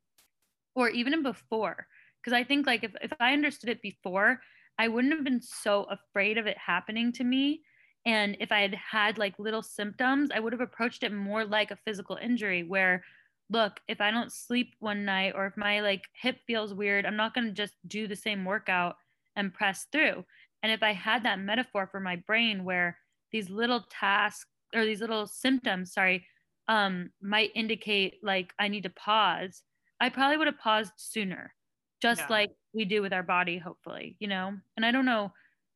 or 0.76 0.90
even 0.90 1.24
before 1.24 1.88
because 2.22 2.34
i 2.34 2.44
think 2.44 2.66
like 2.66 2.84
if, 2.84 2.92
if 3.02 3.12
i 3.20 3.34
understood 3.34 3.70
it 3.70 3.82
before 3.82 4.40
i 4.78 4.88
wouldn't 4.88 5.14
have 5.14 5.24
been 5.24 5.42
so 5.42 5.86
afraid 5.90 6.38
of 6.38 6.48
it 6.48 6.58
happening 6.58 7.12
to 7.12 7.24
me 7.24 7.62
and 8.06 8.36
if 8.40 8.52
i 8.52 8.60
had 8.60 8.76
had 8.76 9.18
like 9.18 9.38
little 9.38 9.64
symptoms 9.64 10.30
i 10.34 10.40
would 10.40 10.54
have 10.54 10.62
approached 10.62 11.04
it 11.04 11.14
more 11.14 11.46
like 11.46 11.72
a 11.72 11.80
physical 11.86 12.18
injury 12.22 12.64
where 12.64 13.04
look, 13.52 13.82
if 13.88 14.00
I 14.00 14.12
don't 14.12 14.32
sleep 14.32 14.76
one 14.80 15.04
night 15.04 15.34
or 15.36 15.46
if 15.46 15.58
my 15.58 15.82
like 15.82 16.06
hip 16.14 16.38
feels 16.48 16.74
weird, 16.74 17.06
I'm 17.06 17.18
not 17.18 17.36
going 17.36 17.48
to 17.48 17.54
just 17.54 17.74
do 17.88 18.08
the 18.08 18.16
same 18.16 18.46
workout 18.46 18.96
and 19.36 19.54
press 19.54 19.88
through. 19.92 20.24
And 20.64 20.72
if 20.72 20.82
I 20.82 20.94
had 20.94 21.24
that 21.24 21.40
metaphor 21.40 21.88
for 21.92 22.00
my 22.00 22.16
brain 22.16 22.64
where 22.64 22.98
these 23.32 23.50
little 23.50 23.86
tasks 23.90 24.50
or 24.74 24.86
these 24.86 25.02
little 25.02 25.28
symptoms, 25.28 25.94
sorry, 25.94 26.26
um, 26.68 27.10
might 27.22 27.52
indicate 27.54 28.16
like 28.24 28.54
I 28.58 28.70
need 28.70 28.84
to 28.84 28.90
pause, 28.90 29.64
I 30.00 30.10
probably 30.10 30.38
would 30.38 30.48
have 30.48 30.60
paused 30.60 30.94
sooner, 30.96 31.54
just 32.02 32.22
yeah. 32.22 32.28
like 32.30 32.50
we 32.74 32.86
do 32.86 33.02
with 33.02 33.14
our 33.14 33.24
body, 33.24 33.58
hopefully, 33.58 34.16
you 34.20 34.28
know? 34.28 34.54
And 34.78 34.86
I 34.86 34.92
don't 34.92 35.06
know. 35.06 35.32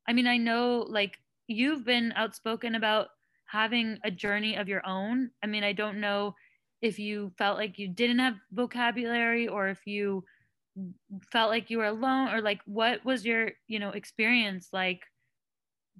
I 0.07 0.13
mean, 0.13 0.27
I 0.27 0.37
know 0.37 0.85
like 0.87 1.17
you've 1.47 1.85
been 1.85 2.13
outspoken 2.15 2.75
about 2.75 3.07
having 3.47 3.99
a 4.03 4.11
journey 4.11 4.55
of 4.55 4.67
your 4.67 4.85
own. 4.85 5.31
I 5.43 5.47
mean, 5.47 5.63
I 5.63 5.73
don't 5.73 5.99
know 5.99 6.35
if 6.81 6.99
you 6.99 7.31
felt 7.37 7.57
like 7.57 7.79
you 7.79 7.87
didn't 7.87 8.19
have 8.19 8.35
vocabulary 8.51 9.47
or 9.47 9.67
if 9.67 9.85
you 9.85 10.23
felt 11.31 11.49
like 11.49 11.69
you 11.69 11.77
were 11.77 11.85
alone 11.85 12.33
or 12.33 12.41
like 12.41 12.59
what 12.65 13.03
was 13.05 13.25
your 13.25 13.51
you 13.67 13.79
know 13.79 13.91
experience 13.91 14.69
like 14.73 15.01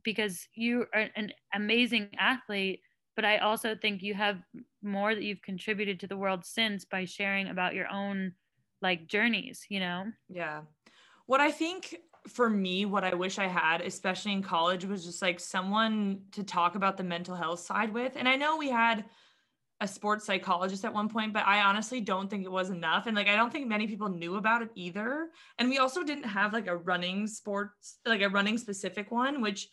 because 0.03 0.47
you 0.53 0.85
are 0.93 1.07
an 1.15 1.31
amazing 1.53 2.09
athlete 2.19 2.81
but 3.15 3.23
i 3.23 3.37
also 3.37 3.73
think 3.73 4.01
you 4.01 4.13
have 4.13 4.37
more 4.83 5.15
that 5.15 5.23
you've 5.23 5.41
contributed 5.41 5.99
to 5.99 6.07
the 6.07 6.17
world 6.17 6.43
since 6.45 6.83
by 6.83 7.05
sharing 7.05 7.47
about 7.47 7.73
your 7.73 7.87
own 7.89 8.33
like 8.81 9.07
journeys 9.07 9.65
you 9.69 9.79
know 9.79 10.03
yeah 10.29 10.61
what 11.25 11.39
i 11.39 11.51
think 11.51 11.95
for 12.27 12.49
me 12.49 12.85
what 12.85 13.03
i 13.03 13.13
wish 13.13 13.37
i 13.37 13.47
had 13.47 13.81
especially 13.81 14.31
in 14.31 14.41
college 14.41 14.85
was 14.85 15.05
just 15.05 15.21
like 15.21 15.39
someone 15.39 16.19
to 16.31 16.43
talk 16.43 16.75
about 16.75 16.97
the 16.97 17.03
mental 17.03 17.35
health 17.35 17.59
side 17.59 17.93
with 17.93 18.13
and 18.15 18.27
i 18.27 18.35
know 18.35 18.57
we 18.57 18.69
had 18.69 19.05
a 19.81 19.87
sports 19.87 20.25
psychologist 20.25 20.85
at 20.85 20.93
one 20.93 21.09
point, 21.09 21.33
but 21.33 21.45
I 21.45 21.61
honestly 21.61 21.99
don't 21.99 22.29
think 22.29 22.45
it 22.45 22.51
was 22.51 22.69
enough. 22.69 23.07
And 23.07 23.15
like, 23.15 23.27
I 23.27 23.35
don't 23.35 23.51
think 23.51 23.67
many 23.67 23.87
people 23.87 24.07
knew 24.07 24.35
about 24.35 24.61
it 24.61 24.69
either. 24.73 25.29
And 25.59 25.69
we 25.69 25.79
also 25.79 26.03
didn't 26.03 26.23
have 26.23 26.53
like 26.53 26.67
a 26.67 26.77
running 26.77 27.27
sports, 27.27 27.97
like 28.05 28.21
a 28.21 28.29
running 28.29 28.57
specific 28.57 29.11
one, 29.11 29.41
which 29.41 29.67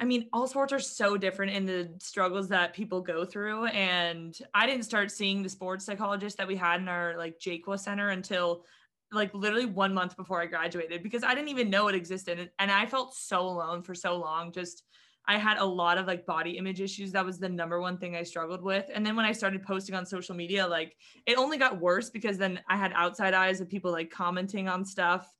I 0.00 0.04
mean, 0.04 0.28
all 0.32 0.46
sports 0.46 0.72
are 0.72 0.78
so 0.78 1.16
different 1.16 1.52
in 1.52 1.66
the 1.66 1.90
struggles 1.98 2.48
that 2.48 2.72
people 2.72 3.00
go 3.00 3.24
through. 3.24 3.66
And 3.66 4.36
I 4.54 4.66
didn't 4.66 4.84
start 4.84 5.10
seeing 5.10 5.42
the 5.42 5.48
sports 5.48 5.84
psychologist 5.84 6.36
that 6.38 6.46
we 6.46 6.54
had 6.54 6.80
in 6.80 6.88
our 6.88 7.16
like 7.16 7.40
Jaqua 7.40 7.78
Center 7.78 8.10
until 8.10 8.64
like 9.12 9.32
literally 9.34 9.66
one 9.66 9.94
month 9.94 10.16
before 10.16 10.40
I 10.40 10.46
graduated 10.46 11.02
because 11.02 11.24
I 11.24 11.34
didn't 11.34 11.48
even 11.48 11.70
know 11.70 11.88
it 11.88 11.94
existed. 11.94 12.50
And 12.58 12.70
I 12.70 12.86
felt 12.86 13.14
so 13.14 13.40
alone 13.40 13.82
for 13.82 13.94
so 13.94 14.16
long, 14.16 14.52
just 14.52 14.84
I 15.26 15.36
had 15.36 15.58
a 15.58 15.64
lot 15.64 15.98
of 15.98 16.06
like 16.06 16.24
body 16.24 16.52
image 16.52 16.80
issues. 16.80 17.12
That 17.12 17.26
was 17.26 17.38
the 17.38 17.48
number 17.50 17.80
one 17.80 17.98
thing 17.98 18.16
I 18.16 18.22
struggled 18.22 18.62
with. 18.62 18.86
And 18.92 19.04
then 19.04 19.14
when 19.14 19.26
I 19.26 19.32
started 19.32 19.62
posting 19.62 19.94
on 19.94 20.06
social 20.06 20.34
media, 20.34 20.66
like 20.66 20.96
it 21.26 21.36
only 21.36 21.58
got 21.58 21.80
worse 21.80 22.08
because 22.08 22.38
then 22.38 22.60
I 22.68 22.76
had 22.76 22.92
outside 22.94 23.34
eyes 23.34 23.60
of 23.60 23.68
people 23.68 23.92
like 23.92 24.10
commenting 24.10 24.68
on 24.68 24.86
stuff. 24.86 25.30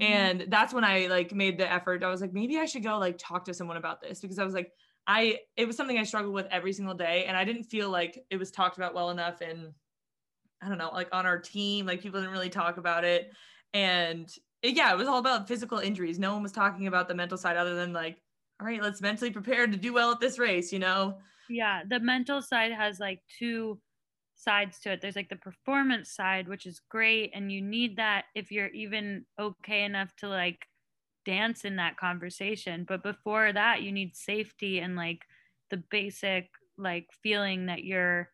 Mm-hmm. 0.00 0.12
And 0.12 0.44
that's 0.48 0.72
when 0.72 0.84
I 0.84 1.08
like 1.08 1.34
made 1.34 1.58
the 1.58 1.70
effort. 1.70 2.04
I 2.04 2.08
was 2.08 2.20
like, 2.20 2.32
maybe 2.32 2.56
I 2.56 2.66
should 2.66 2.84
go 2.84 2.98
like 2.98 3.18
talk 3.18 3.44
to 3.46 3.54
someone 3.54 3.76
about 3.76 4.00
this 4.00 4.20
because 4.20 4.38
I 4.38 4.44
was 4.44 4.54
like, 4.54 4.70
I 5.08 5.40
it 5.56 5.66
was 5.66 5.76
something 5.76 5.98
I 5.98 6.04
struggled 6.04 6.34
with 6.34 6.46
every 6.50 6.72
single 6.72 6.94
day. 6.94 7.24
And 7.26 7.36
I 7.36 7.44
didn't 7.44 7.64
feel 7.64 7.90
like 7.90 8.24
it 8.30 8.36
was 8.36 8.52
talked 8.52 8.76
about 8.76 8.94
well 8.94 9.10
enough. 9.10 9.40
And 9.40 9.72
I 10.62 10.68
don't 10.68 10.78
know, 10.78 10.90
like 10.92 11.08
on 11.12 11.26
our 11.26 11.38
team, 11.38 11.86
like 11.86 12.00
people 12.00 12.20
didn't 12.20 12.32
really 12.32 12.50
talk 12.50 12.76
about 12.76 13.04
it. 13.04 13.32
And 13.74 14.32
it, 14.62 14.76
yeah, 14.76 14.92
it 14.92 14.96
was 14.96 15.08
all 15.08 15.18
about 15.18 15.48
physical 15.48 15.78
injuries. 15.78 16.18
No 16.18 16.32
one 16.34 16.42
was 16.42 16.52
talking 16.52 16.86
about 16.86 17.08
the 17.08 17.14
mental 17.14 17.36
side 17.36 17.56
other 17.56 17.74
than 17.74 17.92
like 17.92 18.22
all 18.62 18.68
right, 18.68 18.80
let's 18.80 19.00
mentally 19.00 19.32
prepare 19.32 19.66
to 19.66 19.76
do 19.76 19.92
well 19.92 20.12
at 20.12 20.20
this 20.20 20.38
race, 20.38 20.72
you 20.72 20.78
know? 20.78 21.18
Yeah, 21.50 21.82
the 21.84 21.98
mental 21.98 22.40
side 22.40 22.70
has 22.70 23.00
like 23.00 23.18
two 23.38 23.80
sides 24.36 24.78
to 24.80 24.92
it. 24.92 25.00
There's 25.00 25.16
like 25.16 25.28
the 25.28 25.36
performance 25.36 26.14
side, 26.14 26.46
which 26.46 26.64
is 26.64 26.80
great. 26.88 27.32
And 27.34 27.50
you 27.50 27.60
need 27.60 27.96
that 27.96 28.26
if 28.36 28.52
you're 28.52 28.68
even 28.68 29.26
okay 29.36 29.82
enough 29.82 30.14
to 30.18 30.28
like 30.28 30.64
dance 31.24 31.64
in 31.64 31.76
that 31.76 31.96
conversation. 31.96 32.84
But 32.86 33.02
before 33.02 33.52
that, 33.52 33.82
you 33.82 33.90
need 33.90 34.14
safety 34.14 34.78
and 34.78 34.94
like 34.94 35.22
the 35.70 35.82
basic 35.90 36.48
like 36.78 37.08
feeling 37.20 37.66
that 37.66 37.82
you're, 37.82 38.28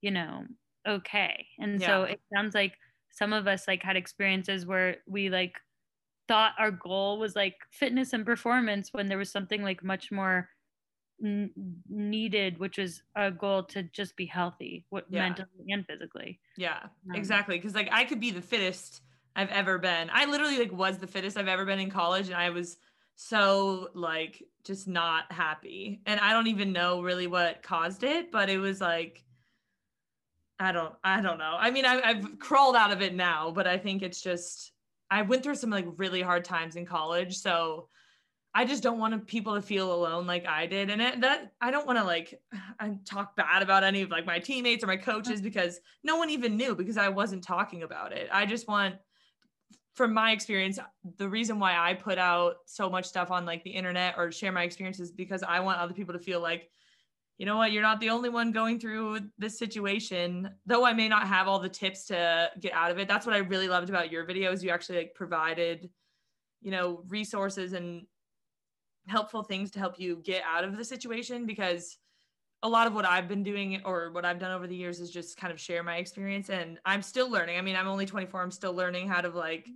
you 0.00 0.10
know, 0.10 0.42
okay. 0.88 1.46
And 1.58 1.80
yeah. 1.80 1.86
so 1.86 2.02
it 2.04 2.20
sounds 2.34 2.54
like 2.54 2.74
some 3.10 3.32
of 3.32 3.46
us 3.46 3.66
like 3.68 3.82
had 3.82 3.96
experiences 3.96 4.66
where 4.66 4.98
we 5.06 5.28
like 5.28 5.56
thought 6.28 6.52
our 6.58 6.70
goal 6.70 7.18
was 7.18 7.34
like 7.34 7.56
fitness 7.70 8.12
and 8.12 8.24
performance 8.24 8.90
when 8.92 9.08
there 9.08 9.18
was 9.18 9.30
something 9.30 9.62
like 9.62 9.82
much 9.82 10.12
more 10.12 10.48
n- 11.24 11.50
needed 11.88 12.58
which 12.58 12.78
was 12.78 13.02
a 13.16 13.30
goal 13.30 13.62
to 13.64 13.82
just 13.82 14.14
be 14.14 14.26
healthy 14.26 14.84
what 14.90 15.06
yeah. 15.08 15.22
mentally 15.22 15.48
and 15.68 15.86
physically 15.86 16.38
yeah 16.56 16.80
um, 16.82 17.16
exactly 17.16 17.56
because 17.56 17.74
like 17.74 17.88
i 17.90 18.04
could 18.04 18.20
be 18.20 18.30
the 18.30 18.42
fittest 18.42 19.00
i've 19.36 19.48
ever 19.48 19.78
been 19.78 20.10
i 20.12 20.26
literally 20.26 20.58
like 20.58 20.72
was 20.72 20.98
the 20.98 21.06
fittest 21.06 21.38
i've 21.38 21.48
ever 21.48 21.64
been 21.64 21.80
in 21.80 21.90
college 21.90 22.26
and 22.26 22.36
i 22.36 22.50
was 22.50 22.76
so 23.16 23.88
like 23.94 24.44
just 24.64 24.86
not 24.86 25.24
happy 25.32 26.00
and 26.06 26.20
i 26.20 26.32
don't 26.32 26.46
even 26.46 26.72
know 26.72 27.02
really 27.02 27.26
what 27.26 27.62
caused 27.62 28.04
it 28.04 28.30
but 28.30 28.48
it 28.48 28.58
was 28.58 28.80
like 28.80 29.24
i 30.60 30.72
don't 30.72 30.94
i 31.04 31.20
don't 31.20 31.38
know 31.38 31.56
i 31.58 31.70
mean 31.70 31.84
I, 31.84 32.00
i've 32.02 32.38
crawled 32.38 32.76
out 32.76 32.92
of 32.92 33.02
it 33.02 33.14
now 33.14 33.50
but 33.50 33.66
i 33.66 33.78
think 33.78 34.02
it's 34.02 34.20
just 34.20 34.72
I 35.10 35.22
went 35.22 35.42
through 35.42 35.54
some 35.54 35.70
like 35.70 35.86
really 35.96 36.22
hard 36.22 36.44
times 36.44 36.76
in 36.76 36.84
college. 36.84 37.38
So 37.38 37.88
I 38.54 38.64
just 38.64 38.82
don't 38.82 38.98
want 38.98 39.26
people 39.26 39.54
to 39.54 39.62
feel 39.62 39.92
alone 39.92 40.26
like 40.26 40.46
I 40.46 40.66
did. 40.66 40.90
And 40.90 41.00
it, 41.00 41.20
that 41.20 41.52
I 41.60 41.70
don't 41.70 41.86
want 41.86 41.98
to 41.98 42.04
like 42.04 42.40
I 42.80 42.92
talk 43.04 43.36
bad 43.36 43.62
about 43.62 43.84
any 43.84 44.02
of 44.02 44.10
like 44.10 44.26
my 44.26 44.38
teammates 44.38 44.84
or 44.84 44.86
my 44.86 44.96
coaches 44.96 45.40
because 45.40 45.80
no 46.02 46.16
one 46.16 46.30
even 46.30 46.56
knew 46.56 46.74
because 46.74 46.98
I 46.98 47.08
wasn't 47.08 47.44
talking 47.44 47.82
about 47.82 48.12
it. 48.12 48.28
I 48.32 48.46
just 48.46 48.68
want 48.68 48.96
from 49.94 50.14
my 50.14 50.30
experience, 50.30 50.78
the 51.16 51.28
reason 51.28 51.58
why 51.58 51.76
I 51.76 51.92
put 51.94 52.18
out 52.18 52.58
so 52.66 52.88
much 52.88 53.04
stuff 53.06 53.32
on 53.32 53.44
like 53.44 53.64
the 53.64 53.70
internet 53.70 54.14
or 54.16 54.30
share 54.30 54.52
my 54.52 54.62
experiences 54.62 55.10
because 55.10 55.42
I 55.42 55.58
want 55.58 55.80
other 55.80 55.92
people 55.92 56.12
to 56.12 56.20
feel 56.20 56.40
like, 56.40 56.70
you 57.38 57.46
know 57.46 57.56
what, 57.56 57.70
you're 57.70 57.82
not 57.82 58.00
the 58.00 58.10
only 58.10 58.28
one 58.28 58.50
going 58.50 58.80
through 58.80 59.20
this 59.38 59.58
situation. 59.58 60.50
Though 60.66 60.84
I 60.84 60.92
may 60.92 61.08
not 61.08 61.28
have 61.28 61.46
all 61.46 61.60
the 61.60 61.68
tips 61.68 62.06
to 62.06 62.50
get 62.58 62.72
out 62.72 62.90
of 62.90 62.98
it. 62.98 63.06
That's 63.06 63.24
what 63.24 63.34
I 63.34 63.38
really 63.38 63.68
loved 63.68 63.88
about 63.88 64.10
your 64.10 64.26
videos. 64.26 64.62
You 64.62 64.70
actually 64.70 64.98
like 64.98 65.14
provided, 65.14 65.88
you 66.60 66.72
know, 66.72 67.04
resources 67.06 67.74
and 67.74 68.02
helpful 69.06 69.44
things 69.44 69.70
to 69.70 69.78
help 69.78 70.00
you 70.00 70.20
get 70.24 70.42
out 70.44 70.64
of 70.64 70.76
the 70.76 70.84
situation 70.84 71.46
because 71.46 71.96
a 72.64 72.68
lot 72.68 72.88
of 72.88 72.94
what 72.94 73.04
I've 73.04 73.28
been 73.28 73.44
doing 73.44 73.80
or 73.84 74.10
what 74.10 74.24
I've 74.24 74.40
done 74.40 74.50
over 74.50 74.66
the 74.66 74.74
years 74.74 74.98
is 74.98 75.10
just 75.10 75.36
kind 75.36 75.52
of 75.52 75.60
share 75.60 75.84
my 75.84 75.96
experience 75.96 76.50
and 76.50 76.78
I'm 76.84 77.02
still 77.02 77.30
learning. 77.30 77.56
I 77.56 77.60
mean, 77.60 77.76
I'm 77.76 77.86
only 77.86 78.04
24. 78.04 78.42
I'm 78.42 78.50
still 78.50 78.74
learning 78.74 79.08
how 79.08 79.20
to 79.20 79.28
like 79.28 79.68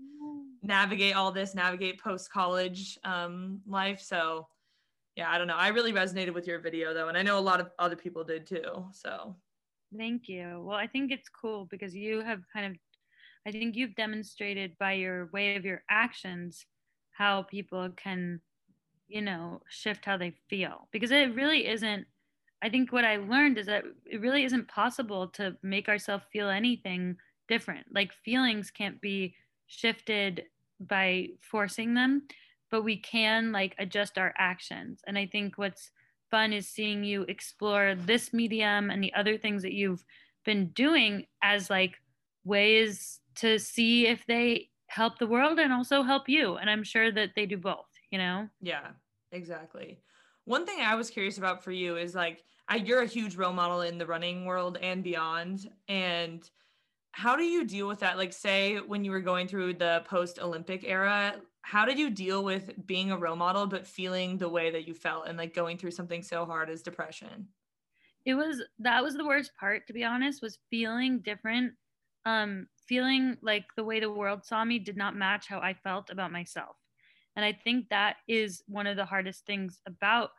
navigate 0.62 1.14
all 1.14 1.30
this, 1.30 1.54
navigate 1.54 2.00
post 2.00 2.30
college 2.30 2.98
um, 3.04 3.60
life. 3.66 4.00
So, 4.00 4.48
yeah, 5.16 5.30
I 5.30 5.38
don't 5.38 5.46
know. 5.46 5.56
I 5.56 5.68
really 5.68 5.92
resonated 5.92 6.34
with 6.34 6.46
your 6.46 6.58
video 6.58 6.94
though, 6.94 7.08
and 7.08 7.16
I 7.16 7.22
know 7.22 7.38
a 7.38 7.40
lot 7.40 7.60
of 7.60 7.70
other 7.78 7.96
people 7.96 8.24
did 8.24 8.46
too. 8.46 8.86
So, 8.92 9.36
thank 9.96 10.28
you. 10.28 10.62
Well, 10.64 10.76
I 10.76 10.86
think 10.86 11.10
it's 11.12 11.28
cool 11.28 11.66
because 11.70 11.94
you 11.94 12.20
have 12.20 12.40
kind 12.52 12.66
of, 12.66 12.78
I 13.46 13.52
think 13.52 13.76
you've 13.76 13.94
demonstrated 13.94 14.76
by 14.78 14.94
your 14.94 15.28
way 15.32 15.56
of 15.56 15.64
your 15.64 15.82
actions 15.90 16.64
how 17.10 17.42
people 17.42 17.90
can, 17.96 18.40
you 19.08 19.20
know, 19.20 19.60
shift 19.68 20.04
how 20.04 20.16
they 20.16 20.34
feel 20.48 20.88
because 20.92 21.10
it 21.10 21.34
really 21.34 21.66
isn't 21.68 22.06
I 22.62 22.68
think 22.68 22.92
what 22.92 23.04
I 23.04 23.16
learned 23.16 23.58
is 23.58 23.66
that 23.66 23.82
it 24.06 24.20
really 24.20 24.44
isn't 24.44 24.68
possible 24.68 25.26
to 25.28 25.56
make 25.64 25.88
ourselves 25.88 26.24
feel 26.32 26.48
anything 26.48 27.16
different. 27.48 27.86
Like 27.92 28.12
feelings 28.24 28.70
can't 28.70 29.00
be 29.00 29.34
shifted 29.66 30.44
by 30.78 31.30
forcing 31.40 31.94
them, 31.94 32.22
but 32.73 32.83
we 32.83 32.97
can 32.97 33.53
like 33.53 33.77
adjust 33.79 34.18
our 34.18 34.35
actions. 34.39 35.03
And 35.07 35.16
I 35.16 35.27
think 35.27 35.59
what's 35.59 35.91
fun 36.31 36.55
is 36.55 36.66
seeing 36.66 37.05
you 37.05 37.23
explore 37.25 37.95
this 37.95 38.33
medium 38.33 38.91
and 38.91 39.05
the 39.05 39.12
other 39.12 39.37
things 39.37 39.62
that 39.62 39.75
you've 39.75 40.03
been 40.45 40.68
doing 40.68 41.27
as 41.43 41.68
like 41.68 42.01
ways 42.45 43.20
to 43.37 43.59
see 43.59 44.07
if 44.07 44.25
they 44.27 44.70
help 44.87 45.18
the 45.18 45.27
world 45.27 45.59
and 45.59 45.73
also 45.73 46.03
help 46.03 46.31
you. 46.31 46.57
And 46.57 46.70
I'm 46.70 46.83
sure 46.83 47.12
that 47.12 47.31
they 47.37 47.45
do 47.45 47.59
both, 47.59 47.91
you 48.11 48.16
know? 48.16 48.49
Yeah, 48.62 48.89
exactly. 49.33 50.01
One 50.47 50.64
thing 50.64 50.81
I 50.81 50.95
was 50.95 51.11
curious 51.11 51.37
about 51.37 51.62
for 51.62 51.73
you 51.73 51.99
is 51.99 52.14
like 52.14 52.43
I, 52.68 52.77
you're 52.77 53.03
a 53.03 53.07
huge 53.07 53.37
role 53.37 53.53
model 53.53 53.83
in 53.83 53.99
the 53.99 54.07
running 54.07 54.47
world 54.47 54.79
and 54.81 55.05
beyond. 55.05 55.70
And 55.89 56.49
how 57.11 57.37
do 57.37 57.45
you 57.45 57.66
deal 57.66 57.87
with 57.87 58.01
that? 58.01 58.16
Like, 58.16 58.33
say, 58.33 58.79
when 58.79 59.05
you 59.05 59.11
were 59.11 59.20
going 59.20 59.47
through 59.47 59.75
the 59.75 60.03
post 60.07 60.39
Olympic 60.41 60.85
era, 60.85 61.35
how 61.62 61.84
did 61.84 61.98
you 61.98 62.10
deal 62.10 62.44
with 62.44 62.70
being 62.86 63.10
a 63.10 63.16
role 63.16 63.36
model, 63.36 63.66
but 63.66 63.86
feeling 63.86 64.36
the 64.36 64.48
way 64.48 64.70
that 64.70 64.86
you 64.86 64.94
felt 64.94 65.26
and 65.26 65.38
like 65.38 65.54
going 65.54 65.78
through 65.78 65.92
something 65.92 66.22
so 66.22 66.44
hard 66.44 66.68
as 66.68 66.82
depression? 66.82 67.48
It 68.24 68.34
was 68.34 68.62
that 68.80 69.02
was 69.02 69.14
the 69.14 69.24
worst 69.24 69.52
part, 69.58 69.86
to 69.86 69.92
be 69.92 70.04
honest, 70.04 70.42
was 70.42 70.58
feeling 70.70 71.20
different. 71.20 71.72
Um, 72.24 72.68
feeling 72.86 73.36
like 73.42 73.64
the 73.76 73.84
way 73.84 73.98
the 73.98 74.10
world 74.10 74.44
saw 74.44 74.64
me 74.64 74.78
did 74.78 74.96
not 74.96 75.16
match 75.16 75.48
how 75.48 75.58
I 75.58 75.74
felt 75.74 76.10
about 76.10 76.30
myself. 76.30 76.76
And 77.34 77.44
I 77.44 77.52
think 77.52 77.88
that 77.88 78.16
is 78.28 78.62
one 78.66 78.86
of 78.86 78.96
the 78.96 79.04
hardest 79.04 79.46
things 79.46 79.80
about 79.86 80.30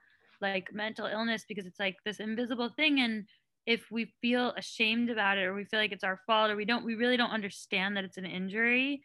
like 0.42 0.74
mental 0.74 1.08
illness 1.08 1.46
because 1.48 1.66
it's 1.66 1.80
like 1.80 1.98
this 2.06 2.20
invisible 2.20 2.70
thing 2.70 3.00
and 3.00 3.26
if 3.66 3.90
we 3.90 4.14
feel 4.22 4.52
ashamed 4.58 5.10
about 5.10 5.38
it 5.38 5.44
or 5.44 5.54
we 5.54 5.64
feel 5.64 5.80
like 5.80 5.94
it's 5.94 6.04
our 6.04 6.20
fault 6.28 6.52
or 6.52 6.56
we 6.56 6.66
don't 6.66 6.84
we 6.84 6.96
really 6.96 7.16
don't 7.16 7.32
understand 7.32 7.96
that 7.96 8.04
it's 8.04 8.18
an 8.18 8.26
injury 8.26 9.02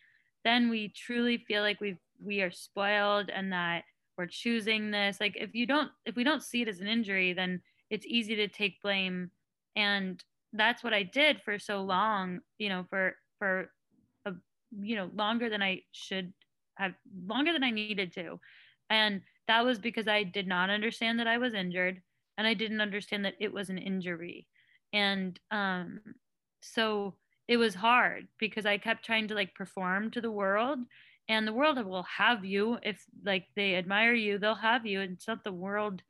then 0.49 0.70
we 0.70 0.88
truly 0.88 1.36
feel 1.36 1.62
like 1.62 1.80
we 1.80 1.99
we 2.24 2.40
are 2.40 2.51
spoiled 2.51 3.28
and 3.28 3.53
that 3.53 3.84
we're 4.16 4.26
choosing 4.26 4.90
this. 4.90 5.20
Like 5.20 5.36
if 5.36 5.55
you 5.55 5.66
don't 5.66 5.90
if 6.07 6.16
we 6.16 6.24
don't 6.24 6.42
see 6.42 6.62
it 6.62 6.68
as 6.68 6.80
an 6.80 6.88
injury 6.88 7.34
then 7.34 7.61
it's 7.90 8.07
easy 8.07 8.34
to 8.36 8.49
take 8.49 8.82
blame. 8.82 9.30
And 9.76 10.22
that's 10.55 10.82
what 10.82 10.94
i 10.94 11.03
did 11.03 11.42
for 11.44 11.59
so 11.59 11.82
long 11.82 12.40
you 12.57 12.70
know 12.70 12.82
for 12.88 13.14
for 13.38 13.70
a 14.24 14.32
you 14.80 14.96
know 14.96 15.11
longer 15.14 15.51
than 15.51 15.62
i 15.62 15.78
should 15.92 16.32
have 16.76 16.94
longer 17.26 17.53
than 17.53 17.62
i 17.62 17.70
needed 17.70 18.12
to. 18.14 18.40
And 18.88 19.20
that 19.46 19.64
was 19.64 19.78
because 19.78 20.09
I 20.09 20.22
did 20.22 20.46
not 20.46 20.70
understand 20.70 21.18
that 21.18 21.26
I 21.26 21.36
was 21.36 21.53
injured 21.53 22.01
and 22.38 22.46
I 22.46 22.55
didn't 22.55 22.80
understand 22.80 23.24
that 23.26 23.34
it 23.40 23.53
was 23.53 23.68
an 23.68 23.76
injury. 23.76 24.46
And 24.94 25.38
um, 25.51 26.01
so 26.62 27.14
it 27.49 27.57
was 27.57 27.74
hard 27.74 28.28
because 28.38 28.66
I 28.66 28.78
kept 28.78 29.05
trying 29.05 29.28
to 29.28 29.34
like 29.34 29.55
perform 29.55 30.11
to 30.12 30.20
the 30.20 30.30
world 30.30 30.78
and 31.28 31.46
the 31.46 31.53
world 31.53 31.82
will 31.84 32.05
have 32.05 32.44
you 32.44 32.78
if 32.82 33.03
like 33.24 33.46
they 33.57 33.74
admire 33.76 34.14
you, 34.14 34.38
they'll 34.38 34.55
have 34.55 34.86
you. 34.86 35.01
And 35.01 35.12
it's 35.12 35.26
not 35.26 35.44
the 35.44 35.53
world, 35.53 36.03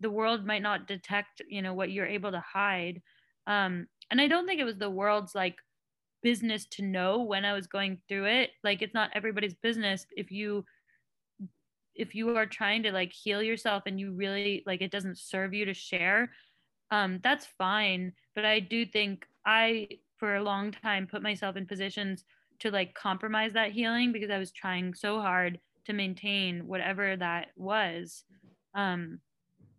the 0.00 0.10
world 0.10 0.46
might 0.46 0.62
not 0.62 0.86
detect, 0.86 1.42
you 1.48 1.62
know, 1.62 1.74
what 1.74 1.90
you're 1.90 2.06
able 2.06 2.30
to 2.30 2.40
hide. 2.40 3.02
Um, 3.46 3.86
and 4.10 4.20
I 4.20 4.28
don't 4.28 4.46
think 4.46 4.60
it 4.60 4.64
was 4.64 4.76
the 4.76 4.90
world's 4.90 5.34
like 5.34 5.56
business 6.22 6.66
to 6.72 6.82
know 6.82 7.22
when 7.22 7.44
I 7.44 7.54
was 7.54 7.66
going 7.66 7.98
through 8.08 8.26
it. 8.26 8.50
Like 8.62 8.82
it's 8.82 8.94
not 8.94 9.10
everybody's 9.14 9.54
business 9.54 10.06
if 10.16 10.30
you 10.30 10.64
if 11.94 12.14
you 12.14 12.36
are 12.36 12.46
trying 12.46 12.82
to 12.82 12.92
like 12.92 13.12
heal 13.12 13.42
yourself 13.42 13.84
and 13.86 13.98
you 13.98 14.12
really 14.12 14.62
like 14.66 14.82
it 14.82 14.90
doesn't 14.90 15.18
serve 15.18 15.54
you 15.54 15.64
to 15.64 15.72
share 15.72 16.30
um 16.90 17.18
that's 17.22 17.46
fine 17.58 18.12
but 18.34 18.44
i 18.44 18.60
do 18.60 18.84
think 18.84 19.26
i 19.46 19.88
for 20.18 20.36
a 20.36 20.42
long 20.42 20.70
time 20.70 21.06
put 21.06 21.22
myself 21.22 21.56
in 21.56 21.66
positions 21.66 22.24
to 22.58 22.70
like 22.70 22.94
compromise 22.94 23.52
that 23.52 23.72
healing 23.72 24.12
because 24.12 24.30
i 24.30 24.38
was 24.38 24.52
trying 24.52 24.94
so 24.94 25.20
hard 25.20 25.58
to 25.84 25.92
maintain 25.92 26.66
whatever 26.66 27.16
that 27.16 27.48
was 27.56 28.24
um 28.74 29.20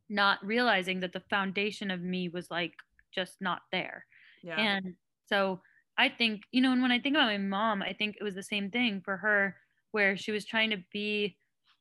not 0.10 0.46
realizing 0.46 1.00
that 1.00 1.12
the 1.12 1.24
foundation 1.30 1.92
of 1.92 2.02
me 2.02 2.30
was 2.30 2.50
like 2.50 2.74
just 3.14 3.36
not 3.42 3.62
there 3.72 4.06
yeah. 4.44 4.60
and 4.60 4.94
so 5.26 5.60
i 5.98 6.08
think 6.08 6.44
you 6.52 6.62
know 6.62 6.72
and 6.72 6.82
when 6.82 6.92
i 6.92 7.00
think 7.00 7.16
about 7.16 7.28
my 7.28 7.38
mom 7.38 7.82
i 7.82 7.94
think 7.94 8.16
it 8.20 8.24
was 8.24 8.36
the 8.36 8.44
same 8.44 8.70
thing 8.70 9.02
for 9.04 9.18
her 9.18 9.56
where 9.92 10.16
she 10.16 10.32
was 10.32 10.46
trying 10.46 10.70
to 10.70 10.78
be 10.92 11.36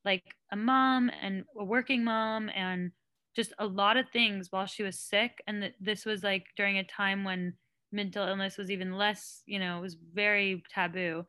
like 0.05 0.23
a 0.53 0.57
mom 0.57 1.11
and 1.21 1.45
a 1.59 1.65
working 1.65 2.03
mom 2.03 2.49
and 2.55 2.93
just 3.35 3.53
a 3.59 3.67
lot 3.67 3.97
of 3.99 4.07
things 4.13 4.51
while 4.51 4.65
she 4.65 4.83
was 4.83 4.99
sick 4.99 5.43
and 5.47 5.61
th- 5.61 5.75
this 5.81 6.07
was 6.07 6.23
like 6.23 6.47
during 6.57 6.79
a 6.79 6.85
time 6.85 7.25
when 7.25 7.53
mental 7.93 8.26
illness 8.26 8.59
was 8.59 8.70
even 8.70 8.97
less 8.97 9.43
you 9.47 9.59
know 9.59 9.78
it 9.78 9.82
was 9.82 9.97
very 10.14 10.62
taboo. 10.72 11.24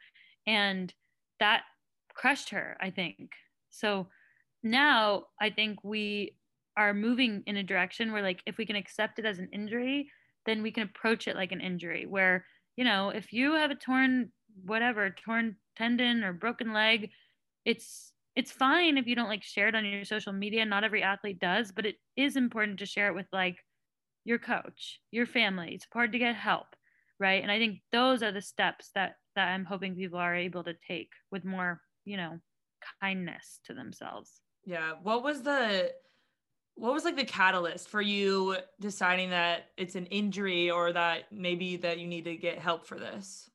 And 0.45 0.93
that 1.39 1.63
crushed 2.13 2.49
her 2.49 2.77
i 2.81 2.89
think. 2.89 3.31
So 3.69 4.07
now 4.63 5.25
i 5.39 5.49
think 5.49 5.83
we 5.83 6.35
are 6.75 6.93
moving 6.93 7.43
in 7.45 7.57
a 7.57 7.63
direction 7.63 8.11
where 8.11 8.21
like 8.21 8.41
if 8.45 8.57
we 8.57 8.65
can 8.65 8.75
accept 8.75 9.19
it 9.19 9.25
as 9.25 9.39
an 9.39 9.49
injury 9.53 10.09
then 10.45 10.63
we 10.63 10.71
can 10.71 10.83
approach 10.83 11.27
it 11.27 11.35
like 11.35 11.51
an 11.51 11.61
injury 11.61 12.05
where 12.05 12.45
you 12.75 12.83
know 12.83 13.09
if 13.09 13.33
you 13.33 13.53
have 13.53 13.71
a 13.71 13.75
torn 13.75 14.31
whatever 14.65 15.09
torn 15.09 15.55
tendon 15.75 16.23
or 16.23 16.33
broken 16.33 16.73
leg 16.73 17.09
it's 17.65 18.13
it's 18.35 18.51
fine 18.51 18.97
if 18.97 19.07
you 19.07 19.15
don't 19.15 19.29
like 19.29 19.43
share 19.43 19.67
it 19.67 19.73
on 19.73 19.83
your 19.83 20.05
social 20.05 20.31
media. 20.31 20.63
Not 20.63 20.83
every 20.83 21.03
athlete 21.03 21.39
does 21.39 21.71
but 21.71 21.85
it 21.85 21.95
is 22.15 22.35
important 22.35 22.79
to 22.79 22.85
share 22.85 23.07
it 23.07 23.15
with 23.15 23.27
like 23.33 23.57
your 24.28 24.38
coach 24.38 24.99
your 25.11 25.25
family 25.25 25.73
it's 25.73 25.88
hard 25.91 26.11
to 26.11 26.19
get 26.19 26.36
help 26.36 26.67
right 27.19 27.41
and 27.41 27.51
i 27.51 27.57
think 27.57 27.80
those 27.91 28.21
are 28.21 28.32
the 28.32 28.41
steps 28.41 28.91
that 28.93 29.15
that 29.36 29.47
i'm 29.49 29.65
hoping 29.65 29.95
people 29.95 30.19
are 30.19 30.36
able 30.36 30.63
to 30.63 30.73
take 30.88 31.09
with 31.32 31.45
more 31.45 31.82
you 32.05 32.17
know 32.17 32.38
kindness 33.01 33.59
to 33.65 33.73
themselves 33.73 34.41
yeah 34.65 34.93
what 35.01 35.23
was 35.23 35.41
the 35.41 35.91
what 36.75 36.93
was 36.93 37.05
like 37.05 37.15
the 37.15 37.23
catalyst 37.23 37.89
for 37.89 38.01
you 38.01 38.55
deciding 38.80 39.32
that 39.32 39.69
it's 39.78 39.95
an 39.95 40.05
injury 40.07 40.69
or 40.69 40.93
that 40.93 41.23
maybe 41.32 41.78
that 41.78 41.97
you 41.97 42.05
need 42.05 42.25
to 42.25 42.36
get 42.36 42.59
help 42.59 42.86
for 42.86 42.99
this 42.99 43.49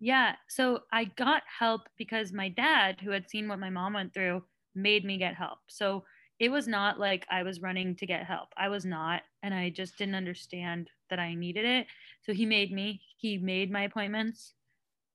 yeah. 0.00 0.34
So 0.48 0.80
I 0.92 1.04
got 1.04 1.42
help 1.46 1.88
because 1.96 2.30
my 2.30 2.50
dad, 2.50 3.00
who 3.02 3.10
had 3.10 3.30
seen 3.30 3.48
what 3.48 3.58
my 3.58 3.70
mom 3.70 3.94
went 3.94 4.12
through, 4.12 4.42
made 4.74 5.02
me 5.02 5.16
get 5.16 5.34
help. 5.34 5.58
So 5.68 6.04
it 6.38 6.50
was 6.50 6.66
not 6.66 6.98
like 6.98 7.26
I 7.30 7.42
was 7.42 7.62
running 7.62 7.94
to 7.96 8.06
get 8.06 8.24
help. 8.24 8.48
I 8.56 8.68
was 8.68 8.84
not. 8.84 9.22
And 9.42 9.54
I 9.54 9.70
just 9.70 9.96
didn't 9.96 10.16
understand 10.16 10.90
that 11.10 11.18
I 11.18 11.34
needed 11.34 11.64
it. 11.64 11.86
So 12.22 12.32
he 12.32 12.44
made 12.46 12.72
me, 12.72 13.00
he 13.16 13.38
made 13.38 13.70
my 13.70 13.82
appointments. 13.82 14.54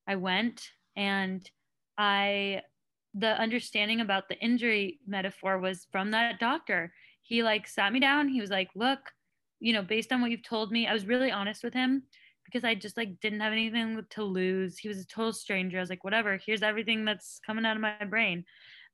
I 0.08 0.16
went 0.16 0.70
and 0.96 1.50
I, 1.98 2.62
the 3.14 3.40
understanding 3.40 4.02
about 4.02 4.30
the 4.30 4.40
injury 4.40 5.00
metaphor 5.06 5.60
was 5.60 5.88
from 5.92 6.12
that 6.12 6.40
doctor. 6.40 6.94
He 7.22 7.44
like 7.44 7.68
sat 7.68 7.92
me 7.92 8.00
down. 8.00 8.30
He 8.30 8.40
was 8.40 8.50
like, 8.50 8.70
look, 8.76 9.00
you 9.60 9.74
know, 9.74 9.82
based 9.82 10.14
on 10.14 10.22
what 10.22 10.32
you've 10.32 10.44
told 10.44 10.72
me, 10.72 10.88
I 10.88 10.94
was 10.94 11.06
really 11.06 11.32
honest 11.32 11.64
with 11.64 11.74
him 11.74 12.04
because 12.46 12.64
I 12.64 12.76
just 12.76 12.98
like 12.98 13.20
didn't 13.20 13.42
have 13.42 13.52
anything 13.52 14.04
to 14.12 14.24
lose. 14.24 14.78
He 14.78 14.88
was 14.88 15.00
a 15.00 15.06
total 15.06 15.34
stranger. 15.34 15.78
I 15.78 15.82
was 15.82 15.90
like, 15.90 16.04
whatever, 16.04 16.40
here's 16.44 16.64
everything 16.64 17.04
that's 17.04 17.40
coming 17.46 17.66
out 17.66 17.76
of 17.76 17.82
my 17.82 18.06
brain. 18.06 18.46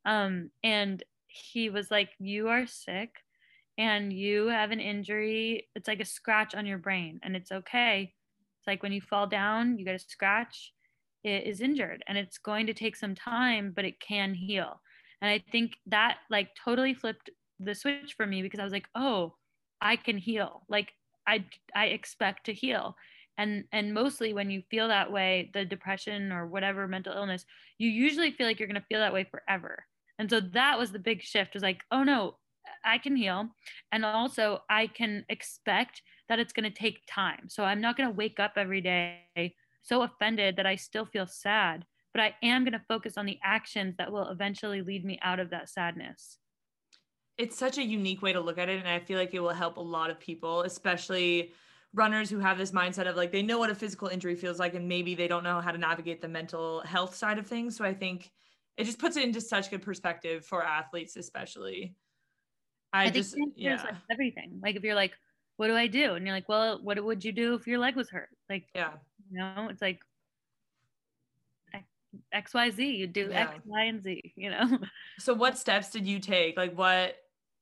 Um, 0.05 0.49
and 0.63 1.03
he 1.35 1.69
was 1.69 1.91
like, 1.91 2.09
You 2.19 2.47
are 2.49 2.67
sick 2.67 3.11
and 3.77 4.13
you 4.13 4.47
have 4.47 4.71
an 4.71 4.79
injury. 4.79 5.67
It's 5.75 5.87
like 5.87 5.99
a 5.99 6.05
scratch 6.05 6.55
on 6.55 6.65
your 6.65 6.77
brain, 6.77 7.19
and 7.23 7.35
it's 7.35 7.51
okay. 7.51 8.13
It's 8.59 8.67
like 8.67 8.83
when 8.83 8.93
you 8.93 9.01
fall 9.01 9.27
down, 9.27 9.77
you 9.77 9.85
get 9.85 9.95
a 9.95 9.99
scratch. 9.99 10.73
it 11.23 11.45
is 11.47 11.61
injured 11.61 12.03
and 12.07 12.17
it's 12.17 12.37
going 12.37 12.67
to 12.67 12.73
take 12.73 12.95
some 12.95 13.15
time 13.15 13.73
but 13.75 13.85
it 13.85 13.99
can 13.99 14.33
heal 14.33 14.79
and 15.21 15.29
i 15.29 15.39
think 15.51 15.73
that 15.87 16.17
like 16.29 16.49
totally 16.63 16.93
flipped 16.93 17.29
the 17.59 17.73
switch 17.75 18.13
for 18.15 18.25
me 18.27 18.41
because 18.41 18.59
i 18.59 18.63
was 18.63 18.73
like 18.73 18.87
oh 18.95 19.33
i 19.81 19.95
can 19.95 20.17
heal 20.17 20.63
like 20.69 20.93
i 21.27 21.43
i 21.75 21.85
expect 21.87 22.45
to 22.45 22.53
heal 22.53 22.95
and 23.37 23.63
and 23.71 23.93
mostly 23.93 24.33
when 24.33 24.49
you 24.49 24.61
feel 24.69 24.87
that 24.87 25.11
way 25.11 25.49
the 25.53 25.65
depression 25.65 26.31
or 26.31 26.47
whatever 26.47 26.87
mental 26.87 27.13
illness 27.13 27.45
you 27.77 27.89
usually 27.89 28.31
feel 28.31 28.45
like 28.47 28.59
you're 28.59 28.67
going 28.67 28.81
to 28.81 28.87
feel 28.87 28.99
that 28.99 29.13
way 29.13 29.23
forever 29.23 29.83
and 30.19 30.29
so 30.29 30.39
that 30.39 30.79
was 30.79 30.91
the 30.91 30.99
big 30.99 31.21
shift 31.21 31.53
was 31.53 31.63
like 31.63 31.81
oh 31.91 32.03
no 32.03 32.35
i 32.83 32.97
can 32.97 33.15
heal. 33.15 33.49
And 33.91 34.05
also 34.05 34.59
i 34.69 34.87
can 34.87 35.25
expect 35.29 36.01
that 36.29 36.39
it's 36.39 36.53
going 36.53 36.71
to 36.71 36.79
take 36.79 37.03
time. 37.07 37.47
So 37.47 37.63
i'm 37.63 37.81
not 37.81 37.97
going 37.97 38.09
to 38.09 38.15
wake 38.15 38.39
up 38.39 38.53
every 38.57 38.81
day 38.81 39.55
so 39.81 40.01
offended 40.01 40.55
that 40.57 40.65
i 40.65 40.75
still 40.75 41.05
feel 41.05 41.27
sad 41.27 41.85
but 42.13 42.21
i 42.21 42.33
am 42.41 42.63
going 42.63 42.73
to 42.73 42.81
focus 42.87 43.17
on 43.17 43.25
the 43.25 43.39
actions 43.43 43.95
that 43.97 44.11
will 44.11 44.29
eventually 44.29 44.81
lead 44.81 45.05
me 45.05 45.19
out 45.21 45.39
of 45.39 45.49
that 45.51 45.69
sadness. 45.69 46.39
It's 47.37 47.57
such 47.57 47.77
a 47.77 47.83
unique 47.83 48.21
way 48.21 48.31
to 48.33 48.39
look 48.39 48.57
at 48.57 48.69
it 48.69 48.79
and 48.79 48.87
i 48.87 48.99
feel 48.99 49.19
like 49.19 49.33
it 49.33 49.39
will 49.39 49.49
help 49.49 49.77
a 49.77 49.81
lot 49.81 50.09
of 50.09 50.19
people 50.19 50.61
especially 50.61 51.51
runners 51.93 52.29
who 52.29 52.39
have 52.39 52.57
this 52.57 52.71
mindset 52.71 53.07
of 53.07 53.15
like 53.15 53.31
they 53.31 53.41
know 53.41 53.57
what 53.57 53.69
a 53.69 53.75
physical 53.75 54.07
injury 54.07 54.35
feels 54.35 54.59
like 54.59 54.73
and 54.73 54.87
maybe 54.87 55.15
they 55.15 55.27
don't 55.27 55.43
know 55.43 55.61
how 55.61 55.71
to 55.71 55.77
navigate 55.77 56.21
the 56.21 56.27
mental 56.27 56.81
health 56.81 57.15
side 57.15 57.37
of 57.37 57.47
things. 57.47 57.75
So 57.75 57.85
i 57.85 57.93
think 57.93 58.31
it 58.77 58.83
just 58.83 58.99
puts 58.99 59.17
it 59.17 59.23
into 59.23 59.41
such 59.41 59.69
good 59.69 59.81
perspective 59.81 60.45
for 60.45 60.63
athletes 60.63 61.15
especially 61.15 61.95
i, 62.93 63.05
I 63.05 63.09
just 63.09 63.35
yeah 63.55 63.81
like 63.83 63.95
everything 64.11 64.59
like 64.61 64.75
if 64.75 64.83
you're 64.83 64.95
like 64.95 65.13
what 65.57 65.67
do 65.67 65.75
i 65.75 65.87
do 65.87 66.15
and 66.15 66.25
you're 66.25 66.35
like 66.35 66.49
well 66.49 66.79
what 66.81 67.03
would 67.03 67.23
you 67.23 67.31
do 67.31 67.53
if 67.53 67.67
your 67.67 67.79
leg 67.79 67.95
was 67.95 68.09
hurt 68.09 68.29
like 68.49 68.67
yeah 68.75 68.91
you 69.31 69.37
know 69.37 69.67
it's 69.69 69.81
like 69.81 69.99
X, 72.31 72.53
Y, 72.53 72.69
Z. 72.69 72.95
You 72.95 73.07
do 73.07 73.27
yeah. 73.29 73.41
X, 73.41 73.59
Y, 73.65 73.83
and 73.83 74.01
Z, 74.01 74.33
you 74.35 74.49
know? 74.49 74.79
So, 75.19 75.33
what 75.33 75.57
steps 75.57 75.91
did 75.91 76.07
you 76.07 76.19
take? 76.19 76.57
Like, 76.57 76.77
what 76.77 77.15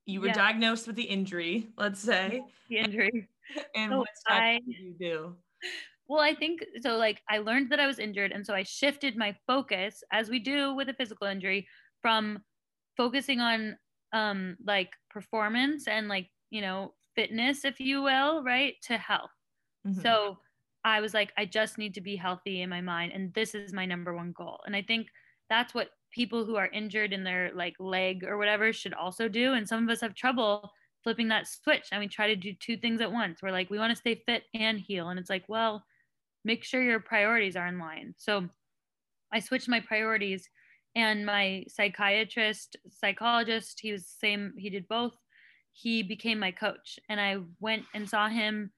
you 0.06 0.20
were 0.20 0.28
yeah. 0.28 0.34
diagnosed 0.34 0.86
with 0.86 0.96
the 0.96 1.02
injury, 1.02 1.68
let's 1.78 2.00
say. 2.00 2.42
The 2.68 2.78
injury. 2.78 3.28
and 3.74 3.92
so 3.92 3.98
what 3.98 4.08
steps 4.14 4.40
I, 4.40 4.60
did 4.66 4.78
you 4.78 4.94
do? 4.98 5.36
Well, 6.08 6.20
I 6.20 6.34
think 6.34 6.64
so. 6.82 6.96
Like, 6.96 7.22
I 7.28 7.38
learned 7.38 7.70
that 7.70 7.80
I 7.80 7.86
was 7.86 7.98
injured. 7.98 8.32
And 8.32 8.44
so 8.44 8.54
I 8.54 8.62
shifted 8.62 9.16
my 9.16 9.34
focus, 9.46 10.02
as 10.12 10.28
we 10.28 10.38
do 10.38 10.74
with 10.74 10.88
a 10.88 10.94
physical 10.94 11.26
injury, 11.26 11.66
from 12.00 12.42
focusing 12.96 13.40
on 13.40 13.76
um 14.12 14.56
like 14.64 14.90
performance 15.10 15.88
and 15.88 16.08
like, 16.08 16.30
you 16.50 16.60
know, 16.60 16.94
fitness, 17.16 17.64
if 17.64 17.80
you 17.80 18.02
will, 18.02 18.42
right, 18.44 18.74
to 18.82 18.96
health. 18.98 19.30
Mm-hmm. 19.86 20.00
So 20.00 20.38
I 20.84 21.00
was 21.00 21.14
like, 21.14 21.32
I 21.38 21.46
just 21.46 21.78
need 21.78 21.94
to 21.94 22.00
be 22.00 22.16
healthy 22.16 22.60
in 22.60 22.68
my 22.70 22.80
mind. 22.80 23.12
And 23.12 23.32
this 23.34 23.54
is 23.54 23.72
my 23.72 23.86
number 23.86 24.14
one 24.14 24.32
goal. 24.32 24.60
And 24.66 24.76
I 24.76 24.82
think 24.82 25.08
that's 25.48 25.74
what 25.74 25.90
people 26.12 26.44
who 26.44 26.56
are 26.56 26.68
injured 26.68 27.12
in 27.12 27.24
their 27.24 27.50
like 27.54 27.74
leg 27.80 28.24
or 28.24 28.36
whatever 28.38 28.72
should 28.72 28.94
also 28.94 29.28
do. 29.28 29.54
And 29.54 29.66
some 29.68 29.82
of 29.82 29.90
us 29.90 30.00
have 30.02 30.14
trouble 30.14 30.70
flipping 31.02 31.28
that 31.28 31.48
switch 31.48 31.88
and 31.90 32.00
we 32.00 32.08
try 32.08 32.28
to 32.28 32.36
do 32.36 32.52
two 32.54 32.76
things 32.76 33.00
at 33.00 33.12
once. 33.12 33.42
We're 33.42 33.50
like, 33.50 33.70
we 33.70 33.78
want 33.78 33.90
to 33.90 33.96
stay 33.96 34.22
fit 34.26 34.44
and 34.54 34.78
heal. 34.78 35.08
And 35.08 35.18
it's 35.18 35.30
like, 35.30 35.44
well, 35.48 35.84
make 36.44 36.64
sure 36.64 36.82
your 36.82 37.00
priorities 37.00 37.56
are 37.56 37.66
in 37.66 37.78
line. 37.78 38.14
So 38.18 38.48
I 39.32 39.40
switched 39.40 39.68
my 39.68 39.80
priorities 39.80 40.48
and 40.94 41.26
my 41.26 41.64
psychiatrist, 41.68 42.76
psychologist, 42.88 43.80
he 43.80 43.92
was 43.92 44.06
same, 44.06 44.52
he 44.56 44.70
did 44.70 44.86
both. 44.88 45.14
He 45.72 46.02
became 46.02 46.38
my 46.38 46.52
coach 46.52 47.00
and 47.08 47.20
I 47.20 47.38
went 47.60 47.84
and 47.94 48.08
saw 48.08 48.28
him 48.28 48.70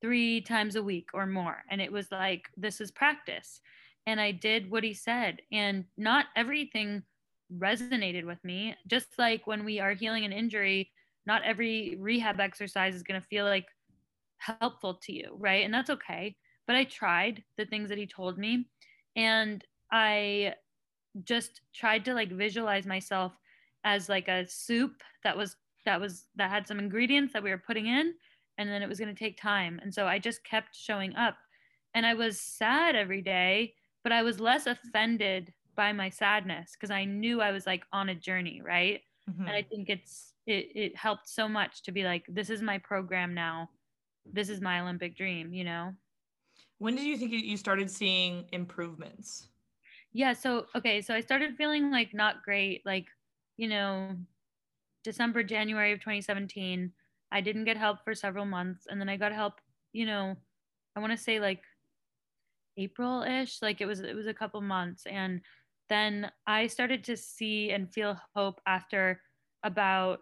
three 0.00 0.40
times 0.40 0.76
a 0.76 0.82
week 0.82 1.08
or 1.12 1.26
more. 1.26 1.58
And 1.70 1.80
it 1.80 1.92
was 1.92 2.10
like, 2.10 2.48
this 2.56 2.80
is 2.80 2.90
practice. 2.90 3.60
And 4.06 4.18
I 4.20 4.30
did 4.30 4.70
what 4.70 4.84
he 4.84 4.94
said. 4.94 5.42
And 5.52 5.84
not 5.98 6.26
everything 6.36 7.02
resonated 7.58 8.24
with 8.24 8.42
me. 8.42 8.74
Just 8.86 9.08
like 9.18 9.46
when 9.46 9.64
we 9.64 9.80
are 9.80 9.92
healing 9.92 10.24
an 10.24 10.32
injury, 10.32 10.90
not 11.26 11.42
every 11.42 11.96
rehab 11.98 12.40
exercise 12.40 12.94
is 12.94 13.02
going 13.02 13.20
to 13.20 13.26
feel 13.26 13.44
like 13.44 13.66
helpful 14.38 14.94
to 15.02 15.12
you, 15.12 15.36
right? 15.38 15.64
And 15.64 15.74
that's 15.74 15.90
okay. 15.90 16.36
But 16.70 16.76
I 16.76 16.84
tried 16.84 17.42
the 17.56 17.66
things 17.66 17.88
that 17.88 17.98
he 17.98 18.06
told 18.06 18.38
me 18.38 18.68
and 19.16 19.64
I 19.90 20.54
just 21.24 21.62
tried 21.74 22.04
to 22.04 22.14
like 22.14 22.30
visualize 22.30 22.86
myself 22.86 23.32
as 23.82 24.08
like 24.08 24.28
a 24.28 24.46
soup 24.46 25.02
that 25.24 25.36
was 25.36 25.56
that 25.84 26.00
was 26.00 26.26
that 26.36 26.48
had 26.48 26.68
some 26.68 26.78
ingredients 26.78 27.32
that 27.32 27.42
we 27.42 27.50
were 27.50 27.58
putting 27.58 27.88
in 27.88 28.14
and 28.56 28.70
then 28.70 28.82
it 28.82 28.88
was 28.88 29.00
going 29.00 29.12
to 29.12 29.18
take 29.18 29.36
time 29.36 29.80
and 29.82 29.92
so 29.92 30.06
I 30.06 30.20
just 30.20 30.44
kept 30.44 30.76
showing 30.76 31.16
up 31.16 31.34
and 31.94 32.06
I 32.06 32.14
was 32.14 32.40
sad 32.40 32.94
every 32.94 33.20
day 33.20 33.74
but 34.04 34.12
I 34.12 34.22
was 34.22 34.38
less 34.38 34.68
offended 34.68 35.52
by 35.74 35.92
my 35.92 36.08
sadness 36.08 36.76
because 36.76 36.92
I 36.92 37.04
knew 37.04 37.40
I 37.40 37.50
was 37.50 37.66
like 37.66 37.82
on 37.92 38.10
a 38.10 38.14
journey, 38.14 38.62
right? 38.64 39.00
Mm-hmm. 39.28 39.42
And 39.42 39.56
I 39.56 39.62
think 39.62 39.88
it's 39.88 40.34
it 40.46 40.68
it 40.76 40.96
helped 40.96 41.28
so 41.28 41.48
much 41.48 41.82
to 41.82 41.90
be 41.90 42.04
like, 42.04 42.26
this 42.28 42.48
is 42.48 42.62
my 42.62 42.78
program 42.78 43.34
now. 43.34 43.70
This 44.24 44.48
is 44.48 44.60
my 44.60 44.78
Olympic 44.78 45.16
dream, 45.16 45.52
you 45.52 45.64
know? 45.64 45.94
When 46.80 46.96
did 46.96 47.04
you 47.06 47.16
think 47.16 47.30
you 47.30 47.56
started 47.56 47.92
seeing 47.92 48.48
improvements? 48.50 49.50
Yeah, 50.12 50.32
so 50.32 50.66
okay, 50.74 51.02
so 51.02 51.14
I 51.14 51.20
started 51.20 51.56
feeling 51.56 51.90
like 51.90 52.12
not 52.14 52.42
great, 52.42 52.84
like, 52.84 53.08
you 53.56 53.68
know, 53.68 54.16
December, 55.04 55.42
January 55.44 55.92
of 55.92 56.00
2017. 56.02 56.94
I 57.32 57.40
didn't 57.40 57.64
get 57.64 57.76
help 57.76 58.04
for 58.04 58.14
several 58.14 58.46
months. 58.46 58.86
And 58.88 59.00
then 59.00 59.08
I 59.08 59.16
got 59.16 59.32
help, 59.32 59.60
you 59.92 60.06
know, 60.06 60.36
I 60.96 61.00
want 61.00 61.12
to 61.12 61.18
say 61.18 61.40
like 61.40 61.64
April 62.76 63.22
ish, 63.22 63.62
like 63.62 63.80
it 63.80 63.86
was, 63.86 64.00
it 64.00 64.14
was 64.14 64.26
a 64.26 64.34
couple 64.34 64.60
months. 64.60 65.06
And 65.06 65.42
then 65.88 66.30
I 66.46 66.66
started 66.66 67.04
to 67.04 67.16
see 67.16 67.70
and 67.70 67.92
feel 67.92 68.20
hope 68.34 68.60
after 68.66 69.22
about 69.62 70.20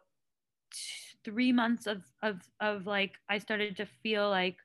three 1.24 1.52
months 1.52 1.86
of 1.86 2.04
of 2.22 2.50
of 2.60 2.86
like 2.86 3.18
I 3.28 3.38
started 3.38 3.76
to 3.76 3.86
feel 3.86 4.28
like 4.30 4.58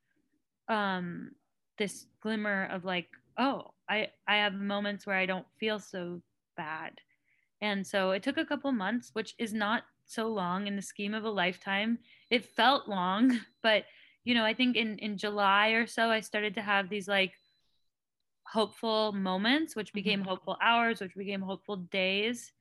um 0.70 1.36
this 1.78 2.06
glimmer 2.22 2.66
of 2.72 2.86
like 2.86 3.08
oh 3.38 3.72
I 3.90 4.10
I 4.28 4.38
have 4.38 4.54
moments 4.54 5.06
where 5.06 5.16
I 5.16 5.26
don't 5.26 5.46
feel 5.60 5.80
so 5.80 6.22
bad. 6.56 7.00
And 7.62 7.86
so 7.86 8.12
it 8.12 8.24
took 8.24 8.38
a 8.38 8.46
couple 8.46 8.72
months 8.72 9.12
which 9.14 9.36
is 9.38 9.54
not 9.54 9.84
so 10.06 10.28
long 10.28 10.68
in 10.68 10.76
the 10.76 10.82
scheme 10.82 11.14
of 11.14 11.24
a 11.24 11.30
lifetime. 11.30 12.00
It 12.30 12.46
felt 12.46 12.88
long 12.88 13.40
but 13.64 13.86
you 14.24 14.34
know 14.36 14.46
I 14.46 14.54
think 14.54 14.76
in 14.76 14.98
in 15.00 15.18
July 15.18 15.70
or 15.70 15.88
so 15.88 16.10
I 16.10 16.22
started 16.22 16.56
to 16.56 16.62
have 16.62 16.90
these 16.90 17.08
like 17.08 17.34
hopeful 18.46 19.14
moments 19.14 19.76
which 19.76 19.94
became 19.94 20.20
mm-hmm. 20.20 20.30
hopeful 20.30 20.58
hours 20.62 21.02
which 21.02 21.16
became 21.16 21.42
hopeful 21.42 21.78
days. 21.78 22.52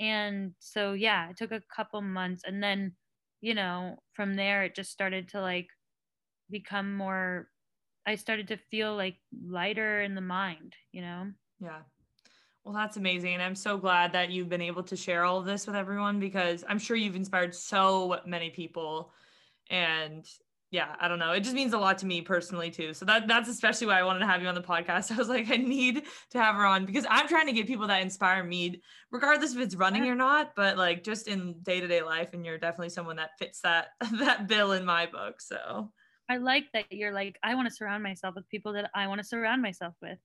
And 0.00 0.54
so 0.58 0.92
yeah 0.92 1.30
it 1.30 1.36
took 1.36 1.52
a 1.52 1.62
couple 1.74 2.00
months. 2.02 2.42
And 2.44 2.62
then 2.62 2.92
you 3.40 3.54
know 3.54 3.98
from 4.14 4.34
there 4.34 4.64
it 4.64 4.74
just 4.74 4.90
started 4.90 5.28
to 5.30 5.40
like 5.40 5.68
become 6.50 6.94
more 6.94 7.48
i 8.08 8.14
started 8.14 8.48
to 8.48 8.56
feel 8.56 8.94
like 8.96 9.16
lighter 9.46 10.02
in 10.02 10.14
the 10.14 10.20
mind 10.20 10.74
you 10.92 11.00
know 11.00 11.26
yeah 11.60 11.80
well 12.64 12.74
that's 12.74 12.96
amazing 12.96 13.34
and 13.34 13.42
i'm 13.42 13.54
so 13.54 13.76
glad 13.76 14.12
that 14.12 14.30
you've 14.30 14.48
been 14.48 14.62
able 14.62 14.82
to 14.82 14.96
share 14.96 15.24
all 15.24 15.38
of 15.38 15.46
this 15.46 15.66
with 15.66 15.76
everyone 15.76 16.18
because 16.18 16.64
i'm 16.68 16.78
sure 16.78 16.96
you've 16.96 17.16
inspired 17.16 17.54
so 17.54 18.18
many 18.26 18.50
people 18.50 19.12
and 19.70 20.26
yeah, 20.70 20.94
I 21.00 21.08
don't 21.08 21.18
know. 21.18 21.32
It 21.32 21.40
just 21.40 21.54
means 21.54 21.72
a 21.72 21.78
lot 21.78 21.96
to 21.98 22.06
me 22.06 22.20
personally 22.20 22.70
too. 22.70 22.92
So 22.92 23.06
that 23.06 23.26
that's 23.26 23.48
especially 23.48 23.86
why 23.86 23.98
I 23.98 24.02
wanted 24.02 24.20
to 24.20 24.26
have 24.26 24.42
you 24.42 24.48
on 24.48 24.54
the 24.54 24.60
podcast. 24.60 25.10
I 25.14 25.16
was 25.16 25.28
like, 25.28 25.50
I 25.50 25.56
need 25.56 26.02
to 26.30 26.38
have 26.38 26.56
her 26.56 26.66
on 26.66 26.84
because 26.84 27.06
I'm 27.08 27.26
trying 27.26 27.46
to 27.46 27.52
get 27.52 27.66
people 27.66 27.86
that 27.86 28.02
inspire 28.02 28.44
me, 28.44 28.82
regardless 29.10 29.54
if 29.54 29.60
it's 29.60 29.74
running 29.74 30.06
or 30.08 30.14
not, 30.14 30.52
but 30.54 30.76
like 30.76 31.02
just 31.04 31.26
in 31.26 31.60
day 31.62 31.80
to 31.80 31.88
day 31.88 32.02
life. 32.02 32.34
And 32.34 32.44
you're 32.44 32.58
definitely 32.58 32.90
someone 32.90 33.16
that 33.16 33.30
fits 33.38 33.60
that 33.62 33.88
that 34.18 34.46
bill 34.46 34.72
in 34.72 34.84
my 34.84 35.06
book. 35.06 35.40
So 35.40 35.90
I 36.28 36.36
like 36.36 36.64
that 36.74 36.92
you're 36.92 37.12
like, 37.12 37.38
I 37.42 37.54
want 37.54 37.68
to 37.68 37.74
surround 37.74 38.02
myself 38.02 38.34
with 38.34 38.48
people 38.48 38.74
that 38.74 38.90
I 38.94 39.06
want 39.06 39.20
to 39.20 39.26
surround 39.26 39.62
myself 39.62 39.94
with, 40.02 40.18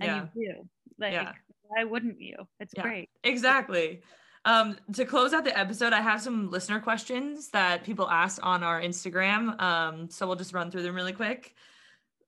and 0.00 0.08
yeah. 0.08 0.26
you 0.34 0.54
do. 0.54 0.68
Like, 0.98 1.12
yeah. 1.12 1.32
why 1.62 1.84
wouldn't 1.84 2.20
you? 2.20 2.36
It's 2.60 2.74
yeah, 2.76 2.82
great. 2.82 3.10
Exactly. 3.24 4.02
Um, 4.44 4.76
to 4.94 5.04
close 5.04 5.32
out 5.32 5.44
the 5.44 5.56
episode, 5.58 5.92
I 5.92 6.00
have 6.00 6.22
some 6.22 6.50
listener 6.50 6.80
questions 6.80 7.48
that 7.50 7.84
people 7.84 8.08
asked 8.08 8.40
on 8.40 8.62
our 8.62 8.80
Instagram. 8.80 9.60
Um, 9.60 10.08
so 10.10 10.26
we'll 10.26 10.36
just 10.36 10.54
run 10.54 10.70
through 10.70 10.82
them 10.82 10.94
really 10.94 11.12
quick. 11.12 11.54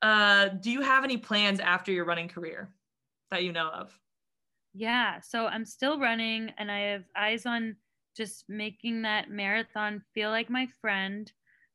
Uh, 0.03 0.49
do 0.49 0.70
you 0.70 0.81
have 0.81 1.05
any 1.05 1.16
plans 1.16 1.61
after 1.61 1.93
your 1.93 2.05
running 2.05 2.28
career 2.28 2.70
that 3.31 3.45
you 3.45 3.53
know 3.53 3.68
of? 3.68 3.99
Yeah, 4.72 5.20
so 5.20 5.47
I'm 5.47 5.64
still 5.64 5.99
running 5.99 6.53
and 6.59 6.70
I 6.70 6.81
have 6.93 7.05
eyes 7.16 7.47
on 7.47 7.76
just 8.16 8.45
making 8.49 9.03
that 9.03 9.31
marathon 9.31 10.03
feel 10.14 10.31
like 10.31 10.51
my 10.51 10.68
friend. 10.81 11.31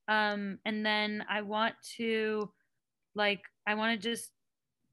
Um, 0.08 0.60
and 0.66 0.86
then 0.86 1.26
I 1.30 1.42
want 1.42 1.76
to, 1.98 2.54
like, 3.16 3.44
I 3.68 3.76
want 3.76 4.00
to 4.02 4.10
just, 4.10 4.34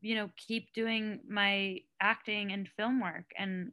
you 0.00 0.14
know, 0.14 0.30
keep 0.36 0.72
doing 0.72 1.22
my 1.28 1.80
acting 2.00 2.52
and 2.52 2.68
film 2.68 3.00
work 3.00 3.32
and 3.36 3.72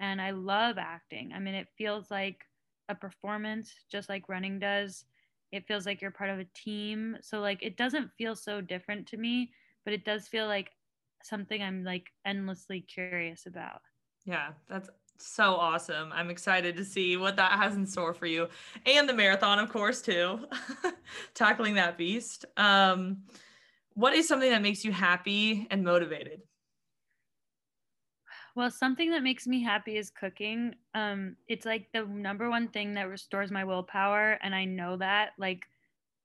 and 0.00 0.20
I 0.20 0.32
love 0.32 0.78
acting. 0.78 1.32
I 1.32 1.38
mean, 1.40 1.54
it 1.54 1.68
feels 1.78 2.10
like 2.10 2.46
a 2.88 2.94
performance, 2.94 3.84
just 3.90 4.08
like 4.08 4.28
running 4.28 4.58
does. 4.58 5.06
It 5.52 5.66
feels 5.66 5.86
like 5.86 6.02
you're 6.02 6.10
part 6.10 6.30
of 6.30 6.38
a 6.40 6.44
team. 6.46 7.16
So, 7.22 7.40
like, 7.40 7.62
it 7.62 7.76
doesn't 7.76 8.12
feel 8.18 8.36
so 8.36 8.60
different 8.60 9.06
to 9.08 9.16
me, 9.16 9.54
but 9.84 9.94
it 9.94 10.04
does 10.04 10.28
feel 10.28 10.46
like 10.48 10.72
something 11.22 11.62
I'm 11.62 11.84
like 11.84 12.12
endlessly 12.24 12.80
curious 12.82 13.46
about. 13.46 13.82
Yeah, 14.24 14.54
that's 14.68 14.90
so 15.18 15.54
awesome. 15.54 16.12
I'm 16.12 16.30
excited 16.30 16.76
to 16.76 16.84
see 16.84 17.16
what 17.16 17.36
that 17.36 17.52
has 17.52 17.76
in 17.76 17.86
store 17.86 18.14
for 18.14 18.26
you 18.26 18.48
and 18.86 19.08
the 19.08 19.14
marathon, 19.14 19.58
of 19.58 19.70
course, 19.70 20.02
too. 20.02 20.46
Tackling 21.34 21.74
that 21.74 21.96
beast. 21.96 22.44
Um, 22.56 23.22
what 23.94 24.14
is 24.14 24.26
something 24.26 24.50
that 24.50 24.62
makes 24.62 24.84
you 24.84 24.92
happy 24.92 25.66
and 25.70 25.84
motivated? 25.84 26.42
Well, 28.56 28.70
something 28.70 29.10
that 29.10 29.22
makes 29.22 29.46
me 29.46 29.62
happy 29.62 29.96
is 29.96 30.10
cooking. 30.10 30.74
Um, 30.94 31.36
it's 31.48 31.66
like 31.66 31.88
the 31.92 32.04
number 32.04 32.48
one 32.50 32.68
thing 32.68 32.94
that 32.94 33.08
restores 33.08 33.50
my 33.50 33.64
willpower. 33.64 34.38
And 34.42 34.54
I 34.54 34.64
know 34.64 34.96
that, 34.98 35.30
like, 35.38 35.66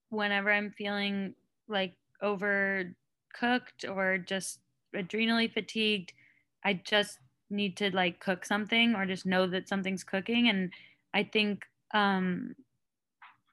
whenever 0.10 0.52
I'm 0.52 0.72
feeling 0.72 1.34
like 1.68 1.96
overcooked 2.22 2.94
or 3.90 4.18
just 4.20 4.60
adrenally 4.96 5.52
fatigued, 5.52 6.14
I 6.64 6.74
just 6.74 7.20
need 7.50 7.78
to 7.78 7.94
like 7.96 8.20
cook 8.20 8.46
something 8.46 8.96
or 8.96 9.06
just 9.06 9.26
know 9.26 9.48
that 9.48 9.68
something's 9.68 10.04
cooking. 10.04 10.50
And 10.50 10.72
I 11.14 11.24
think 11.24 11.66
um, 11.94 12.56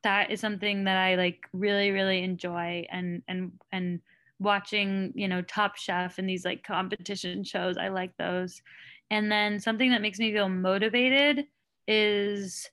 that 0.03 0.30
is 0.30 0.40
something 0.40 0.84
that 0.84 0.97
I 0.97 1.14
like 1.16 1.47
really, 1.53 1.90
really 1.90 2.22
enjoy 2.22 2.86
and 2.90 3.22
and 3.28 3.53
and 3.72 4.01
watching, 4.38 5.12
you 5.14 5.28
know, 5.28 5.42
Top 5.42 5.76
Chef 5.76 6.18
and 6.18 6.28
these 6.28 6.44
like 6.44 6.62
competition 6.62 7.42
shows. 7.42 7.78
I 7.78 7.88
like 7.88 8.16
those. 8.16 8.61
And 9.11 9.30
then 9.30 9.59
something 9.61 9.90
that 9.90 10.03
makes 10.03 10.18
me 10.18 10.32
feel 10.32 10.49
motivated 10.49 11.47
is 11.88 12.68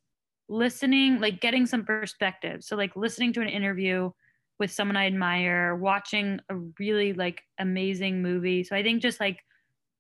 listening, 0.50 1.20
like 1.20 1.42
getting 1.42 1.66
some 1.66 1.86
perspective. 1.86 2.64
So 2.64 2.76
like 2.76 2.96
listening 2.96 3.34
to 3.34 3.42
an 3.42 3.50
interview 3.50 4.12
with 4.60 4.72
someone 4.72 4.98
I 4.98 5.08
admire, 5.08 5.76
watching 5.76 6.40
a 6.50 6.56
really 6.80 7.14
like 7.14 7.44
amazing 7.60 8.22
movie. 8.22 8.64
So 8.64 8.76
I 8.76 8.84
think 8.84 9.02
just 9.02 9.20
like 9.20 9.40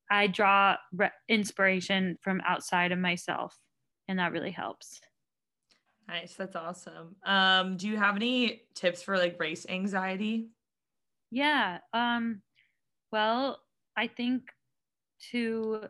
I 0.09 0.27
draw 0.27 0.77
re- 0.91 1.11
inspiration 1.27 2.17
from 2.21 2.41
outside 2.41 2.91
of 2.91 2.99
myself, 2.99 3.59
and 4.07 4.19
that 4.19 4.31
really 4.31 4.51
helps. 4.51 5.01
Nice, 6.07 6.35
that's 6.35 6.55
awesome. 6.55 7.15
Um, 7.23 7.77
do 7.77 7.87
you 7.87 7.97
have 7.97 8.15
any 8.15 8.67
tips 8.73 9.01
for 9.01 9.17
like 9.17 9.39
race 9.39 9.65
anxiety? 9.67 10.49
Yeah. 11.31 11.79
Um, 11.93 12.43
well, 13.11 13.63
I 13.97 14.07
think 14.07 14.51
to 15.31 15.89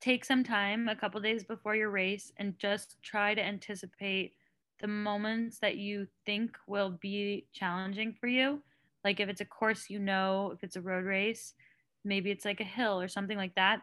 take 0.00 0.24
some 0.24 0.44
time 0.44 0.88
a 0.88 0.96
couple 0.96 1.20
days 1.20 1.44
before 1.44 1.74
your 1.74 1.90
race 1.90 2.32
and 2.36 2.58
just 2.58 3.02
try 3.02 3.34
to 3.34 3.42
anticipate 3.42 4.34
the 4.80 4.86
moments 4.86 5.58
that 5.58 5.76
you 5.76 6.06
think 6.24 6.56
will 6.68 6.90
be 6.90 7.48
challenging 7.52 8.12
for 8.12 8.28
you. 8.28 8.62
Like 9.02 9.18
if 9.18 9.28
it's 9.28 9.40
a 9.40 9.44
course 9.44 9.90
you 9.90 9.98
know, 9.98 10.52
if 10.52 10.62
it's 10.62 10.76
a 10.76 10.82
road 10.82 11.04
race, 11.04 11.54
maybe 12.04 12.30
it's 12.30 12.44
like 12.44 12.60
a 12.60 12.64
hill 12.64 13.00
or 13.00 13.08
something 13.08 13.36
like 13.36 13.54
that. 13.54 13.80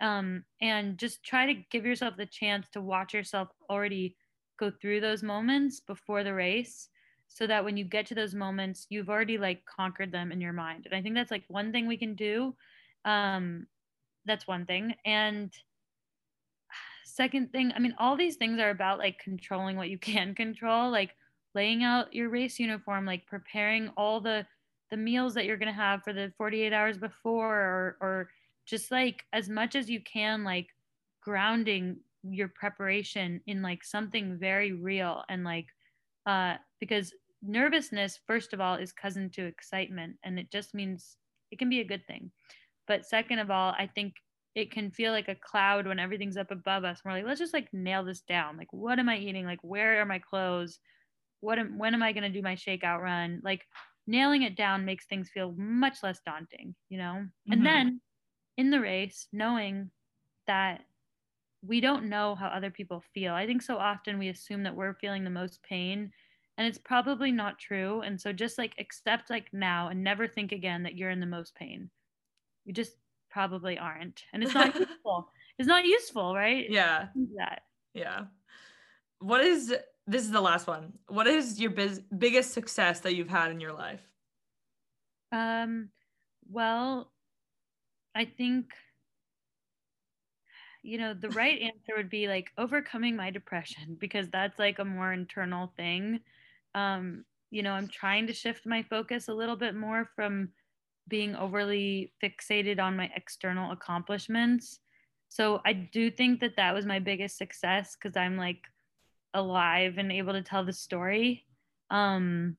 Um, 0.00 0.44
and 0.60 0.96
just 0.96 1.24
try 1.24 1.46
to 1.46 1.60
give 1.70 1.84
yourself 1.84 2.16
the 2.16 2.26
chance 2.26 2.68
to 2.70 2.80
watch 2.80 3.14
yourself 3.14 3.48
already 3.68 4.16
go 4.58 4.70
through 4.70 5.00
those 5.00 5.22
moments 5.22 5.80
before 5.80 6.22
the 6.22 6.34
race 6.34 6.88
so 7.28 7.46
that 7.46 7.64
when 7.64 7.76
you 7.76 7.84
get 7.84 8.06
to 8.06 8.14
those 8.14 8.34
moments 8.34 8.86
you've 8.90 9.08
already 9.08 9.38
like 9.38 9.64
conquered 9.64 10.10
them 10.10 10.32
in 10.32 10.40
your 10.40 10.52
mind 10.52 10.86
and 10.86 10.94
i 10.94 11.00
think 11.00 11.14
that's 11.14 11.30
like 11.30 11.44
one 11.48 11.72
thing 11.72 11.86
we 11.86 11.96
can 11.96 12.14
do 12.14 12.54
um 13.04 13.66
that's 14.26 14.46
one 14.46 14.66
thing 14.66 14.94
and 15.04 15.52
second 17.04 17.50
thing 17.52 17.72
i 17.74 17.78
mean 17.78 17.94
all 17.98 18.16
these 18.16 18.36
things 18.36 18.58
are 18.58 18.70
about 18.70 18.98
like 18.98 19.18
controlling 19.18 19.76
what 19.76 19.90
you 19.90 19.98
can 20.12 20.34
control 20.34 20.90
like 20.90 21.14
laying 21.54 21.82
out 21.82 22.12
your 22.12 22.28
race 22.28 22.58
uniform 22.58 23.06
like 23.06 23.26
preparing 23.26 23.88
all 23.96 24.20
the 24.20 24.44
the 24.90 24.96
meals 24.96 25.34
that 25.34 25.44
you're 25.44 25.56
going 25.56 25.72
to 25.72 25.80
have 25.80 26.02
for 26.02 26.12
the 26.12 26.32
48 26.38 26.72
hours 26.72 26.98
before 26.98 27.54
or 27.54 27.96
or 28.00 28.30
just 28.64 28.90
like 28.90 29.24
as 29.32 29.48
much 29.48 29.74
as 29.74 29.88
you 29.88 30.00
can 30.00 30.44
like 30.44 30.68
grounding 31.22 31.96
your 32.22 32.48
preparation 32.48 33.40
in 33.46 33.62
like 33.62 33.84
something 33.84 34.36
very 34.38 34.72
real 34.72 35.24
and 35.28 35.44
like 35.44 35.66
uh 36.26 36.54
because 36.80 37.12
nervousness 37.42 38.18
first 38.26 38.52
of 38.52 38.60
all 38.60 38.74
is 38.74 38.92
cousin 38.92 39.30
to 39.30 39.46
excitement 39.46 40.16
and 40.24 40.38
it 40.38 40.50
just 40.50 40.74
means 40.74 41.16
it 41.50 41.58
can 41.58 41.70
be 41.70 41.80
a 41.80 41.84
good 41.84 42.06
thing. 42.06 42.30
But 42.86 43.06
second 43.06 43.38
of 43.38 43.50
all 43.50 43.74
i 43.78 43.86
think 43.86 44.14
it 44.54 44.72
can 44.72 44.90
feel 44.90 45.12
like 45.12 45.28
a 45.28 45.36
cloud 45.36 45.86
when 45.86 45.98
everything's 46.00 46.36
up 46.36 46.50
above 46.50 46.84
us 46.84 47.02
we're 47.04 47.12
like 47.12 47.24
let's 47.24 47.40
just 47.40 47.54
like 47.54 47.72
nail 47.72 48.04
this 48.04 48.22
down. 48.22 48.56
Like 48.56 48.72
what 48.72 48.98
am 48.98 49.08
i 49.08 49.18
eating? 49.18 49.44
Like 49.44 49.60
where 49.62 50.00
are 50.00 50.06
my 50.06 50.18
clothes? 50.18 50.78
What 51.40 51.58
am, 51.58 51.78
when 51.78 51.94
am 51.94 52.02
i 52.02 52.12
going 52.12 52.24
to 52.24 52.36
do 52.36 52.42
my 52.42 52.56
shakeout 52.56 53.00
run? 53.00 53.40
Like 53.44 53.62
nailing 54.08 54.42
it 54.42 54.56
down 54.56 54.84
makes 54.84 55.06
things 55.06 55.28
feel 55.28 55.54
much 55.56 56.02
less 56.02 56.20
daunting 56.26 56.74
you 56.88 56.98
know? 56.98 57.14
Mm-hmm. 57.14 57.52
and 57.52 57.66
then 57.66 58.00
in 58.56 58.70
the 58.70 58.80
race 58.80 59.28
knowing 59.32 59.90
that 60.46 60.80
we 61.62 61.80
don't 61.80 62.08
know 62.08 62.34
how 62.34 62.46
other 62.48 62.70
people 62.70 63.02
feel. 63.14 63.34
I 63.34 63.46
think 63.46 63.62
so 63.62 63.76
often 63.76 64.18
we 64.18 64.28
assume 64.28 64.62
that 64.62 64.74
we're 64.74 64.94
feeling 64.94 65.24
the 65.24 65.30
most 65.30 65.62
pain 65.62 66.12
and 66.56 66.66
it's 66.66 66.78
probably 66.78 67.30
not 67.30 67.58
true. 67.58 68.00
And 68.00 68.20
so 68.20 68.32
just 68.32 68.58
like 68.58 68.74
accept 68.78 69.30
like 69.30 69.48
now 69.52 69.88
and 69.88 70.02
never 70.02 70.26
think 70.26 70.52
again 70.52 70.82
that 70.82 70.96
you're 70.96 71.10
in 71.10 71.20
the 71.20 71.26
most 71.26 71.54
pain. 71.54 71.90
You 72.64 72.72
just 72.72 72.92
probably 73.30 73.78
aren't. 73.78 74.24
And 74.32 74.42
it's 74.42 74.54
not 74.54 74.74
useful. 74.78 75.30
It's 75.58 75.68
not 75.68 75.84
useful 75.84 76.34
right? 76.34 76.66
Yeah. 76.68 77.06
That. 77.36 77.62
Yeah. 77.94 78.24
What 79.20 79.40
is 79.40 79.74
this 80.08 80.22
is 80.22 80.30
the 80.30 80.40
last 80.40 80.66
one. 80.66 80.98
What 81.06 81.26
is 81.26 81.60
your 81.60 81.70
biz- 81.70 82.02
biggest 82.16 82.52
success 82.52 83.00
that 83.00 83.14
you've 83.14 83.28
had 83.28 83.50
in 83.50 83.60
your 83.60 83.72
life? 83.72 84.00
Um 85.32 85.90
well 86.50 87.12
i 88.14 88.24
think 88.24 88.72
you 90.82 90.98
know 90.98 91.14
the 91.14 91.28
right 91.30 91.60
answer 91.62 91.96
would 91.96 92.10
be 92.10 92.28
like 92.28 92.50
overcoming 92.58 93.16
my 93.16 93.30
depression 93.30 93.96
because 94.00 94.28
that's 94.30 94.58
like 94.58 94.78
a 94.78 94.84
more 94.84 95.12
internal 95.12 95.72
thing. 95.76 96.20
Um, 96.74 97.24
you 97.50 97.62
know, 97.62 97.72
I'm 97.72 97.88
trying 97.88 98.26
to 98.26 98.32
shift 98.32 98.66
my 98.66 98.82
focus 98.82 99.28
a 99.28 99.34
little 99.34 99.56
bit 99.56 99.74
more 99.74 100.08
from 100.14 100.50
being 101.08 101.34
overly 101.34 102.12
fixated 102.22 102.78
on 102.78 102.96
my 102.96 103.10
external 103.16 103.72
accomplishments. 103.72 104.80
So 105.30 105.60
I 105.64 105.72
do 105.72 106.10
think 106.10 106.40
that 106.40 106.56
that 106.56 106.74
was 106.74 106.86
my 106.86 106.98
biggest 106.98 107.38
success 107.38 107.96
because 107.96 108.16
I'm 108.16 108.36
like 108.36 108.60
alive 109.34 109.94
and 109.98 110.12
able 110.12 110.32
to 110.32 110.42
tell 110.42 110.64
the 110.64 110.72
story. 110.72 111.44
Um, 111.90 112.56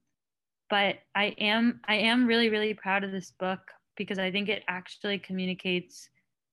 but 0.70 0.98
I 1.16 1.36
am 1.40 1.82
I 1.88 1.96
am 1.96 2.28
really 2.28 2.50
really 2.50 2.74
proud 2.74 3.04
of 3.04 3.12
this 3.12 3.32
book 3.32 3.60
because 3.96 4.20
I 4.20 4.32
think 4.32 4.50
it 4.50 4.64
actually 4.68 5.20
communicates 5.20 6.10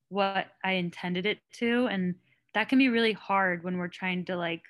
what 0.08 0.46
I 0.64 0.72
intended 0.72 1.26
it 1.26 1.38
to, 1.54 1.86
and 1.86 2.14
that 2.54 2.68
can 2.68 2.78
be 2.78 2.88
really 2.88 3.12
hard 3.12 3.64
when 3.64 3.78
we're 3.78 3.88
trying 3.88 4.24
to 4.26 4.36
like 4.36 4.62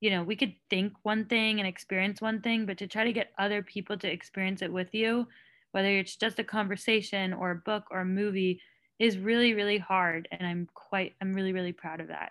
you 0.00 0.10
know, 0.10 0.22
we 0.22 0.36
could 0.36 0.54
think 0.70 0.92
one 1.02 1.24
thing 1.24 1.58
and 1.58 1.68
experience 1.68 2.20
one 2.20 2.40
thing, 2.40 2.66
but 2.66 2.78
to 2.78 2.86
try 2.86 3.04
to 3.04 3.12
get 3.12 3.32
other 3.38 3.62
people 3.62 3.98
to 3.98 4.10
experience 4.10 4.62
it 4.62 4.72
with 4.72 4.94
you, 4.94 5.26
whether 5.72 5.90
it's 5.90 6.16
just 6.16 6.38
a 6.38 6.44
conversation 6.44 7.32
or 7.32 7.50
a 7.50 7.56
book 7.56 7.84
or 7.90 8.00
a 8.00 8.04
movie, 8.04 8.60
is 8.98 9.18
really, 9.18 9.54
really 9.54 9.78
hard. 9.78 10.28
And 10.30 10.46
I'm 10.46 10.68
quite, 10.74 11.14
I'm 11.20 11.34
really, 11.34 11.52
really 11.52 11.72
proud 11.72 12.00
of 12.00 12.08
that. 12.08 12.30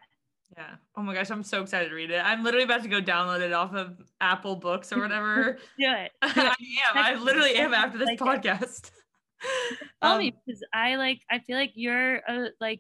Yeah. 0.56 0.76
Oh 0.96 1.02
my 1.02 1.14
gosh, 1.14 1.30
I'm 1.30 1.44
so 1.44 1.62
excited 1.62 1.90
to 1.90 1.96
read 1.96 2.10
it. 2.10 2.24
I'm 2.24 2.44
literally 2.44 2.64
about 2.64 2.84
to 2.84 2.90
go 2.90 3.02
download 3.02 3.42
it 3.42 3.54
off 3.54 3.74
of 3.74 3.98
Apple 4.22 4.56
Books 4.56 4.94
or 4.94 5.02
whatever. 5.02 5.58
Do 5.80 5.86
it. 5.86 6.12
Do 6.22 6.28
it. 6.30 6.38
I 6.38 6.56
am. 6.90 6.96
I 6.96 7.16
literally 7.16 7.56
am 7.56 7.74
after 7.74 7.98
this 7.98 8.08
like 8.08 8.20
podcast. 8.20 8.92
Tell 10.02 10.14
um, 10.14 10.20
me 10.20 10.34
because 10.46 10.64
I 10.74 10.96
like. 10.96 11.22
I 11.30 11.40
feel 11.40 11.58
like 11.58 11.74
you're 11.76 12.18
a, 12.18 12.50
like 12.62 12.80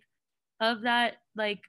of 0.60 0.82
that 0.82 1.16
like 1.36 1.60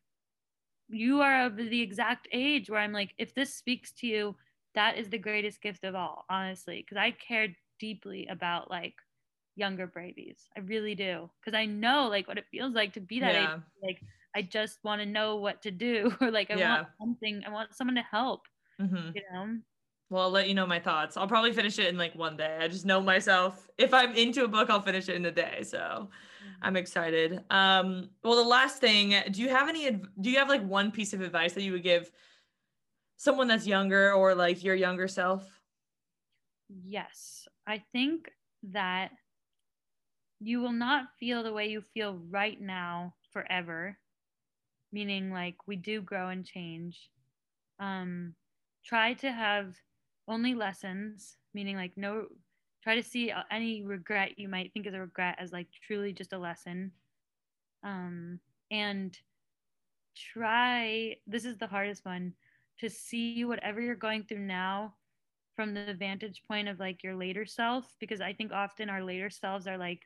you 0.89 1.21
are 1.21 1.47
of 1.47 1.57
the 1.57 1.83
exact 1.83 2.29
age 2.33 2.71
where 2.71 2.81
I'm 2.81 2.93
like, 2.93 3.15
if 3.19 3.35
this 3.35 3.55
speaks 3.55 3.93
to 3.99 4.07
you, 4.07 4.37
that 4.75 4.97
is 4.97 5.09
the 5.09 5.19
greatest 5.19 5.61
gift 5.61 5.85
of 5.85 5.95
all, 5.95 6.25
honestly, 6.31 6.83
because 6.83 7.01
I 7.01 7.11
care 7.11 7.49
deeply 7.79 8.27
about 8.29 8.71
like 8.71 8.95
younger 9.57 9.87
Bravies. 9.87 10.39
I 10.57 10.61
really 10.61 10.95
do, 10.95 11.29
because 11.41 11.57
I 11.57 11.67
know 11.67 12.09
like 12.09 12.29
what 12.29 12.39
it 12.39 12.47
feels 12.51 12.75
like 12.75 12.95
to 12.95 13.01
be 13.01 13.21
that 13.21 13.35
yeah. 13.35 13.55
age. 13.55 13.61
Like 13.83 14.01
I 14.35 14.43
just 14.43 14.79
want 14.85 15.01
to 15.01 15.07
know 15.07 15.37
what 15.37 15.63
to 15.63 15.71
do, 15.71 16.15
or 16.21 16.31
like 16.31 16.51
I 16.51 16.55
yeah. 16.55 16.75
want 16.77 16.89
something. 17.01 17.43
I 17.47 17.51
want 17.51 17.75
someone 17.75 17.97
to 17.97 18.03
help. 18.03 18.43
Mm-hmm. 18.81 19.11
You 19.15 19.23
know. 19.33 19.59
Well, 20.11 20.23
I'll 20.23 20.31
let 20.31 20.49
you 20.49 20.55
know 20.55 20.67
my 20.67 20.81
thoughts. 20.81 21.17
I'll 21.17 21.29
probably 21.29 21.53
finish 21.53 21.79
it 21.79 21.87
in 21.87 21.99
like 21.99 22.15
one 22.15 22.37
day. 22.37 22.59
I 22.61 22.69
just 22.69 22.87
know 22.87 23.01
myself. 23.01 23.69
If 23.77 23.93
I'm 23.93 24.15
into 24.15 24.45
a 24.45 24.49
book, 24.49 24.71
I'll 24.71 24.81
finish 24.81 25.09
it 25.09 25.17
in 25.17 25.27
a 25.27 25.31
day. 25.31 25.63
So 25.65 26.09
I'm 26.63 26.77
excited. 26.77 27.45
Um, 27.51 28.09
well, 28.25 28.37
the 28.37 28.49
last 28.49 28.81
thing, 28.81 29.15
do 29.31 29.43
you 29.43 29.51
have 29.51 29.69
any, 29.69 30.01
do 30.21 30.31
you 30.31 30.39
have 30.39 30.49
like 30.49 30.65
one 30.67 30.91
piece 30.91 31.13
of 31.13 31.21
advice 31.21 31.53
that 31.53 31.63
you 31.63 31.73
would 31.73 31.83
give 31.83 32.11
someone 33.19 33.49
that's 33.49 33.67
younger 33.67 34.15
or 34.15 34.35
like 34.35 34.65
your 34.65 34.75
younger 34.75 35.09
self? 35.09 35.47
Yes. 36.69 37.47
I 37.67 37.83
think 37.93 38.31
that 38.71 39.11
you 40.41 40.61
will 40.61 40.73
not 40.73 41.09
feel 41.21 41.43
the 41.43 41.53
way 41.53 41.69
you 41.69 41.83
feel 41.93 42.19
right 42.31 42.59
now 42.59 43.15
forever, 43.33 43.99
meaning 44.93 45.31
like 45.33 45.57
we 45.67 45.77
do 45.77 46.01
grow 46.01 46.29
and 46.29 46.45
change. 46.45 47.11
Um, 47.79 48.35
try 48.85 49.15
to 49.15 49.31
have 49.33 49.75
only 50.27 50.55
lessons, 50.55 51.37
meaning 51.55 51.77
like 51.77 51.93
no 51.97 52.27
try 52.83 52.95
to 52.95 53.03
see 53.03 53.31
uh, 53.31 53.43
any 53.51 53.83
regret 53.83 54.39
you 54.39 54.49
might 54.49 54.73
think 54.73 54.87
is 54.87 54.95
a 54.95 55.01
regret 55.01 55.37
as 55.39 55.53
like 55.53 55.67
truly 55.87 56.13
just 56.13 56.33
a 56.33 56.39
lesson 56.39 56.93
um 57.83 58.41
and 58.71 59.19
try 60.17 61.15
this 61.27 61.45
is 61.45 61.57
the 61.59 61.67
hardest 61.67 62.05
one 62.05 62.33
to 62.79 62.89
see 62.89 63.45
whatever 63.45 63.81
you're 63.81 63.95
going 63.95 64.25
through 64.25 64.39
now 64.39 64.95
from 65.55 65.75
the 65.75 65.95
vantage 65.95 66.43
point 66.49 66.69
of 66.69 66.79
like 66.79 67.03
your 67.03 67.15
later 67.15 67.47
self 67.47 67.95
because 68.01 68.21
i 68.21 68.33
think 68.33 68.53
often 68.53 68.89
our 68.91 69.03
later 69.03 69.31
selves 69.31 69.67
are 69.67 69.79
like 69.79 70.03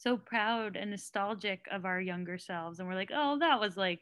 so 0.00 0.16
proud 0.16 0.76
and 0.76 0.90
nostalgic 0.90 1.66
of 1.70 1.84
our 1.84 2.00
younger 2.00 2.38
selves 2.38 2.78
and 2.78 2.88
we're 2.88 2.94
like 2.94 3.10
oh 3.14 3.38
that 3.38 3.60
was 3.60 3.76
like 3.76 4.00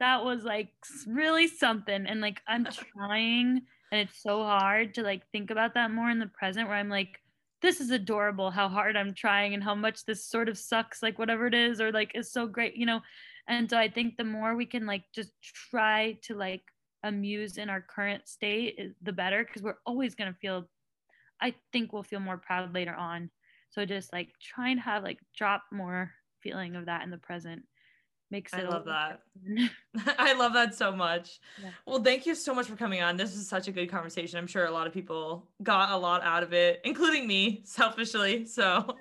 that 0.00 0.22
was 0.24 0.44
like 0.44 0.68
really 1.06 1.48
something 1.48 2.06
and 2.06 2.20
like 2.20 2.40
i'm 2.46 2.66
trying 2.96 3.62
and 3.90 4.00
it's 4.00 4.22
so 4.22 4.42
hard 4.42 4.94
to 4.94 5.02
like 5.02 5.22
think 5.32 5.50
about 5.50 5.74
that 5.74 5.90
more 5.90 6.10
in 6.10 6.18
the 6.18 6.26
present 6.26 6.68
where 6.68 6.76
i'm 6.76 6.90
like 6.90 7.18
this 7.62 7.80
is 7.80 7.90
adorable 7.90 8.50
how 8.50 8.68
hard 8.68 8.96
i'm 8.96 9.14
trying 9.14 9.54
and 9.54 9.64
how 9.64 9.74
much 9.74 10.04
this 10.04 10.28
sort 10.28 10.48
of 10.48 10.58
sucks 10.58 11.02
like 11.02 11.18
whatever 11.18 11.46
it 11.46 11.54
is 11.54 11.80
or 11.80 11.90
like 11.90 12.12
is 12.14 12.30
so 12.30 12.46
great 12.46 12.76
you 12.76 12.86
know? 12.86 13.00
And 13.48 13.68
so 13.68 13.78
i 13.78 13.88
think 13.88 14.16
the 14.16 14.24
more 14.24 14.54
we 14.54 14.66
can 14.66 14.84
like 14.84 15.04
just 15.14 15.32
try 15.70 16.18
to 16.24 16.34
like 16.34 16.62
amuse 17.02 17.56
in 17.56 17.70
our 17.70 17.80
current 17.80 18.28
state 18.28 18.74
eh, 18.78 18.88
the 19.02 19.12
better 19.12 19.42
because 19.42 19.62
we're 19.62 19.78
always 19.86 20.14
going 20.14 20.30
to 20.30 20.38
feel 20.38 20.68
i 21.40 21.54
think 21.72 21.92
we'll 21.92 22.02
feel 22.02 22.20
more 22.20 22.36
proud 22.36 22.74
later 22.74 22.94
on 22.94 23.30
so 23.70 23.84
just 23.84 24.12
like 24.12 24.30
try 24.40 24.70
and 24.70 24.80
have 24.80 25.02
like 25.02 25.18
drop 25.36 25.62
more 25.72 26.10
feeling 26.40 26.76
of 26.76 26.86
that 26.86 27.02
in 27.02 27.10
the 27.10 27.18
present 27.18 27.62
makes 28.30 28.52
it 28.52 28.60
I 28.60 28.68
love 28.68 28.84
that. 28.84 29.20
I 30.18 30.34
love 30.34 30.52
that 30.52 30.74
so 30.74 30.92
much. 30.92 31.40
Yeah. 31.62 31.70
Well, 31.86 32.02
thank 32.02 32.26
you 32.26 32.34
so 32.34 32.54
much 32.54 32.66
for 32.66 32.76
coming 32.76 33.02
on. 33.02 33.16
This 33.16 33.34
is 33.34 33.48
such 33.48 33.68
a 33.68 33.72
good 33.72 33.88
conversation. 33.88 34.38
I'm 34.38 34.46
sure 34.46 34.66
a 34.66 34.70
lot 34.70 34.86
of 34.86 34.92
people 34.92 35.48
got 35.62 35.90
a 35.90 35.96
lot 35.96 36.22
out 36.22 36.42
of 36.42 36.52
it, 36.52 36.80
including 36.84 37.26
me, 37.26 37.62
selfishly. 37.64 38.44
So 38.44 38.96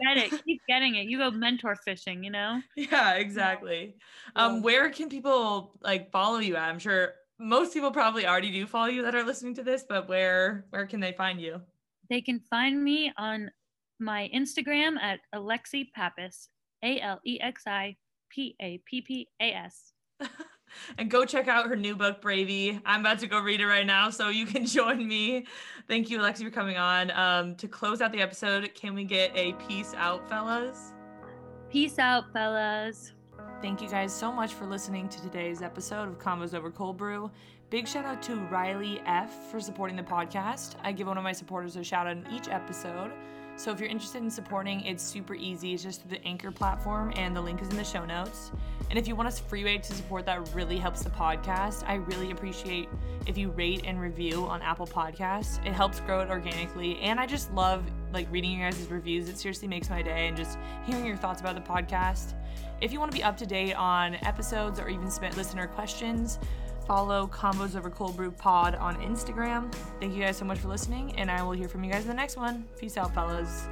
get 0.00 0.16
it, 0.16 0.44
keep 0.44 0.60
getting 0.68 0.96
it. 0.96 1.06
You 1.06 1.18
go 1.18 1.30
mentor 1.30 1.76
fishing, 1.76 2.24
you 2.24 2.30
know? 2.30 2.60
Yeah, 2.76 3.14
exactly. 3.14 3.96
Yeah. 4.36 4.44
Um, 4.44 4.62
where 4.62 4.90
can 4.90 5.08
people 5.08 5.78
like 5.82 6.10
follow 6.10 6.38
you 6.38 6.56
at? 6.56 6.68
I'm 6.68 6.78
sure 6.78 7.14
most 7.38 7.72
people 7.72 7.90
probably 7.90 8.26
already 8.26 8.50
do 8.50 8.66
follow 8.66 8.86
you 8.86 9.02
that 9.02 9.14
are 9.14 9.22
listening 9.22 9.54
to 9.54 9.62
this, 9.62 9.84
but 9.88 10.08
where 10.08 10.66
where 10.70 10.86
can 10.86 11.00
they 11.00 11.12
find 11.12 11.40
you? 11.40 11.60
They 12.10 12.20
can 12.20 12.40
find 12.50 12.82
me 12.82 13.12
on 13.16 13.50
my 14.02 14.30
Instagram 14.34 15.00
at 15.00 15.20
Alexi 15.34 15.90
Pappas, 15.94 16.48
A 16.82 17.00
L 17.00 17.20
E 17.24 17.38
X 17.40 17.62
I 17.66 17.96
P 18.30 18.56
A 18.60 18.80
P 18.84 19.00
P 19.02 19.28
A 19.40 19.52
S. 19.52 19.92
and 20.98 21.10
go 21.10 21.24
check 21.24 21.48
out 21.48 21.68
her 21.68 21.76
new 21.76 21.94
book, 21.94 22.20
Bravey. 22.20 22.80
I'm 22.84 23.00
about 23.00 23.18
to 23.20 23.26
go 23.26 23.40
read 23.40 23.60
it 23.60 23.66
right 23.66 23.86
now, 23.86 24.10
so 24.10 24.28
you 24.28 24.46
can 24.46 24.66
join 24.78 25.06
me. 25.06 25.46
Thank 25.88 26.10
you, 26.10 26.18
Alexi, 26.18 26.44
for 26.44 26.50
coming 26.50 26.76
on. 26.76 27.10
Um, 27.12 27.54
to 27.56 27.68
close 27.68 28.00
out 28.00 28.12
the 28.12 28.20
episode, 28.20 28.70
can 28.74 28.94
we 28.94 29.04
get 29.04 29.32
a 29.34 29.52
peace 29.54 29.94
out, 29.96 30.28
fellas? 30.28 30.92
Peace 31.70 31.98
out, 31.98 32.32
fellas. 32.32 33.12
Thank 33.62 33.80
you 33.80 33.88
guys 33.88 34.12
so 34.12 34.32
much 34.32 34.54
for 34.54 34.66
listening 34.66 35.08
to 35.08 35.22
today's 35.22 35.62
episode 35.62 36.08
of 36.08 36.18
Convos 36.18 36.54
Over 36.54 36.70
Cold 36.70 36.96
Brew. 36.96 37.30
Big 37.70 37.88
shout 37.88 38.04
out 38.04 38.20
to 38.24 38.36
Riley 38.50 39.00
F 39.06 39.50
for 39.50 39.58
supporting 39.58 39.96
the 39.96 40.02
podcast. 40.02 40.74
I 40.82 40.92
give 40.92 41.06
one 41.06 41.16
of 41.16 41.24
my 41.24 41.32
supporters 41.32 41.76
a 41.76 41.84
shout 41.84 42.06
out 42.06 42.16
in 42.16 42.26
each 42.30 42.48
episode. 42.48 43.12
So 43.56 43.70
if 43.70 43.78
you're 43.78 43.88
interested 43.88 44.22
in 44.22 44.30
supporting, 44.30 44.80
it's 44.80 45.02
super 45.02 45.34
easy. 45.34 45.74
It's 45.74 45.82
just 45.82 46.00
through 46.00 46.18
the 46.18 46.24
Anchor 46.26 46.50
platform, 46.50 47.12
and 47.16 47.36
the 47.36 47.40
link 47.40 47.62
is 47.62 47.68
in 47.68 47.76
the 47.76 47.84
show 47.84 48.04
notes. 48.04 48.50
And 48.90 48.98
if 48.98 49.06
you 49.06 49.14
want 49.14 49.28
a 49.28 49.32
free 49.32 49.62
way 49.62 49.78
to 49.78 49.94
support 49.94 50.26
that 50.26 50.52
really 50.54 50.78
helps 50.78 51.02
the 51.02 51.10
podcast, 51.10 51.84
I 51.86 51.94
really 51.94 52.30
appreciate 52.30 52.88
if 53.26 53.38
you 53.38 53.50
rate 53.50 53.82
and 53.86 54.00
review 54.00 54.46
on 54.46 54.62
Apple 54.62 54.86
Podcasts. 54.86 55.64
It 55.64 55.72
helps 55.72 56.00
grow 56.00 56.20
it 56.20 56.28
organically, 56.28 56.98
and 57.00 57.20
I 57.20 57.26
just 57.26 57.52
love 57.52 57.84
like 58.12 58.26
reading 58.30 58.58
your 58.58 58.70
guys' 58.70 58.86
reviews. 58.90 59.28
It 59.28 59.38
seriously 59.38 59.68
makes 59.68 59.88
my 59.88 60.02
day, 60.02 60.28
and 60.28 60.36
just 60.36 60.58
hearing 60.84 61.06
your 61.06 61.16
thoughts 61.16 61.40
about 61.40 61.54
the 61.54 61.60
podcast. 61.60 62.34
If 62.80 62.92
you 62.92 62.98
want 62.98 63.12
to 63.12 63.16
be 63.16 63.22
up 63.22 63.36
to 63.36 63.46
date 63.46 63.74
on 63.74 64.16
episodes 64.26 64.80
or 64.80 64.88
even 64.88 65.08
submit 65.08 65.36
listener 65.36 65.68
questions, 65.68 66.40
follow 66.86 67.26
Convos 67.26 67.76
Over 67.76 67.90
Cold 67.90 68.16
Brew 68.16 68.30
Pod 68.30 68.74
on 68.74 68.96
Instagram. 68.96 69.72
Thank 70.00 70.14
you 70.14 70.20
guys 70.22 70.36
so 70.36 70.44
much 70.44 70.58
for 70.58 70.68
listening, 70.68 71.14
and 71.16 71.30
I 71.30 71.42
will 71.42 71.52
hear 71.52 71.68
from 71.68 71.84
you 71.84 71.92
guys 71.92 72.02
in 72.02 72.08
the 72.08 72.14
next 72.14 72.36
one. 72.36 72.66
Peace 72.78 72.96
out, 72.96 73.14
fellas. 73.14 73.68